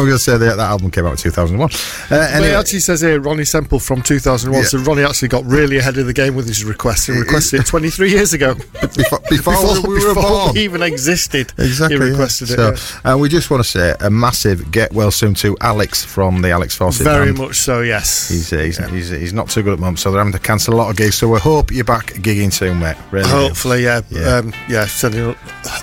I'm 0.00 0.06
going 0.06 0.16
to 0.16 0.18
say 0.18 0.36
that 0.36 0.56
that 0.56 0.70
album 0.70 0.90
came 0.90 1.06
out 1.06 1.12
in 1.12 1.16
2001. 1.16 1.70
Uh, 2.10 2.14
anyway, 2.32 2.50
it 2.50 2.54
actually 2.54 2.80
says 2.80 3.00
here 3.00 3.20
Ronnie 3.20 3.44
Semple 3.44 3.78
from 3.78 4.02
2001. 4.02 4.62
Yeah. 4.62 4.68
So 4.68 4.78
Ronnie 4.78 5.02
actually 5.04 5.28
got 5.28 5.44
really 5.44 5.78
ahead 5.78 5.96
of 5.98 6.06
the 6.06 6.12
game 6.12 6.34
with 6.34 6.46
his 6.46 6.64
request 6.64 7.08
and 7.08 7.18
requested 7.20 7.60
it 7.60 7.66
23 7.66 8.10
years 8.10 8.32
ago. 8.32 8.54
before, 8.94 9.20
before, 9.28 9.82
we 9.88 9.94
were 10.04 10.14
before 10.14 10.22
born. 10.46 10.56
even 10.56 10.82
existed. 10.82 11.52
Exactly. 11.58 11.96
He 11.98 12.04
yeah. 12.04 12.10
requested 12.10 12.48
So, 12.48 12.70
yeah. 12.72 12.76
and 13.12 13.20
we 13.20 13.28
just 13.28 13.50
want 13.50 13.62
to 13.62 13.68
say 13.68 13.94
a 14.00 14.10
massive 14.10 14.70
get 14.70 14.92
well 14.92 15.10
soon 15.10 15.34
to 15.34 15.56
Alex 15.60 16.04
from 16.04 16.42
the 16.42 16.50
Alex 16.50 16.78
Voysey 16.78 17.04
Very 17.04 17.26
band. 17.26 17.38
much 17.38 17.56
so, 17.56 17.80
yes. 17.80 18.28
He's, 18.28 18.52
uh, 18.52 18.58
he's, 18.58 18.78
he's, 18.90 19.08
he's 19.10 19.32
not 19.32 19.48
too 19.50 19.62
good 19.62 19.72
at 19.72 19.76
the 19.76 19.80
moment, 19.80 19.98
so 20.00 20.10
they're 20.10 20.20
having 20.20 20.32
to 20.32 20.38
cancel 20.38 20.74
a 20.74 20.76
lot 20.76 20.90
of 20.90 20.96
gigs. 20.96 21.16
So 21.16 21.28
we 21.28 21.38
hope 21.40 21.70
you're 21.70 21.84
back 21.84 22.06
gigging 22.14 22.52
soon, 22.52 22.80
mate. 22.80 22.96
Really. 23.10 23.24
do. 23.28 23.30
Hopefully, 23.30 23.82
yeah. 23.84 24.00
Yeah. 24.10 24.36
Um, 24.36 24.52
yeah, 24.68 24.86
sending 24.86 25.20
a- 25.30 25.36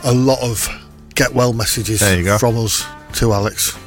a 0.03 0.13
lot 0.13 0.39
of 0.41 0.67
get 1.15 1.33
well 1.33 1.53
messages 1.53 1.99
There 1.99 2.17
you 2.17 2.23
go. 2.23 2.37
from 2.37 2.57
us 2.57 2.85
to 3.13 3.33
Alex. 3.33 3.77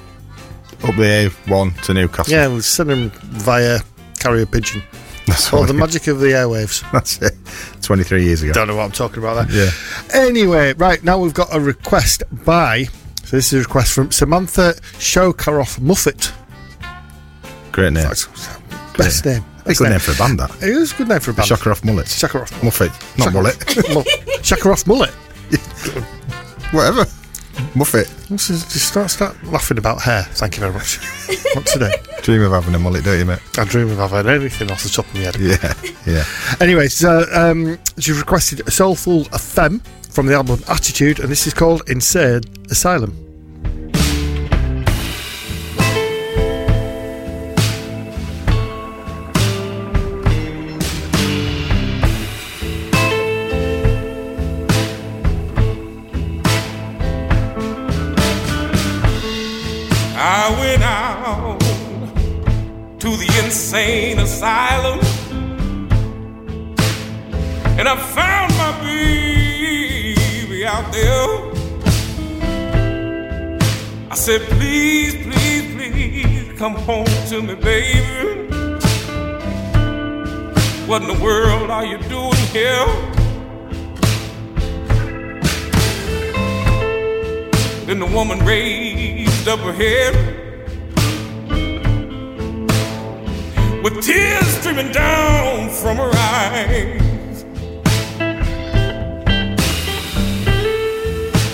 Up 0.84 0.94
the 0.96 1.30
A1 1.46 1.80
to 1.82 1.94
Newcastle. 1.94 2.32
Yeah, 2.32 2.46
we'll 2.48 2.60
send 2.62 2.90
them 2.90 3.10
via 3.22 3.80
carrier 4.20 4.46
pigeon. 4.46 4.82
That's 5.26 5.50
Oh, 5.52 5.64
the 5.64 5.72
it- 5.72 5.76
magic 5.78 6.06
of 6.08 6.20
the 6.20 6.26
airwaves. 6.28 6.84
That's 6.92 7.20
it. 7.22 7.32
23 7.82 8.22
years 8.24 8.42
ago. 8.42 8.52
Don't 8.52 8.68
know 8.68 8.76
what 8.76 8.84
I'm 8.84 8.92
talking 8.92 9.18
about 9.22 9.48
there. 9.48 9.64
Yeah. 9.66 9.70
Anyway, 10.12 10.74
right 10.74 11.02
now 11.02 11.18
we've 11.18 11.32
got 11.34 11.48
a 11.54 11.60
request 11.60 12.22
by. 12.44 12.84
So 13.24 13.36
this 13.36 13.52
is 13.52 13.54
a 13.54 13.58
request 13.60 13.92
from 13.94 14.12
Samantha 14.12 14.74
Shokaroff 14.98 15.80
Muffet. 15.80 16.32
Great 17.72 17.94
name. 17.94 18.02
That's 18.04 18.26
best 18.98 19.24
name. 19.24 19.42
A 19.66 19.72
good 19.72 19.88
name 19.88 19.98
for 19.98 20.12
a 20.12 20.16
band, 20.16 20.38
that. 20.40 20.50
It 20.62 20.68
is 20.68 20.92
a 20.92 20.96
good 20.96 21.08
name 21.08 21.20
for 21.20 21.30
a 21.30 21.34
band. 21.34 21.48
Shakarov 21.48 21.82
Mullets. 21.86 22.20
Shakarov. 22.22 22.62
Muffet. 22.62 22.92
Not 23.18 23.32
mullet. 23.32 23.56
Mu- 23.88 24.02
Shakarov 24.42 24.86
Mullet. 24.86 25.10
Whatever. 26.74 27.06
Muffet. 27.74 28.08
Just, 28.28 28.48
just 28.72 28.88
start, 28.88 29.10
start 29.10 29.42
laughing 29.44 29.78
about 29.78 30.02
hair. 30.02 30.22
Thank 30.32 30.56
you 30.56 30.60
very 30.60 30.72
much. 30.72 30.98
Not 31.54 31.66
today. 31.66 31.92
Dream 32.22 32.42
of 32.42 32.52
having 32.52 32.74
a 32.74 32.78
mullet, 32.78 33.04
don't 33.04 33.18
you, 33.18 33.24
mate? 33.24 33.40
I 33.58 33.64
dream 33.64 33.90
of 33.90 33.98
having 33.98 34.30
anything 34.30 34.70
off 34.70 34.82
the 34.82 34.88
top 34.88 35.06
of 35.06 35.14
my 35.14 35.20
head. 35.20 35.36
Yeah. 35.36 35.74
Yeah. 36.06 36.24
Anyway, 36.60 36.88
so 36.88 37.24
um, 37.32 37.78
she 37.98 38.12
requested 38.12 38.66
a 38.66 38.70
soulful 38.70 39.24
femme 39.24 39.80
from 40.10 40.26
the 40.26 40.34
album 40.34 40.60
Attitude, 40.68 41.20
and 41.20 41.28
this 41.28 41.46
is 41.46 41.54
called 41.54 41.82
Insane 41.88 42.42
Asylum. 42.70 43.23
Asylum 64.34 64.98
and 67.78 67.88
I 67.88 67.96
found 68.18 68.50
my 68.56 68.72
baby 68.82 70.66
out 70.66 70.92
there. 70.92 71.28
I 74.10 74.14
said, 74.16 74.40
please, 74.58 75.14
please, 75.24 75.66
please 75.76 76.58
come 76.58 76.74
home 76.74 77.06
to 77.28 77.42
me, 77.42 77.54
baby. 77.54 78.48
What 80.88 81.02
in 81.02 81.08
the 81.14 81.20
world 81.22 81.70
are 81.70 81.86
you 81.86 81.98
doing 81.98 82.34
here? 82.50 82.86
Then 87.86 88.00
the 88.00 88.10
woman 88.12 88.44
raised 88.44 89.46
up 89.46 89.60
her 89.60 89.72
head 89.72 90.33
with 93.84 94.02
tears 94.02 94.46
streaming 94.60 94.90
down 94.92 95.68
from 95.68 95.98
her 95.98 96.10
eyes. 96.10 97.42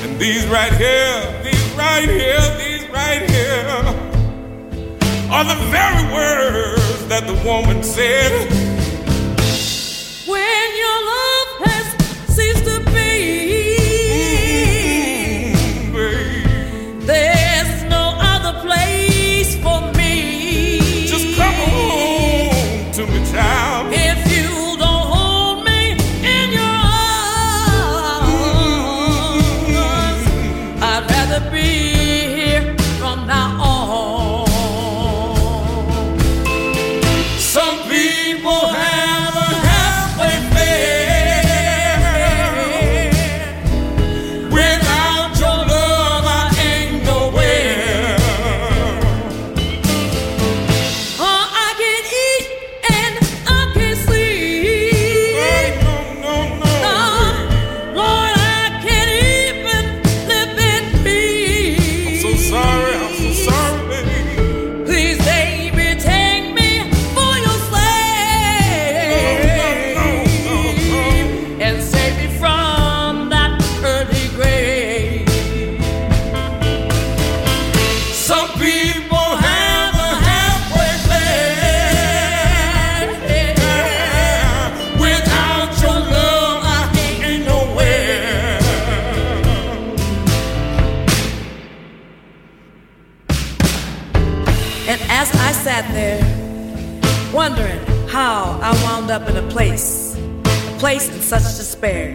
And 0.05 0.17
these 0.21 0.47
right 0.47 0.73
here, 0.75 1.43
these 1.43 1.73
right 1.73 2.09
here, 2.09 2.41
these 2.57 2.89
right 2.91 3.29
here 3.29 3.67
are 5.33 5.45
the 5.45 5.57
very 5.73 6.15
words 6.15 7.09
that 7.09 7.27
the 7.27 7.35
woman 7.45 7.83
said. 7.83 8.70
Up 99.11 99.29
in 99.29 99.37
a 99.37 99.49
place, 99.49 100.15
a 100.15 100.77
place 100.79 101.09
in 101.09 101.21
such 101.21 101.43
despair, 101.43 102.15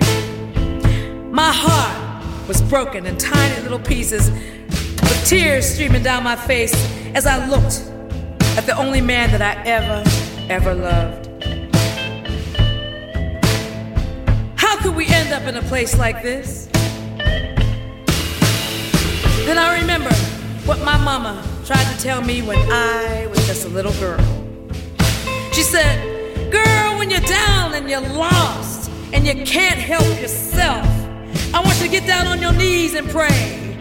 my 1.29 1.51
heart 1.53 2.47
was 2.47 2.61
broken 2.61 3.05
in 3.05 3.17
tiny 3.17 3.61
little 3.63 3.79
pieces, 3.79 4.31
with 4.31 5.25
tears 5.27 5.67
streaming 5.67 6.03
down 6.03 6.23
my 6.23 6.37
face 6.37 6.73
as 7.13 7.25
I 7.25 7.45
looked 7.47 7.83
at 8.57 8.65
the 8.65 8.77
only 8.77 9.01
man 9.01 9.29
that 9.31 9.41
I 9.41 9.61
ever, 9.65 10.03
ever 10.49 10.73
loved. 10.73 11.27
How 14.55 14.77
could 14.77 14.95
we 14.95 15.05
end 15.07 15.33
up 15.33 15.43
in 15.49 15.57
a 15.57 15.63
place 15.63 15.97
like 15.97 16.23
this? 16.23 16.69
Then 19.43 19.57
I 19.57 19.81
remember 19.81 20.13
what 20.63 20.79
my 20.79 20.97
mama 20.97 21.43
tried 21.65 21.93
to 21.93 22.01
tell 22.01 22.21
me 22.21 22.41
when 22.41 22.57
I 22.71 23.27
was 23.27 23.45
just 23.47 23.65
a 23.65 23.69
little 23.69 23.93
girl. 23.99 24.23
She 25.51 25.61
said, 25.61 26.14
when 27.05 27.11
you're 27.11 27.29
down 27.29 27.75
and 27.75 27.87
you're 27.87 28.01
lost 28.01 28.89
and 29.13 29.27
you 29.27 29.35
can't 29.45 29.77
help 29.77 30.19
yourself, 30.19 30.87
I 31.53 31.61
want 31.63 31.79
you 31.79 31.85
to 31.85 31.91
get 31.91 32.07
down 32.07 32.25
on 32.25 32.41
your 32.41 32.51
knees 32.51 32.95
and 32.95 33.07
pray. 33.07 33.77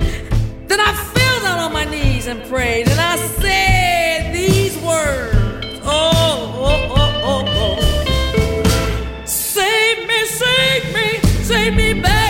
Then 0.68 0.78
I 0.78 0.92
fell 0.92 1.40
down 1.40 1.58
on 1.58 1.72
my 1.72 1.86
knees 1.86 2.26
and 2.26 2.42
prayed, 2.50 2.86
and 2.86 3.00
I 3.00 3.16
said 3.16 4.34
these 4.34 4.76
words 4.76 5.80
Oh, 5.84 6.52
oh, 6.54 6.92
oh, 6.96 7.22
oh, 7.24 7.78
oh. 8.36 9.24
Save 9.24 10.06
me, 10.06 10.26
save 10.26 10.94
me, 10.94 11.18
save 11.44 11.74
me 11.74 12.02
back. 12.02 12.23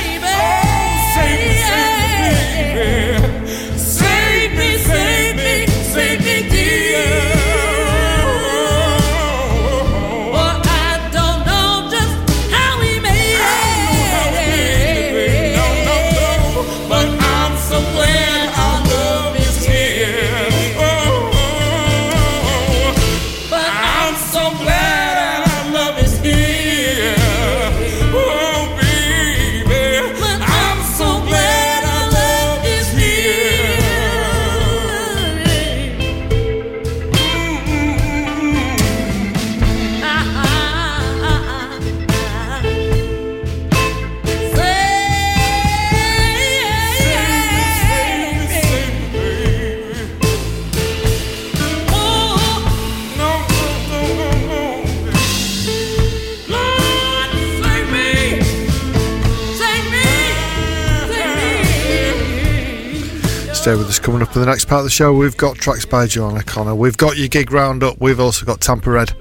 Stay 63.65 63.77
with 63.77 63.89
us. 63.89 63.99
Coming 63.99 64.21
up 64.21 64.37
in 64.37 64.43
the 64.43 64.47
next 64.47 64.67
part 64.67 64.81
of 64.81 64.85
the 64.85 64.91
show, 64.91 65.15
we've 65.15 65.39
got 65.39 65.57
tracks 65.57 65.87
by 65.87 66.07
Joanna 66.07 66.43
Connor. 66.43 66.75
We've 66.75 66.99
got 66.99 67.17
your 67.17 67.29
gig 67.29 67.51
roundup. 67.51 67.99
We've 67.99 68.21
also 68.21 68.45
got 68.45 68.61
Tampa 68.61 68.91
Red, 68.91 69.15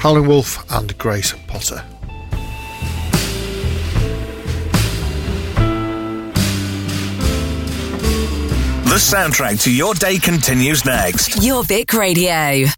Howlin' 0.00 0.26
Wolf, 0.26 0.62
and 0.70 0.98
Grace 0.98 1.34
Potter. 1.46 1.82
The 8.84 8.98
soundtrack 8.98 9.62
to 9.62 9.74
your 9.74 9.94
day 9.94 10.18
continues 10.18 10.84
next. 10.84 11.38
Jorvik 11.38 11.94
Radio. 11.94 12.68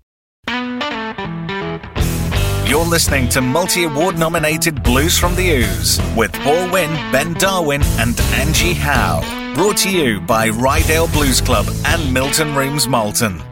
You're 2.68 2.86
listening 2.86 3.28
to 3.30 3.40
multi 3.40 3.82
award 3.82 4.16
nominated 4.16 4.84
Blues 4.84 5.18
from 5.18 5.34
the 5.34 5.64
Ouse 5.64 5.98
with 6.16 6.32
Paul 6.34 6.70
Winn, 6.70 6.92
Ben 7.10 7.32
Darwin, 7.34 7.82
and 7.98 8.20
Angie 8.36 8.74
Howe. 8.74 9.39
Brought 9.54 9.78
to 9.78 9.90
you 9.90 10.20
by 10.20 10.48
Ryedale 10.48 11.12
Blues 11.12 11.40
Club 11.40 11.66
and 11.86 12.12
Milton 12.14 12.54
Rooms 12.54 12.86
Malton. 12.86 13.49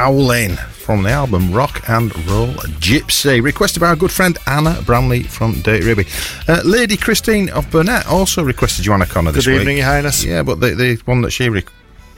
Howling 0.00 0.56
from 0.56 1.02
the 1.02 1.10
album 1.10 1.52
Rock 1.52 1.86
and 1.86 2.10
Roll 2.26 2.46
Gypsy. 2.80 3.42
Requested 3.42 3.80
by 3.82 3.88
our 3.88 3.96
good 3.96 4.10
friend 4.10 4.38
Anna 4.46 4.80
Bramley 4.86 5.24
from 5.24 5.60
Dirty 5.60 5.84
Ruby. 5.84 6.06
Uh, 6.48 6.62
Lady 6.64 6.96
Christine 6.96 7.50
of 7.50 7.70
Burnett 7.70 8.06
also 8.06 8.42
requested 8.42 8.86
Joanna 8.86 9.04
Connor 9.04 9.30
this 9.32 9.44
Good 9.44 9.50
week. 9.52 9.60
evening, 9.60 9.76
Your 9.76 9.84
Highness. 9.86 10.24
Yeah, 10.24 10.42
but 10.42 10.58
the, 10.58 10.70
the 10.70 10.94
one 11.04 11.20
that 11.20 11.32
she 11.32 11.50
re- 11.50 11.66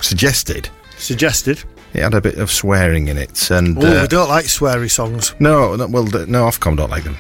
suggested. 0.01 0.69
Suggested? 0.97 1.65
It 1.93 2.03
had 2.05 2.15
a 2.15 2.21
bit 2.21 2.37
of 2.39 2.53
swearing 2.53 3.09
in 3.09 3.19
it. 3.19 3.51
and 3.51 3.77
Oh, 3.77 3.99
uh, 3.99 4.03
we 4.03 4.07
don't 4.07 4.29
like 4.29 4.45
sweary 4.45 4.89
songs. 4.89 5.35
No, 5.41 5.75
no 5.75 5.89
well, 5.89 6.05
no, 6.05 6.45
Ofcom 6.47 6.77
don't 6.77 6.89
like 6.91 7.03
them. 7.03 7.17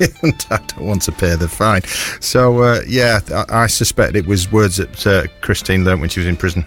and 0.00 0.46
I 0.50 0.56
don't 0.66 0.84
want 0.84 1.02
to 1.02 1.12
pay 1.12 1.36
the 1.36 1.46
fine. 1.46 1.82
So, 2.20 2.60
uh, 2.64 2.80
yeah, 2.88 3.20
I, 3.32 3.62
I 3.62 3.66
suspect 3.68 4.16
it 4.16 4.26
was 4.26 4.50
words 4.50 4.78
that 4.78 5.06
uh, 5.06 5.28
Christine 5.42 5.84
learnt 5.84 6.00
when 6.00 6.08
she 6.10 6.18
was 6.18 6.26
in 6.26 6.36
prison. 6.36 6.66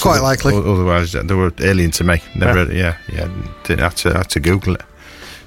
Quite 0.00 0.20
likely. 0.20 0.56
Otherwise, 0.56 1.12
they 1.12 1.34
were 1.34 1.52
alien 1.60 1.90
to 1.92 2.04
me. 2.04 2.20
Never, 2.34 2.72
yeah, 2.72 2.96
yeah. 3.08 3.26
yeah 3.26 3.28
didn't 3.64 3.80
have 3.80 3.94
to, 3.96 4.12
had 4.12 4.30
to 4.30 4.40
Google 4.40 4.74
it. 4.74 4.82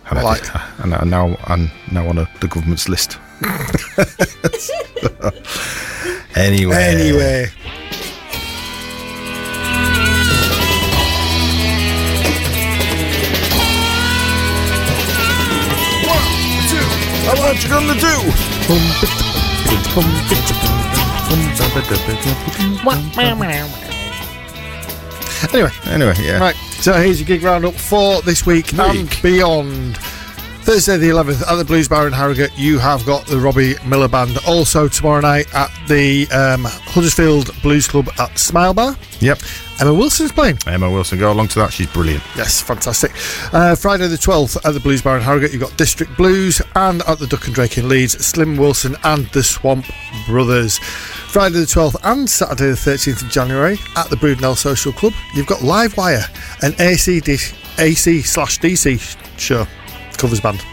And, 0.09 0.23
like. 0.23 0.43
and, 0.79 0.93
and 0.93 1.09
now 1.09 1.35
I'm 1.45 1.71
now 1.91 2.07
on 2.07 2.19
a, 2.19 2.29
the 2.39 2.47
government's 2.47 2.87
list. 2.87 3.17
anyway. 6.35 6.75
Anyway. 6.75 7.51
What 17.45 17.63
you 17.63 17.69
gonna 17.69 17.93
do? 17.99 18.15
Anyway, 25.53 25.71
Anyway, 25.85 26.13
yeah. 26.21 26.39
right. 26.39 26.55
So 26.55 26.93
here's 26.93 27.19
your 27.19 27.27
gig 27.27 27.43
roundup 27.43 27.73
for 27.73 28.21
this 28.21 28.45
week, 28.45 28.73
and 28.77 29.09
beyond. 29.21 29.97
Thursday 30.65 30.97
the 30.97 31.09
11th 31.09 31.47
at 31.47 31.55
the 31.57 31.63
Blues 31.63 31.87
Bar 31.87 32.07
in 32.07 32.13
Harrogate, 32.13 32.49
you 32.57 32.79
have 32.79 33.05
got 33.05 33.27
the 33.27 33.37
Robbie 33.39 33.75
Miller 33.85 34.07
Band. 34.07 34.35
Also 34.47 34.87
tomorrow 34.87 35.21
night 35.21 35.45
at 35.53 35.69
the 35.87 36.27
um, 36.31 36.63
Huddersfield 36.65 37.51
Blues 37.61 37.87
Club 37.87 38.09
at 38.17 38.35
Smile 38.39 38.73
Bar. 38.73 38.95
Yep. 39.19 39.37
Emma 39.79 39.93
Wilson's 39.93 40.31
playing. 40.31 40.57
Emma 40.67 40.89
Wilson, 40.89 41.19
go 41.19 41.31
along 41.31 41.49
to 41.49 41.59
that. 41.59 41.73
She's 41.73 41.87
brilliant. 41.87 42.23
Yes, 42.37 42.61
fantastic. 42.61 43.11
Uh, 43.53 43.75
Friday 43.75 44.07
the 44.07 44.15
12th 44.15 44.57
at 44.65 44.73
the 44.73 44.79
Blues 44.79 45.01
Bar 45.01 45.17
in 45.17 45.23
Harrogate, 45.23 45.51
you've 45.51 45.61
got 45.61 45.75
District 45.77 46.15
Blues, 46.15 46.61
and 46.75 47.01
at 47.07 47.19
the 47.19 47.27
Duck 47.27 47.45
and 47.45 47.53
Drake 47.55 47.77
in 47.77 47.89
Leeds, 47.89 48.13
Slim 48.25 48.55
Wilson 48.55 48.95
and 49.03 49.25
the 49.27 49.43
Swamp 49.43 49.85
Brothers. 50.27 50.77
Friday 50.77 51.59
the 51.59 51.65
12th 51.65 51.97
and 52.03 52.29
Saturday 52.29 52.67
the 52.69 52.75
13th 52.75 53.23
of 53.23 53.29
January 53.29 53.77
at 53.97 54.09
the 54.09 54.15
Brudenell 54.15 54.55
Social 54.55 54.93
Club, 54.93 55.13
you've 55.33 55.47
got 55.47 55.61
Live 55.61 55.97
Wire, 55.97 56.23
an 56.61 56.73
AC, 56.79 57.21
AC 57.77 58.21
slash 58.21 58.59
DC 58.59 59.17
show 59.37 59.67
covers 60.17 60.39
band. 60.39 60.63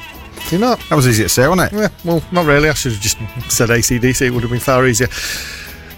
Do 0.48 0.56
you 0.56 0.60
know? 0.60 0.76
That 0.88 0.94
was 0.94 1.08
easy 1.08 1.24
to 1.24 1.28
say, 1.28 1.48
wasn't 1.48 1.72
it? 1.72 1.76
Yeah, 1.76 1.88
well, 2.04 2.22
not 2.30 2.46
really. 2.46 2.68
I 2.68 2.74
should 2.74 2.92
have 2.92 3.00
just 3.00 3.16
said 3.48 3.68
ACDC. 3.70 4.26
It 4.26 4.30
would 4.30 4.42
have 4.42 4.50
been 4.50 4.60
far 4.60 4.86
easier. 4.86 5.08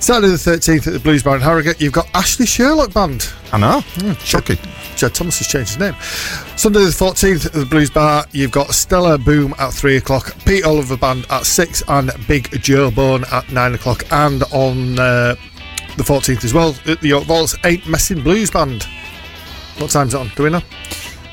Saturday 0.04 0.28
the 0.28 0.36
13th 0.36 0.86
at 0.86 0.92
the 0.92 1.00
Blues 1.00 1.22
Bar 1.22 1.36
in 1.36 1.40
Harrogate, 1.40 1.80
you've 1.80 1.94
got 1.94 2.06
Ashley 2.12 2.44
Sherlock 2.44 2.92
Band. 2.92 3.26
I 3.54 3.58
know. 3.58 3.80
Hmm, 3.80 4.08
hmm, 4.08 4.12
shocking. 4.22 4.58
Chad 4.96 5.14
Thomas 5.14 5.38
has 5.38 5.48
changed 5.48 5.70
his 5.70 5.78
name. 5.78 5.94
Sunday 6.58 6.80
the 6.80 6.90
14th 6.90 7.46
at 7.46 7.52
the 7.54 7.64
Blues 7.64 7.88
Bar, 7.88 8.26
you've 8.32 8.50
got 8.50 8.74
Stella 8.74 9.16
Boom 9.16 9.54
at 9.58 9.72
3 9.72 9.96
o'clock, 9.96 10.36
Pete 10.44 10.66
Oliver 10.66 10.98
Band 10.98 11.24
at 11.30 11.46
6, 11.46 11.84
and 11.88 12.10
Big 12.28 12.50
Joe 12.60 12.90
Bone 12.90 13.24
at 13.32 13.50
9 13.50 13.74
o'clock. 13.76 14.04
And 14.12 14.42
on 14.52 14.98
uh, 14.98 15.36
the 15.96 16.02
14th 16.02 16.44
as 16.44 16.52
well, 16.52 16.76
at 16.86 17.00
the 17.00 17.08
York 17.08 17.24
Vaults, 17.24 17.56
Ain't 17.64 17.88
Messing 17.88 18.22
Blues 18.22 18.50
Band. 18.50 18.86
What 19.78 19.90
time's 19.90 20.12
it 20.12 20.20
on? 20.20 20.28
Do 20.36 20.42
we 20.42 20.50
know? 20.50 20.60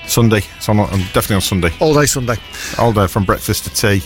Sunday. 0.07 0.43
It's 0.55 0.69
on, 0.69 0.79
on 0.79 0.87
definitely 0.87 1.35
on 1.35 1.41
Sunday. 1.41 1.73
All 1.81 1.93
day 1.93 2.05
Sunday. 2.05 2.37
All 2.79 2.93
day 2.93 3.07
from 3.07 3.25
breakfast 3.25 3.65
to 3.65 3.69
tea, 3.69 4.01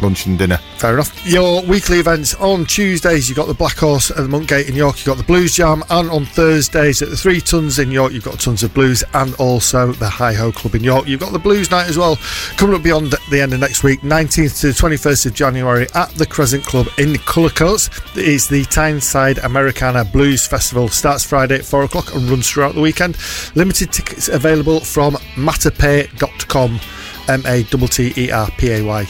lunch 0.00 0.26
and 0.26 0.38
dinner. 0.38 0.58
Fair 0.76 0.94
enough. 0.94 1.26
Your 1.26 1.62
weekly 1.62 1.98
events 1.98 2.34
on 2.36 2.64
Tuesdays, 2.64 3.28
you've 3.28 3.36
got 3.36 3.48
the 3.48 3.54
Black 3.54 3.76
Horse 3.76 4.10
at 4.10 4.16
the 4.16 4.28
Monkgate 4.28 4.68
in 4.68 4.74
York, 4.74 4.96
you've 4.96 5.06
got 5.06 5.16
the 5.16 5.24
Blues 5.24 5.54
Jam, 5.54 5.82
and 5.90 6.10
on 6.10 6.24
Thursdays 6.24 7.02
at 7.02 7.10
the 7.10 7.16
Three 7.16 7.40
Tons 7.40 7.78
in 7.78 7.90
York, 7.90 8.12
you've 8.12 8.24
got 8.24 8.38
Tons 8.40 8.62
of 8.62 8.72
Blues, 8.74 9.02
and 9.14 9.34
also 9.34 9.92
the 9.92 10.08
Hi 10.08 10.32
Ho 10.34 10.52
Club 10.52 10.74
in 10.74 10.84
York. 10.84 11.06
You've 11.06 11.20
got 11.20 11.32
the 11.32 11.38
Blues 11.38 11.70
Night 11.70 11.88
as 11.88 11.98
well, 11.98 12.16
coming 12.56 12.76
up 12.76 12.82
beyond 12.82 13.14
the 13.30 13.40
end 13.40 13.52
of 13.52 13.60
next 13.60 13.82
week, 13.82 14.00
19th 14.00 14.60
to 14.60 14.68
21st 14.68 15.26
of 15.26 15.34
January 15.34 15.86
at 15.94 16.10
the 16.10 16.26
Crescent 16.26 16.64
Club 16.64 16.88
in 16.98 17.14
Cullercoats. 17.14 17.88
It 18.16 18.28
is 18.28 18.48
the 18.48 18.64
Tyneside 18.64 19.38
Americana 19.38 20.04
Blues 20.04 20.46
Festival. 20.46 20.88
Starts 20.88 21.24
Friday 21.24 21.56
at 21.56 21.64
4 21.64 21.84
o'clock 21.84 22.14
and 22.14 22.28
runs 22.28 22.48
throughout 22.48 22.74
the 22.74 22.80
weekend. 22.80 23.16
Limited 23.54 23.92
tickets 23.92 24.28
available 24.28 24.80
from 24.80 25.14
matterpay.com, 25.34 26.80
M 27.28 27.42
A 27.46 27.62
T 27.62 27.86
T 27.88 28.12
E 28.16 28.30
R 28.30 28.50
P 28.56 28.72
A 28.72 28.82
Y 28.82 29.08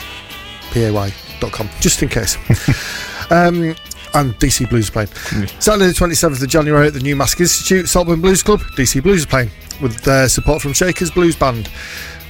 pay.com, 0.71 1.69
just 1.81 2.03
in 2.03 2.09
case. 2.09 2.37
um, 3.31 3.75
and 4.15 4.35
DC 4.39 4.69
Blues 4.71 4.89
are 4.89 4.93
playing. 4.93 5.09
Saturday 5.61 5.87
the 5.87 5.93
27th 5.93 6.43
of 6.43 6.49
January 6.49 6.87
at 6.87 6.95
the 6.95 7.01
New 7.01 7.17
Marske 7.17 7.41
Institute, 7.41 7.89
Saltburn 7.89 8.21
Blues 8.21 8.43
Club, 8.43 8.61
DC 8.77 9.03
Blues 9.03 9.25
are 9.25 9.29
playing 9.29 9.51
with 9.81 10.07
uh, 10.09 10.29
support 10.29 10.63
from 10.63 10.73
Shakers 10.73 11.11
Blues 11.11 11.37
Band. 11.37 11.69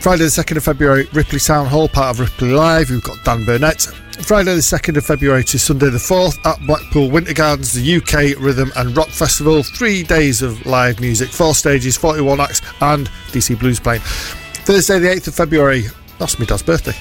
Friday 0.01 0.24
the 0.24 0.31
2nd 0.31 0.56
of 0.56 0.65
February, 0.65 1.09
Ripley 1.12 1.40
Town 1.40 1.66
Hall, 1.66 1.89
part 1.89 2.15
of 2.15 2.20
Ripley 2.20 2.51
Live, 2.51 2.90
we've 2.90 3.02
got 3.02 3.23
Dan 3.24 3.44
Burnett. 3.44 3.82
Friday 4.23 4.55
the 4.55 4.60
2nd 4.60 4.97
of 4.97 5.05
February 5.05 5.44
to 5.44 5.59
Sunday 5.59 5.90
the 5.90 5.98
4th 5.98 6.39
at 6.47 6.65
Blackpool 6.66 7.10
Winter 7.10 7.35
Gardens, 7.35 7.73
the 7.73 7.97
UK 7.97 8.40
Rhythm 8.40 8.70
and 8.77 8.97
Rock 8.97 9.09
Festival. 9.09 9.62
Three 9.62 10.02
days 10.02 10.43
of 10.43 10.66
live 10.66 11.01
music, 11.01 11.31
four 11.31 11.55
stages, 11.55 11.97
41 11.97 12.40
acts, 12.40 12.60
and 12.81 13.09
DC 13.28 13.59
Blues 13.59 13.81
playing. 13.81 14.02
Thursday 14.02 14.98
the 14.98 15.09
8th 15.09 15.28
of 15.28 15.35
February, 15.35 15.85
that's 16.19 16.39
my 16.39 16.45
dad's 16.45 16.62
birthday. 16.62 16.93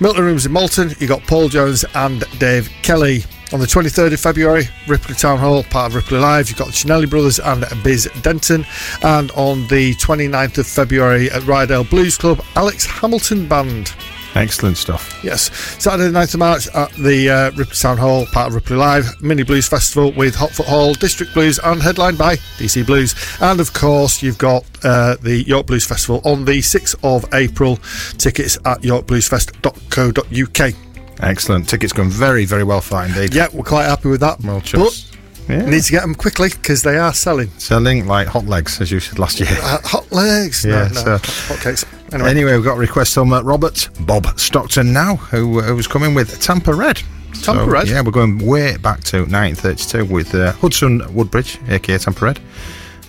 Milton 0.00 0.24
Rooms 0.24 0.46
in 0.46 0.52
Malton, 0.52 0.94
you 0.98 1.06
got 1.06 1.22
Paul 1.22 1.48
Jones 1.48 1.84
and 1.94 2.24
Dave 2.38 2.68
Kelly. 2.82 3.24
On 3.52 3.60
the 3.60 3.66
23rd 3.66 4.14
of 4.14 4.20
February, 4.20 4.64
Ripley 4.88 5.14
Town 5.14 5.38
Hall, 5.38 5.62
part 5.64 5.90
of 5.90 5.94
Ripley 5.94 6.18
Live, 6.18 6.48
you've 6.48 6.56
got 6.56 6.68
the 6.68 6.72
Cinelli 6.72 7.08
Brothers 7.08 7.38
and 7.38 7.66
Biz 7.84 8.10
Denton. 8.22 8.64
And 9.02 9.30
on 9.32 9.66
the 9.66 9.94
29th 9.96 10.56
of 10.56 10.66
February 10.66 11.30
at 11.30 11.42
Ryedale 11.42 11.88
Blues 11.90 12.16
Club, 12.16 12.42
Alex 12.56 12.86
Hamilton 12.86 13.46
Band. 13.46 13.92
Excellent 14.34 14.76
stuff. 14.78 15.20
Yes. 15.22 15.50
Saturday 15.82 16.10
the 16.10 16.18
9th 16.18 16.34
of 16.34 16.40
March 16.40 16.68
at 16.68 16.90
the 16.92 17.28
uh, 17.28 17.50
Ripley 17.50 17.74
Town 17.76 17.98
Hall, 17.98 18.24
part 18.26 18.48
of 18.48 18.54
Ripley 18.54 18.76
Live, 18.76 19.04
Mini 19.20 19.42
Blues 19.42 19.68
Festival 19.68 20.10
with 20.12 20.34
Hotfoot 20.34 20.64
Hall, 20.66 20.94
District 20.94 21.34
Blues, 21.34 21.58
and 21.58 21.82
headlined 21.82 22.16
by 22.16 22.36
DC 22.56 22.86
Blues. 22.86 23.14
And 23.40 23.60
of 23.60 23.72
course, 23.74 24.22
you've 24.22 24.38
got 24.38 24.64
uh, 24.84 25.16
the 25.20 25.42
York 25.46 25.66
Blues 25.66 25.84
Festival 25.84 26.22
on 26.24 26.44
the 26.46 26.60
6th 26.60 26.96
of 27.04 27.26
April. 27.34 27.76
Tickets 28.18 28.56
at 28.64 28.80
yorkbluesfest.co.uk. 28.80 30.74
Excellent. 31.22 31.68
Tickets 31.68 31.92
going 31.92 32.10
very, 32.10 32.44
very 32.44 32.64
well 32.64 32.80
for 32.80 33.04
indeed. 33.04 33.34
Yeah, 33.34 33.48
we're 33.52 33.64
quite 33.64 33.84
happy 33.84 34.08
with 34.08 34.20
that. 34.20 34.40
Well, 34.40 34.60
but 34.60 34.64
just 34.64 35.14
yeah. 35.48 35.64
need 35.68 35.82
to 35.82 35.92
get 35.92 36.02
them 36.02 36.14
quickly 36.14 36.48
because 36.48 36.82
they 36.82 36.96
are 36.96 37.12
selling. 37.12 37.48
selling 37.58 38.06
like 38.06 38.28
hot 38.28 38.46
legs, 38.46 38.80
as 38.80 38.90
you 38.90 38.98
said 38.98 39.18
last 39.18 39.38
year. 39.40 39.48
Uh, 39.52 39.78
hot 39.84 40.10
legs. 40.10 40.64
Yeah, 40.64 40.88
no, 40.88 41.04
no. 41.04 41.18
so- 41.18 41.54
Hot 41.54 41.60
cakes. 41.60 41.84
Anyway. 42.12 42.30
Anyway, 42.30 42.54
we've 42.56 42.64
got 42.64 42.76
a 42.76 42.80
request 42.80 43.14
from 43.14 43.32
uh, 43.32 43.40
Robert 43.42 43.88
Bob 44.00 44.38
Stockton 44.38 44.92
now, 44.92 45.16
who, 45.16 45.60
uh, 45.60 45.62
who's 45.64 45.86
coming 45.86 46.14
with 46.14 46.40
Tampa 46.40 46.74
Red. 46.74 47.00
Tampa 47.42 47.64
Red? 47.64 47.88
Yeah, 47.88 48.02
we're 48.02 48.10
going 48.12 48.38
way 48.44 48.76
back 48.76 49.02
to 49.04 49.18
1932 49.20 50.04
with 50.04 50.34
uh, 50.34 50.52
Hudson 50.52 51.02
Woodbridge, 51.14 51.58
aka 51.68 51.98
Tampa 51.98 52.24
Red. 52.24 52.40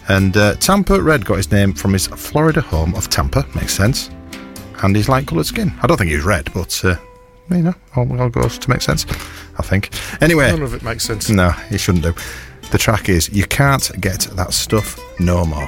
And 0.08 0.36
uh, 0.38 0.56
Tampa 0.56 1.02
Red 1.02 1.26
got 1.26 1.38
his 1.38 1.52
name 1.52 1.74
from 1.74 1.94
his 1.94 2.08
Florida 2.08 2.62
home 2.62 2.96
of 2.96 3.10
Tampa, 3.10 3.46
makes 3.56 3.74
sense. 3.74 4.10
And 4.84 4.96
his 4.96 5.08
light 5.08 5.28
coloured 5.28 5.46
skin. 5.46 5.74
I 5.82 5.88
don't 5.88 5.98
think 5.98 6.10
he 6.10 6.16
was 6.16 6.26
red, 6.26 6.52
but 6.54 6.84
uh, 6.84 6.96
you 7.52 7.62
know, 7.62 7.74
all, 7.96 8.20
all 8.20 8.30
goes 8.30 8.58
to 8.58 8.70
make 8.70 8.82
sense, 8.82 9.06
I 9.58 9.64
think. 9.64 9.90
Anyway, 10.22 10.50
None 10.52 10.62
of 10.62 10.74
it 10.74 10.84
makes 10.84 11.04
sense. 11.06 11.30
no, 11.30 11.52
he 11.52 11.78
shouldn't 11.78 12.04
do. 12.04 12.14
The 12.72 12.78
track 12.78 13.08
is 13.10 13.30
You 13.30 13.46
Can't 13.46 13.92
Get 14.02 14.22
That 14.34 14.54
Stuff 14.54 15.00
No 15.20 15.46
More. 15.46 15.68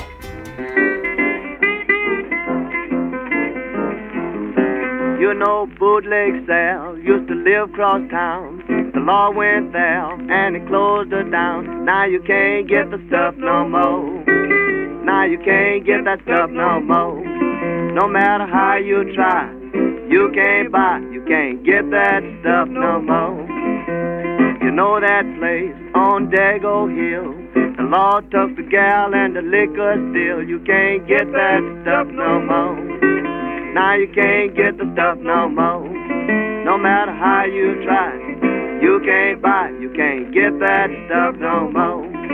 You 5.26 5.34
know 5.34 5.66
bootleg 5.80 6.46
Sal 6.46 7.00
used 7.00 7.28
to 7.30 7.34
live 7.34 7.72
cross 7.74 8.00
town. 8.12 8.62
The 8.94 9.00
law 9.00 9.32
went 9.32 9.74
there 9.74 10.14
and 10.14 10.56
it 10.56 10.68
closed 10.68 11.12
her 11.12 11.24
down. 11.24 11.84
Now 11.84 12.06
you 12.06 12.22
can't 12.22 12.70
get 12.70 12.92
the 12.92 13.02
stuff 13.08 13.34
no 13.36 13.68
more. 13.68 14.22
Now 15.04 15.26
you 15.26 15.40
can't 15.40 15.84
get 15.84 16.06
that 16.06 16.22
stuff 16.30 16.52
no 16.52 16.80
more. 16.80 17.26
No 17.98 18.08
matter 18.08 18.46
how 18.46 18.78
you 18.78 19.02
try, 19.16 19.50
you 20.14 20.30
can't 20.36 20.72
buy, 20.72 21.02
you 21.10 21.26
can't 21.26 21.66
get 21.66 21.90
that 21.90 22.22
stuff 22.42 22.70
no 22.70 23.02
more. 23.02 23.42
You 24.62 24.70
know 24.70 25.02
that 25.02 25.26
place 25.42 25.74
on 25.96 26.30
Dago 26.30 26.86
Hill. 26.86 27.34
The 27.78 27.84
law 27.90 28.22
took 28.30 28.56
the 28.56 28.68
gal 28.70 29.16
and 29.16 29.36
the 29.36 29.42
liquor 29.42 29.98
still. 30.14 30.46
You 30.46 30.62
can't 30.70 31.08
get 31.08 31.26
that 31.34 31.62
stuff 31.82 32.14
no 32.14 32.42
more. 32.46 33.15
Now 33.76 33.94
you 33.96 34.08
can't 34.08 34.56
get 34.56 34.78
the 34.78 34.90
stuff 34.94 35.18
no 35.20 35.50
more. 35.50 35.84
No 36.64 36.78
matter 36.78 37.12
how 37.12 37.44
you 37.44 37.84
try, 37.84 38.16
you 38.82 39.02
can't 39.04 39.42
buy, 39.42 39.68
you 39.82 39.92
can't 39.94 40.34
get 40.34 40.58
that 40.60 40.88
stuff 41.08 41.36
no 41.42 41.70
more. 41.72 42.25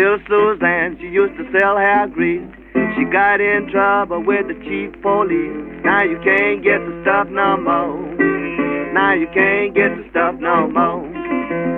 Little 0.00 0.24
Suzanne, 0.26 0.96
she 0.98 1.08
used 1.08 1.36
to 1.36 1.44
sell 1.52 1.76
hair 1.76 2.08
grease. 2.08 2.48
She 2.96 3.04
got 3.12 3.38
in 3.38 3.68
trouble 3.70 4.24
with 4.24 4.48
the 4.48 4.56
chief 4.64 4.96
police. 5.02 5.60
Now 5.84 6.00
you 6.04 6.16
can't 6.24 6.64
get 6.64 6.80
the 6.80 7.04
stuff 7.04 7.28
no 7.28 7.60
more. 7.60 8.00
Now 8.96 9.12
you 9.12 9.28
can't 9.34 9.74
get 9.74 9.92
the 10.00 10.08
stuff 10.08 10.40
no 10.40 10.72
more. 10.72 11.04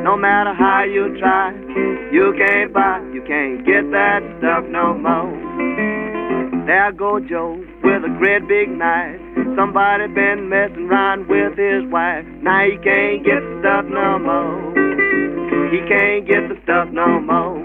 No 0.07 0.17
matter 0.17 0.55
how 0.55 0.85
you 0.85 1.19
try, 1.19 1.51
you 2.15 2.33
can't 2.39 2.73
buy, 2.73 3.03
you 3.11 3.27
can't 3.27 3.67
get 3.67 3.91
that 3.91 4.23
stuff 4.39 4.71
no 4.71 4.95
more. 4.95 5.35
There 6.71 6.93
go 6.93 7.19
Joe 7.19 7.59
with 7.83 8.07
a 8.07 8.13
great 8.23 8.47
big 8.47 8.71
knife. 8.71 9.19
Somebody 9.59 10.07
been 10.15 10.49
messing 10.49 10.87
around 10.87 11.27
with 11.27 11.59
his 11.59 11.91
wife. 11.91 12.25
Now 12.39 12.71
he 12.71 12.79
can't 12.87 13.27
get 13.27 13.43
the 13.43 13.59
stuff 13.67 13.85
no 13.91 14.23
more. 14.23 14.55
He 15.75 15.83
can't 15.91 16.23
get 16.23 16.47
the 16.47 16.55
stuff 16.63 16.87
no 16.93 17.19
more. 17.19 17.62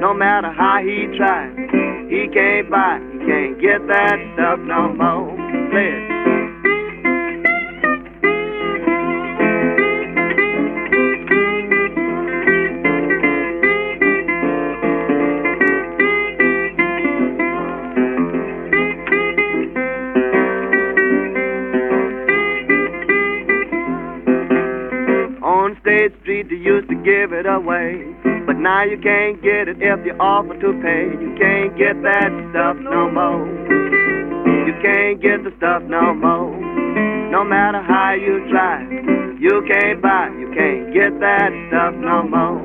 No 0.00 0.12
matter 0.12 0.52
how 0.52 0.78
he 0.82 1.06
tries, 1.16 1.52
he 2.10 2.28
can't 2.32 2.70
buy, 2.70 3.00
he 3.12 3.18
can't 3.26 3.60
get 3.60 3.86
that 3.88 4.16
stuff 4.34 4.60
no 4.60 4.92
more. 4.92 5.36
On 25.42 25.76
State 25.80 26.12
Street, 26.22 26.48
they 26.48 26.56
used 26.56 26.88
to 26.88 26.94
give 26.96 27.32
it 27.32 27.46
away. 27.46 28.25
Now 28.66 28.82
you 28.82 28.98
can't 28.98 29.40
get 29.44 29.68
it 29.68 29.76
if 29.78 30.04
you 30.04 30.12
offer 30.18 30.58
to 30.58 30.72
pay. 30.82 31.06
You 31.22 31.36
can't 31.38 31.78
get 31.78 32.02
that 32.02 32.34
stuff 32.50 32.76
no 32.82 33.08
more. 33.08 33.46
You 34.66 34.74
can't 34.82 35.22
get 35.22 35.44
the 35.44 35.54
stuff 35.56 35.84
no 35.84 36.12
more. 36.12 36.50
No 37.30 37.44
matter 37.44 37.80
how 37.80 38.14
you 38.14 38.42
try, 38.50 38.82
you 39.38 39.62
can't 39.70 40.02
buy, 40.02 40.34
you 40.36 40.50
can't 40.50 40.92
get 40.92 41.14
that 41.20 41.54
stuff 41.68 41.94
no 41.94 42.26
more. 42.26 42.58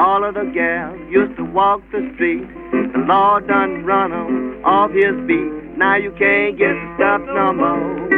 All 0.00 0.24
of 0.24 0.32
the 0.32 0.50
gals 0.54 0.98
used 1.10 1.36
to 1.36 1.44
walk 1.44 1.82
the 1.92 2.00
street. 2.14 2.48
The 2.72 3.04
law 3.06 3.40
done 3.40 3.84
run 3.84 4.14
'em 4.14 4.64
off 4.64 4.92
his 4.92 5.14
beat. 5.26 5.76
Now 5.76 5.96
you 5.96 6.10
can't 6.12 6.56
get 6.56 6.72
the 6.72 6.94
stuff 6.96 7.20
no 7.26 7.52
more. 7.52 8.08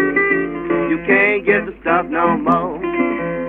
You 0.90 0.98
can't 1.10 1.44
get 1.44 1.66
the 1.66 1.74
stuff 1.80 2.06
no 2.06 2.36
more. 2.38 2.78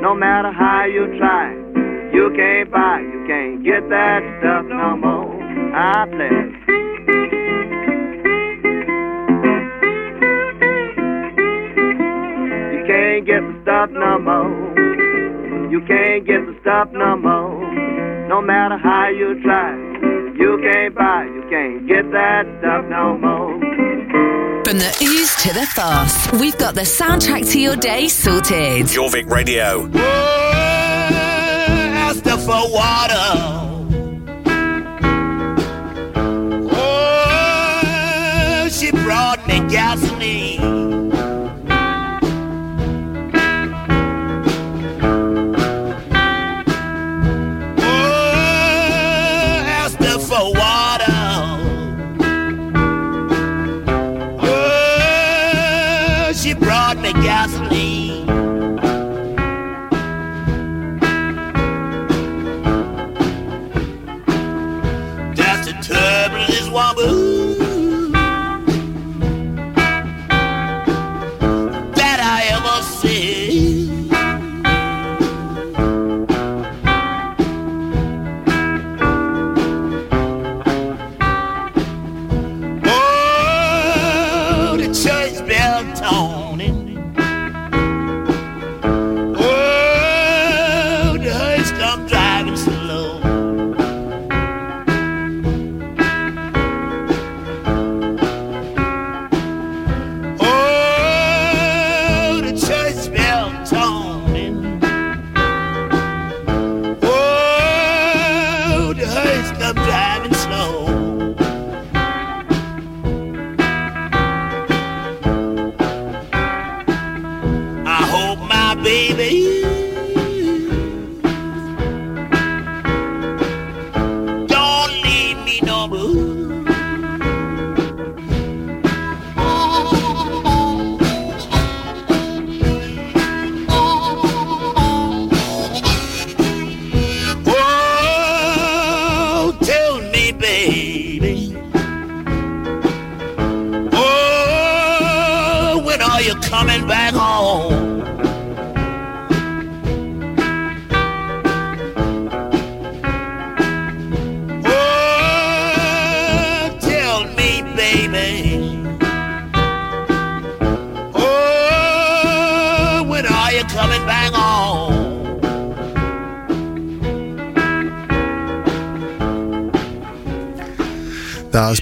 No 0.01 0.15
matter 0.15 0.51
how 0.51 0.85
you 0.85 1.15
try, 1.19 1.66
you 2.17 2.31
can't 2.35 2.71
buy, 2.71 2.99
you 2.99 3.25
can't 3.27 3.63
get 3.63 3.87
that 3.89 4.21
stuff 4.39 4.65
no 4.65 4.97
more. 4.97 5.29
I 5.71 6.05
play. 6.13 6.37
You 12.73 12.81
can't 12.89 13.23
get 13.23 13.41
the 13.45 13.55
stuff 13.61 13.89
no 13.91 14.17
more. 14.17 14.49
You 15.69 15.79
can't 15.85 16.25
get 16.25 16.41
the 16.47 16.57
stuff 16.61 16.89
no 16.91 17.17
more. 17.17 17.53
No 18.27 18.41
matter 18.41 18.77
how 18.77 19.09
you 19.09 19.39
try, 19.43 19.75
you 20.41 20.57
can't 20.65 20.95
buy, 20.95 21.25
you 21.25 21.43
can't 21.51 21.87
get 21.87 22.11
that 22.13 22.45
stuff 22.57 22.83
no 22.89 23.15
more. 23.19 23.53
From 24.65 24.79
the 24.79 24.91
Ouse 25.05 25.43
to 25.43 25.53
the 25.53 25.67
Foss, 25.75 26.31
we've 26.41 26.57
got 26.57 26.73
the 26.73 26.81
soundtrack 26.81 27.51
to 27.51 27.59
your 27.59 27.75
day 27.75 28.07
sorted. 28.07 28.87
Jorvik 28.87 29.29
Radio. 29.29 29.87
Asked 32.07 32.23
for 32.23 32.63
water. 32.71 33.27
Oh, 36.71 38.69
she 38.71 38.91
brought 38.91 39.45
me 39.45 39.59
gasoline. 39.69 41.06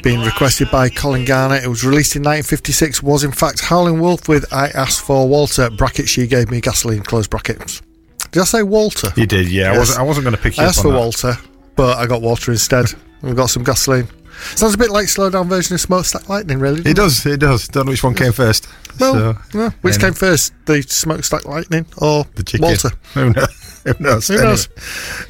Been 0.06 0.22
requested 0.22 0.70
by 0.70 0.88
Colin 0.90 1.26
Garner. 1.26 1.56
It 1.56 1.68
was 1.68 1.84
released 1.84 2.16
in 2.16 2.22
1956. 2.22 3.02
Was 3.02 3.24
in 3.24 3.32
fact 3.32 3.60
Howlin' 3.62 4.00
Wolf 4.00 4.28
with 4.30 4.46
"I 4.54 4.68
Asked 4.68 5.02
for 5.02 5.28
Walter." 5.28 5.72
Bracket. 5.72 6.08
She 6.08 6.28
gave 6.28 6.52
me 6.52 6.62
gasoline. 6.62 7.02
Close 7.02 7.26
brackets. 7.26 7.82
Did 8.30 8.42
I 8.42 8.46
say 8.46 8.62
Walter? 8.62 9.12
You 9.16 9.26
did, 9.26 9.50
yeah. 9.52 9.72
I 9.72 9.78
wasn't, 9.80 10.00
I 10.00 10.04
wasn't 10.04 10.26
going 10.26 10.36
to 10.36 10.42
pick 10.42 10.58
you 10.58 10.62
I 10.62 10.68
up 10.68 10.70
asked 10.70 10.84
for 10.84 10.92
that. 10.92 11.00
Walter, 11.00 11.34
but 11.76 11.98
I 11.98 12.06
got 12.06 12.22
Walter 12.22 12.52
instead. 12.52 12.94
We 13.24 13.34
got 13.34 13.48
some 13.48 13.64
gasoline. 13.64 14.08
Sounds 14.56 14.76
a 14.76 14.78
bit 14.78 14.92
like 14.92 15.08
slow 15.08 15.32
down 15.32 15.50
version 15.50 15.74
of 15.74 15.82
Smokestack 15.82 16.30
Lightning, 16.30 16.60
really. 16.60 16.88
It 16.88 16.96
does, 16.96 17.26
it 17.26 17.40
does. 17.40 17.68
Don't 17.68 17.88
know 17.88 17.92
which 17.92 18.04
one 18.04 18.14
came 18.14 18.32
first. 18.32 18.68
Well, 19.00 19.14
so, 19.52 19.58
yeah. 19.58 19.72
Which 19.82 20.00
came 20.00 20.14
first, 20.14 20.54
the 20.66 20.84
Smokestack 20.84 21.46
Lightning 21.46 21.88
or 21.98 22.26
the 22.36 22.44
chicken. 22.44 22.68
Walter? 22.68 22.92
Who 23.16 23.34
knows? 23.34 23.65
Who 23.98 24.04
knows? 24.04 24.28
Who 24.28 24.34
Anyway- 24.36 24.50
knows? 24.50 24.70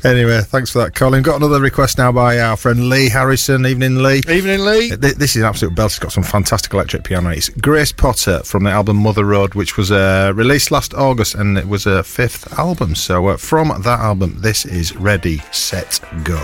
Anyway, 0.06 0.42
thanks 0.42 0.72
for 0.72 0.80
that, 0.80 0.96
Colin. 0.96 1.24
Got 1.24 1.38
another 1.38 1.60
request 1.60 1.98
now 1.98 2.12
by 2.12 2.40
our 2.40 2.56
friend 2.56 2.90
Lee 2.90 3.10
Harrison. 3.10 3.66
Evening, 3.66 4.02
Lee. 4.02 4.22
Evening, 4.30 4.62
Lee. 4.62 4.92
This 4.96 5.36
is 5.36 5.42
an 5.42 5.44
absolute 5.44 5.76
belt. 5.76 5.92
It's 5.92 6.00
got 6.00 6.12
some 6.14 6.24
fantastic 6.24 6.74
electric 6.74 7.04
piano. 7.04 7.30
It's 7.30 7.50
Grace 7.50 7.92
Potter 7.92 8.40
from 8.44 8.64
the 8.64 8.72
album 8.72 8.98
Mother 8.98 9.26
Road, 9.26 9.56
which 9.56 9.76
was 9.78 9.92
uh, 9.92 10.32
released 10.36 10.72
last 10.72 10.94
August, 10.94 11.36
and 11.36 11.58
it 11.58 11.68
was 11.68 11.84
her 11.84 12.02
fifth 12.04 12.58
album. 12.58 12.96
So, 12.96 13.28
uh, 13.28 13.38
from 13.38 13.68
that 13.82 14.00
album, 14.00 14.38
this 14.40 14.66
is 14.66 14.96
Ready, 14.96 15.40
Set, 15.52 16.00
Go. 16.24 16.42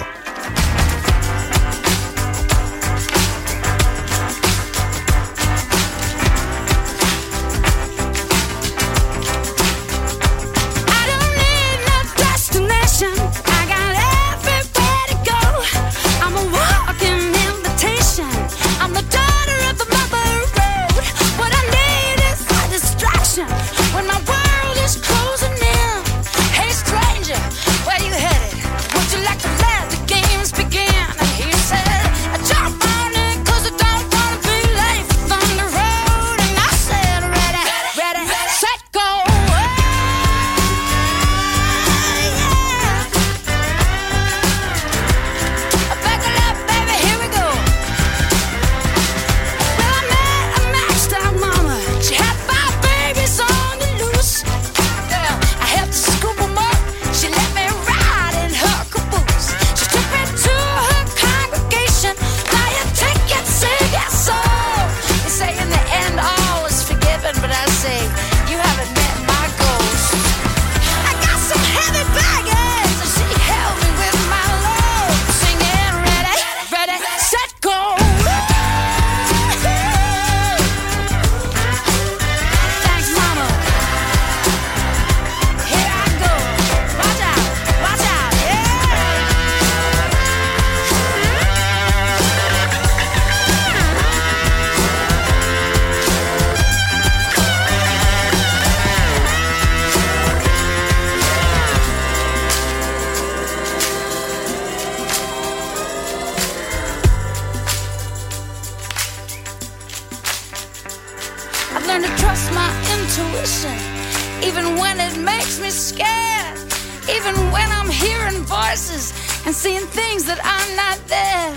And 119.46 119.56
seeing 119.56 119.86
things 120.00 120.26
that 120.26 120.40
are 120.40 120.68
not 120.76 120.98
there. 121.08 121.52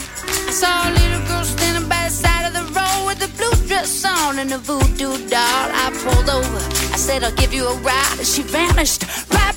I 0.48 0.52
saw 0.52 0.88
a 0.88 0.90
little 0.90 1.22
girl 1.28 1.44
standing 1.44 1.88
by 1.88 2.04
the 2.08 2.10
side 2.10 2.46
of 2.48 2.54
the 2.54 2.66
road 2.72 3.06
with 3.06 3.20
a 3.22 3.30
blue 3.36 3.56
dress 3.68 4.04
on 4.04 4.38
and 4.38 4.52
a 4.52 4.58
voodoo 4.58 5.16
doll. 5.28 5.66
I 5.84 5.90
pulled 6.02 6.28
over. 6.30 6.60
I 6.92 6.96
said, 6.96 7.24
I'll 7.24 7.34
give 7.34 7.52
you 7.52 7.66
a 7.66 7.76
ride. 7.78 8.18
And 8.18 8.26
she 8.26 8.42
vanished 8.42 9.04
right 9.32 9.56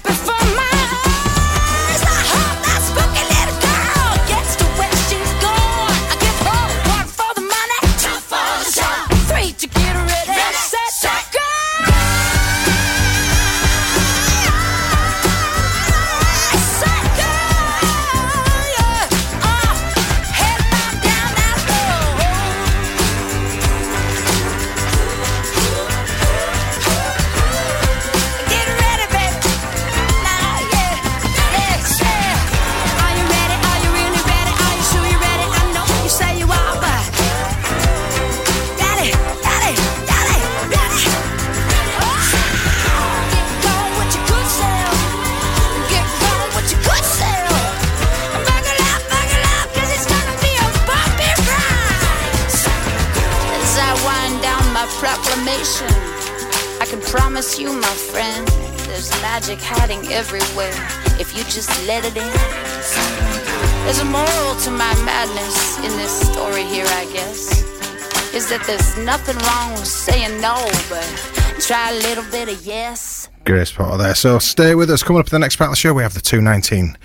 there's 68.68 68.98
nothing 68.98 69.38
wrong 69.38 69.72
with 69.72 69.88
saying 69.88 70.39
no, 70.41 70.56
but 70.89 71.06
try 71.60 71.91
a 71.91 71.95
little 71.95 72.23
bit 72.30 72.49
of 72.49 72.65
yes. 72.65 73.30
Great 73.45 73.68
spot 73.68 73.98
there. 73.98 74.14
So 74.14 74.39
stay 74.39 74.76
with 74.76 74.89
us. 74.91 75.03
Coming 75.03 75.22
up 75.22 75.27
in 75.27 75.31
the 75.31 75.39
next 75.39 75.56
part 75.56 75.69
of 75.69 75.72
the 75.72 75.77
show, 75.77 75.94
we 75.94 76.03
have 76.03 76.14
the 76.14 76.22
219. 76.22 76.98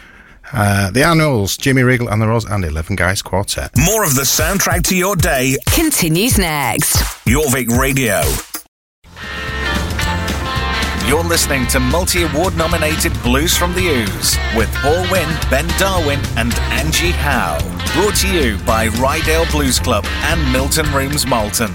Uh, 0.53 0.91
the 0.91 1.03
Animals, 1.05 1.57
Jimmy 1.57 1.83
Regal 1.83 2.09
and 2.11 2.21
the 2.21 2.27
Royals, 2.27 2.45
and 2.45 2.65
11 2.65 2.97
Guys 2.97 3.23
Quartet. 3.23 3.71
More 3.79 4.05
of 4.05 4.15
the 4.15 4.23
soundtrack 4.23 4.83
to 4.89 4.97
your 4.97 5.17
day 5.17 5.57
Continues 5.75 6.37
next. 6.37 6.97
Jorvik 7.27 7.69
Radio. 7.79 8.52
You're 11.13 11.23
listening 11.23 11.67
to 11.67 11.79
multi 11.79 12.23
award 12.23 12.57
nominated 12.57 13.13
Blues 13.23 13.55
from 13.55 13.75
the 13.75 13.87
Ouse 14.03 14.39
with 14.57 14.73
Paul 14.77 15.03
Winn, 15.13 15.29
Ben 15.51 15.69
Darwin, 15.79 16.19
and 16.39 16.55
Angie 16.73 17.11
Howe. 17.11 17.59
Brought 17.93 18.17
to 18.21 18.33
you 18.33 18.57
by 18.65 18.89
Ryedale 18.89 19.51
Blues 19.51 19.79
Club 19.79 20.07
and 20.07 20.41
Milton 20.51 20.91
Rooms 20.91 21.27
Malton. 21.27 21.75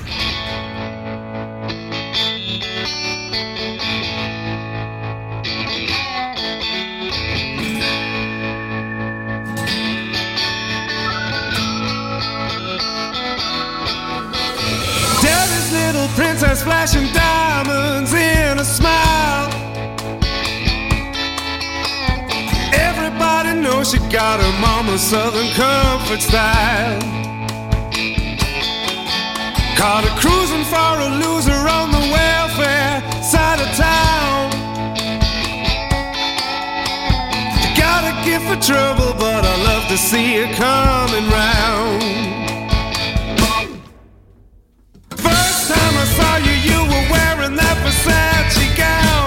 Princess 16.15 16.63
flashing 16.63 17.13
diamonds 17.13 18.11
in 18.13 18.26
a 18.59 18.65
smile. 18.65 19.49
Everybody 22.73 23.59
knows 23.61 23.91
she 23.91 23.99
got 24.09 24.39
her 24.39 24.59
mama's 24.59 25.01
southern 25.01 25.49
comfort 25.53 26.21
style. 26.21 26.99
Caught 29.77 30.03
her 30.05 30.15
cruising 30.21 30.65
for 30.65 30.93
a 31.05 31.09
loser 31.21 31.61
on 31.77 31.91
the 31.91 32.03
welfare 32.17 33.01
side 33.21 33.59
of 33.61 33.69
town. 33.75 34.51
You 37.61 37.69
got 37.77 38.01
a 38.11 38.13
gift 38.25 38.45
for 38.45 38.59
trouble, 38.65 39.13
but 39.19 39.45
I 39.45 39.55
love 39.69 39.87
to 39.89 39.97
see 39.97 40.37
her 40.37 40.53
coming 40.55 41.29
round. 41.29 42.36
Saw 46.17 46.37
you, 46.37 46.55
you 46.69 46.79
were 46.91 47.05
wearing 47.13 47.55
that 47.61 47.75
Versace 47.83 48.65
gown. 48.75 49.26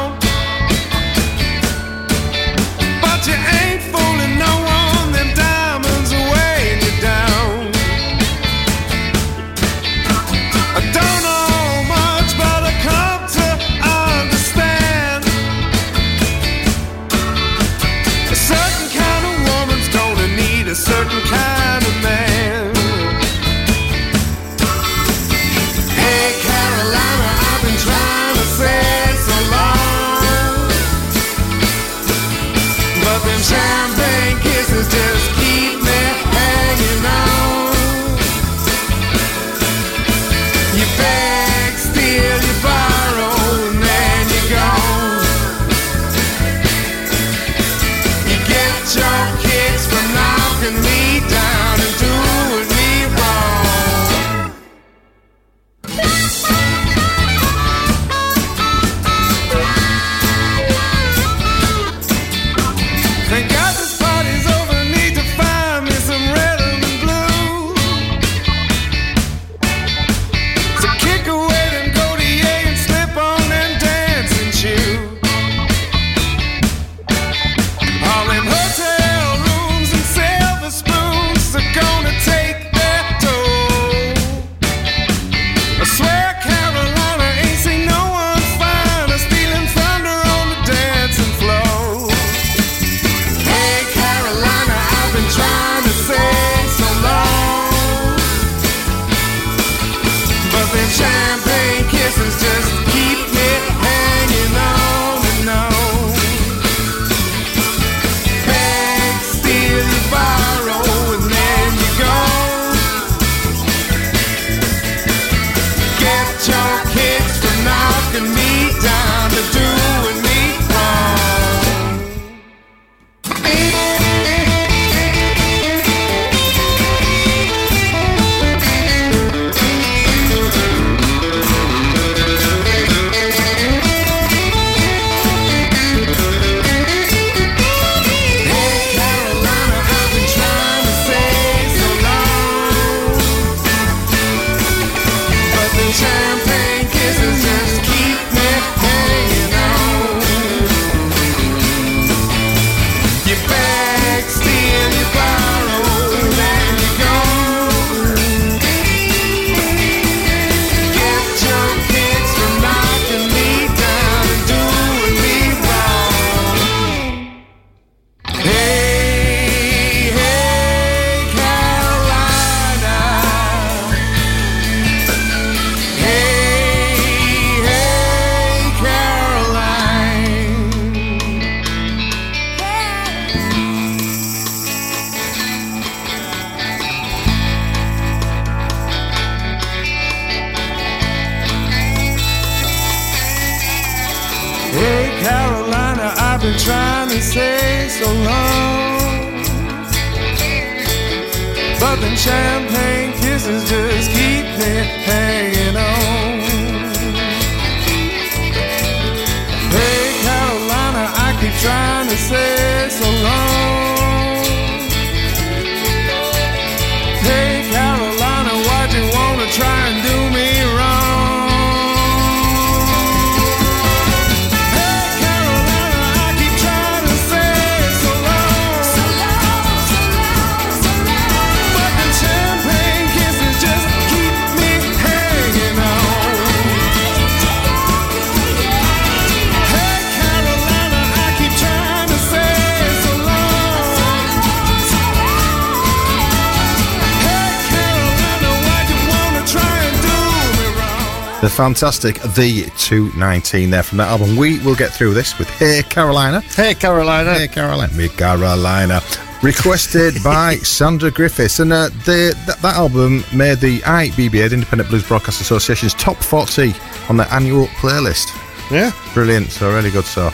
The 251.40 251.48
fantastic 251.48 252.16
The 252.34 252.70
219 252.76 253.70
there 253.70 253.82
from 253.82 253.96
that 253.96 254.08
album. 254.08 254.36
We 254.36 254.58
will 254.58 254.74
get 254.74 254.92
through 254.92 255.14
this 255.14 255.38
with 255.38 255.48
Hey 255.48 255.82
Carolina. 255.82 256.40
Hey 256.42 256.74
Carolina. 256.74 257.32
Hey 257.32 257.48
Carolina. 257.48 257.90
Me 257.94 258.08
Carolina. 258.10 259.00
Requested 259.42 260.22
by 260.24 260.56
Sandra 260.56 261.10
Griffiths. 261.10 261.58
And 261.58 261.72
uh, 261.72 261.88
the, 262.04 262.36
that, 262.46 262.58
that 262.58 262.76
album 262.76 263.24
made 263.34 263.56
the 263.58 263.78
IBBA, 263.80 264.50
the 264.50 264.54
Independent 264.54 264.90
Blues 264.90 265.08
Broadcast 265.08 265.40
Association's 265.40 265.94
top 265.94 266.18
40 266.18 266.74
on 267.08 267.16
their 267.16 267.28
annual 267.32 267.68
playlist. 267.68 268.28
Yeah. 268.70 268.92
Brilliant. 269.14 269.50
So, 269.50 269.72
really 269.72 269.90
good. 269.90 270.04
So, 270.04 270.28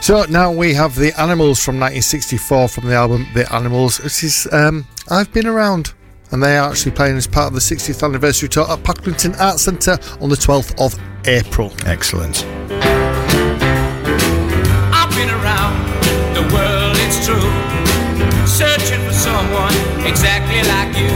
So 0.00 0.24
now 0.24 0.50
we 0.50 0.72
have 0.72 0.94
the 0.94 1.12
Animals 1.20 1.62
from 1.62 1.74
1964 1.74 2.68
from 2.68 2.86
the 2.86 2.94
album 2.94 3.26
The 3.34 3.52
Animals. 3.52 3.98
This 3.98 4.22
is 4.22 4.48
um, 4.52 4.86
I've 5.10 5.30
Been 5.34 5.46
Around. 5.46 5.92
And 6.32 6.42
they 6.42 6.56
are 6.56 6.70
actually 6.70 6.92
playing 6.92 7.16
as 7.16 7.26
part 7.26 7.48
of 7.48 7.54
the 7.54 7.60
60th 7.60 8.04
anniversary 8.04 8.48
tour 8.48 8.64
at 8.70 8.78
Pocklington 8.80 9.38
Arts 9.40 9.62
Centre 9.62 9.98
on 10.20 10.28
the 10.28 10.36
12th 10.36 10.80
of 10.80 10.94
April. 11.26 11.72
Excellent. 11.86 12.44
I've 14.94 15.10
been 15.16 15.30
around 15.30 15.74
the 16.34 16.42
world, 16.54 16.96
it's 17.00 17.26
true. 17.26 17.50
Searching 18.46 19.04
for 19.06 19.12
someone 19.12 19.74
exactly 20.06 20.62
like 20.68 20.96
you. 20.96 21.09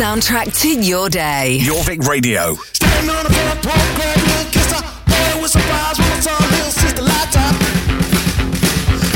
Soundtrack 0.00 0.48
to 0.58 0.80
your 0.80 1.10
day. 1.10 1.58
Jorvik 1.60 2.08
Radio. 2.08 2.54
Standing 2.72 3.10
on 3.10 3.22
the 3.22 3.32
front 3.34 3.60
porch, 3.60 3.90
grab 3.96 4.16
me 4.16 4.32
a 4.40 4.44
kiss. 4.48 4.72
I 4.72 4.80
boy 5.04 5.42
was 5.42 5.52
surprised 5.52 6.00
when 6.00 6.10
I 6.10 6.20
saw 6.20 6.36
little 6.40 6.72
sister 6.72 7.02
lights 7.02 7.36
out. 7.36 7.56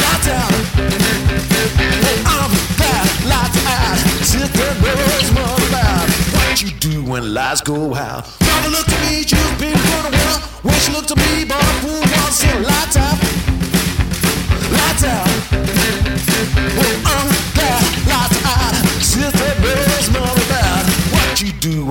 Lights 0.05 0.29
out. 0.29 0.53
Hey, 2.05 2.19
I'm 2.29 2.53
glad 2.77 3.09
lights 3.33 3.65
out. 3.65 3.97
Sister 4.29 4.69
knows 4.85 5.33
more 5.33 5.57
about 5.73 6.05
what 6.37 6.61
you 6.61 6.71
do 6.77 7.03
when 7.11 7.33
lights 7.33 7.63
go 7.63 7.95
out. 7.95 8.29
Mama 8.45 8.69
looked 8.69 8.93
at 8.93 9.01
me, 9.09 9.23
she 9.23 9.37
was 9.37 9.57
been 9.59 9.79
for 9.89 10.09
a 10.09 10.13
while. 10.13 10.41
When 10.69 10.75
she 10.85 10.93
looked 10.93 11.11
at 11.11 11.17
me, 11.17 11.47
boy, 11.47 11.65
the 11.65 11.75
fool 11.81 12.01
was 12.01 12.35
saying 12.37 12.63
lights 12.63 12.97
out. 12.99 13.44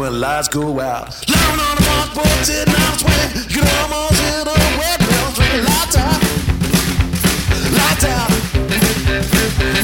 When 0.03 0.19
lights 0.19 0.49
go 0.49 0.81
out. 0.81 1.15
Lying 1.29 1.59
on 1.61 1.75
the 1.77 2.09
porch, 2.13 2.43
sitting 2.43 2.75
out 2.75 2.99
swing. 2.99 3.29
You 3.47 3.61
can 3.61 3.67
almost 3.83 4.19
hear 4.19 4.43
the 4.43 4.57
wet 4.77 4.99
bells 4.99 5.39
ring. 5.39 5.63
Lights 5.63 5.95
out. 5.95 6.19
Lights 7.79 8.05
out. 8.15 8.29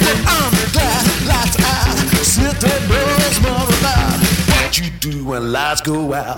Well, 0.04 0.20
I'm 0.36 0.52
glad 0.76 1.04
lights 1.32 1.58
out. 1.64 1.96
Sister 2.36 2.76
knows 2.90 3.40
more 3.46 3.70
about 3.80 4.20
what 4.50 4.78
you 4.78 4.90
do 5.00 5.24
when 5.24 5.54
lights 5.54 5.80
go 5.80 6.14
out. 6.14 6.38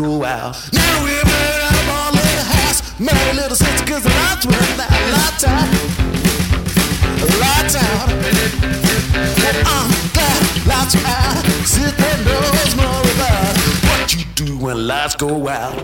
When 0.00 0.18
lights 0.18 0.20
go 0.20 0.24
out. 0.24 0.72
Now 0.72 1.02
we're 1.04 1.24
married 1.24 1.62
out 1.62 1.74
of 1.74 1.88
our 1.90 2.12
little 2.12 2.44
house. 2.44 3.00
Married 3.00 3.36
little 3.36 3.56
sister, 3.56 3.86
cause 3.86 4.02
the 4.02 4.10
lights 4.10 4.46
went 4.46 4.80
out. 4.80 4.90
Lights 5.12 5.44
out. 5.44 5.68
Lights 7.40 7.76
out. 7.76 8.08
Well, 9.38 9.56
I'm 9.66 9.90
glad 10.12 10.42
lights 10.66 10.96
out. 11.04 11.44
Sister 11.66 12.12
knows 12.24 12.76
more 12.76 13.02
about 13.14 13.56
what 13.88 14.14
you 14.14 14.24
do 14.34 14.58
when 14.58 14.86
lights 14.86 15.16
go 15.16 15.48
out. 15.48 15.76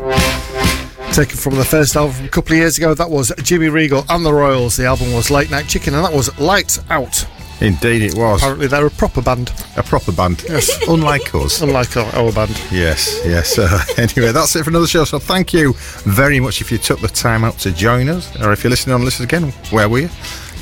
Taken 1.12 1.36
from 1.36 1.54
the 1.54 1.64
first 1.64 1.96
album 1.96 2.26
a 2.26 2.28
couple 2.28 2.52
of 2.52 2.58
years 2.58 2.76
ago, 2.76 2.92
that 2.92 3.08
was 3.08 3.32
Jimmy 3.42 3.68
Regal 3.68 4.04
and 4.10 4.24
the 4.24 4.32
Royals. 4.32 4.76
The 4.76 4.84
album 4.86 5.12
was 5.14 5.30
Late 5.30 5.50
Night 5.50 5.66
Chicken, 5.66 5.94
and 5.94 6.04
that 6.04 6.12
was 6.12 6.36
Lights 6.38 6.80
Out. 6.90 7.26
Indeed, 7.60 8.02
it 8.02 8.14
was. 8.14 8.42
Apparently, 8.42 8.66
they're 8.66 8.86
a 8.86 8.90
proper 8.90 9.22
band. 9.22 9.50
A 9.76 9.82
proper 9.82 10.12
band. 10.12 10.42
Yes. 10.48 10.70
Unlike 10.88 11.34
us. 11.34 11.60
Unlike 11.60 11.96
our, 11.98 12.06
our 12.16 12.32
band. 12.32 12.50
Yes, 12.70 13.20
yes. 13.24 13.58
Uh, 13.58 13.78
anyway, 13.98 14.32
that's 14.32 14.56
it 14.56 14.64
for 14.64 14.70
another 14.70 14.86
show. 14.86 15.04
So 15.04 15.18
thank 15.18 15.52
you 15.52 15.74
very 16.04 16.40
much 16.40 16.60
if 16.60 16.72
you 16.72 16.78
took 16.78 17.00
the 17.00 17.08
time 17.08 17.44
out 17.44 17.58
to 17.60 17.72
join 17.72 18.08
us, 18.08 18.34
or 18.40 18.52
if 18.52 18.64
you're 18.64 18.70
listening 18.70 18.94
on 18.94 19.04
Listen 19.04 19.24
Again, 19.24 19.52
where 19.70 19.88
were 19.88 20.00
you? 20.00 20.10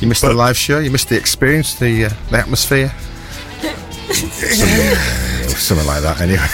You 0.00 0.08
missed 0.08 0.22
the 0.22 0.34
live 0.34 0.56
show, 0.56 0.80
you 0.80 0.90
missed 0.90 1.08
the 1.08 1.16
experience, 1.16 1.78
the 1.78 2.06
uh, 2.06 2.10
the 2.30 2.38
atmosphere. 2.38 2.88
something, 4.10 5.48
something 5.48 5.86
like 5.86 6.02
that, 6.02 6.20
anyway. 6.20 6.46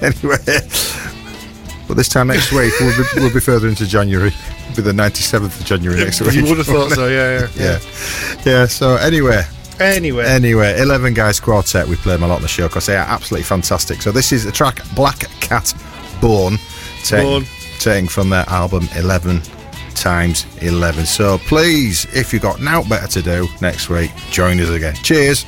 anyway. 0.00 0.60
But 1.86 1.96
this 1.96 2.08
time 2.08 2.28
next 2.28 2.52
week, 2.52 2.72
we'll 2.80 2.96
be, 2.96 3.04
we'll 3.16 3.34
be 3.34 3.40
further 3.40 3.68
into 3.68 3.86
January. 3.86 4.32
It'll 4.70 4.76
be 4.76 4.82
the 4.82 4.92
97th 4.92 5.60
of 5.60 5.66
January 5.66 5.98
next 6.02 6.20
week. 6.20 6.34
You 6.34 6.44
would 6.44 6.58
have 6.58 6.66
thought 6.66 6.92
so, 6.92 7.08
yeah, 7.08 7.40
yeah. 7.40 7.48
yeah. 7.56 7.78
Yeah, 8.44 8.66
so 8.66 8.96
anyway. 8.96 9.42
Anyway. 9.80 10.24
Anyway, 10.26 10.78
11 10.78 11.14
Guys 11.14 11.40
Quartet, 11.40 11.88
we 11.88 11.96
play 11.96 12.12
them 12.12 12.22
a 12.22 12.28
lot 12.28 12.36
on 12.36 12.42
the 12.42 12.48
show 12.48 12.68
because 12.68 12.86
they 12.86 12.96
are 12.96 13.06
absolutely 13.06 13.44
fantastic. 13.44 14.02
So 14.02 14.12
this 14.12 14.30
is 14.32 14.44
the 14.44 14.52
track 14.52 14.80
Black 14.94 15.20
Cat 15.40 15.72
Bone, 16.20 16.58
taken, 17.02 17.24
Bone. 17.24 17.44
taken 17.78 18.08
from 18.08 18.28
their 18.28 18.44
album 18.48 18.88
11 18.94 19.40
times 19.94 20.46
11. 20.60 21.06
So 21.06 21.38
please, 21.38 22.06
if 22.14 22.32
you've 22.32 22.42
got 22.42 22.60
now 22.60 22.82
better 22.82 23.06
to 23.08 23.22
do 23.22 23.48
next 23.60 23.88
week, 23.88 24.10
join 24.30 24.60
us 24.60 24.68
again. 24.68 24.94
Cheers. 24.96 25.46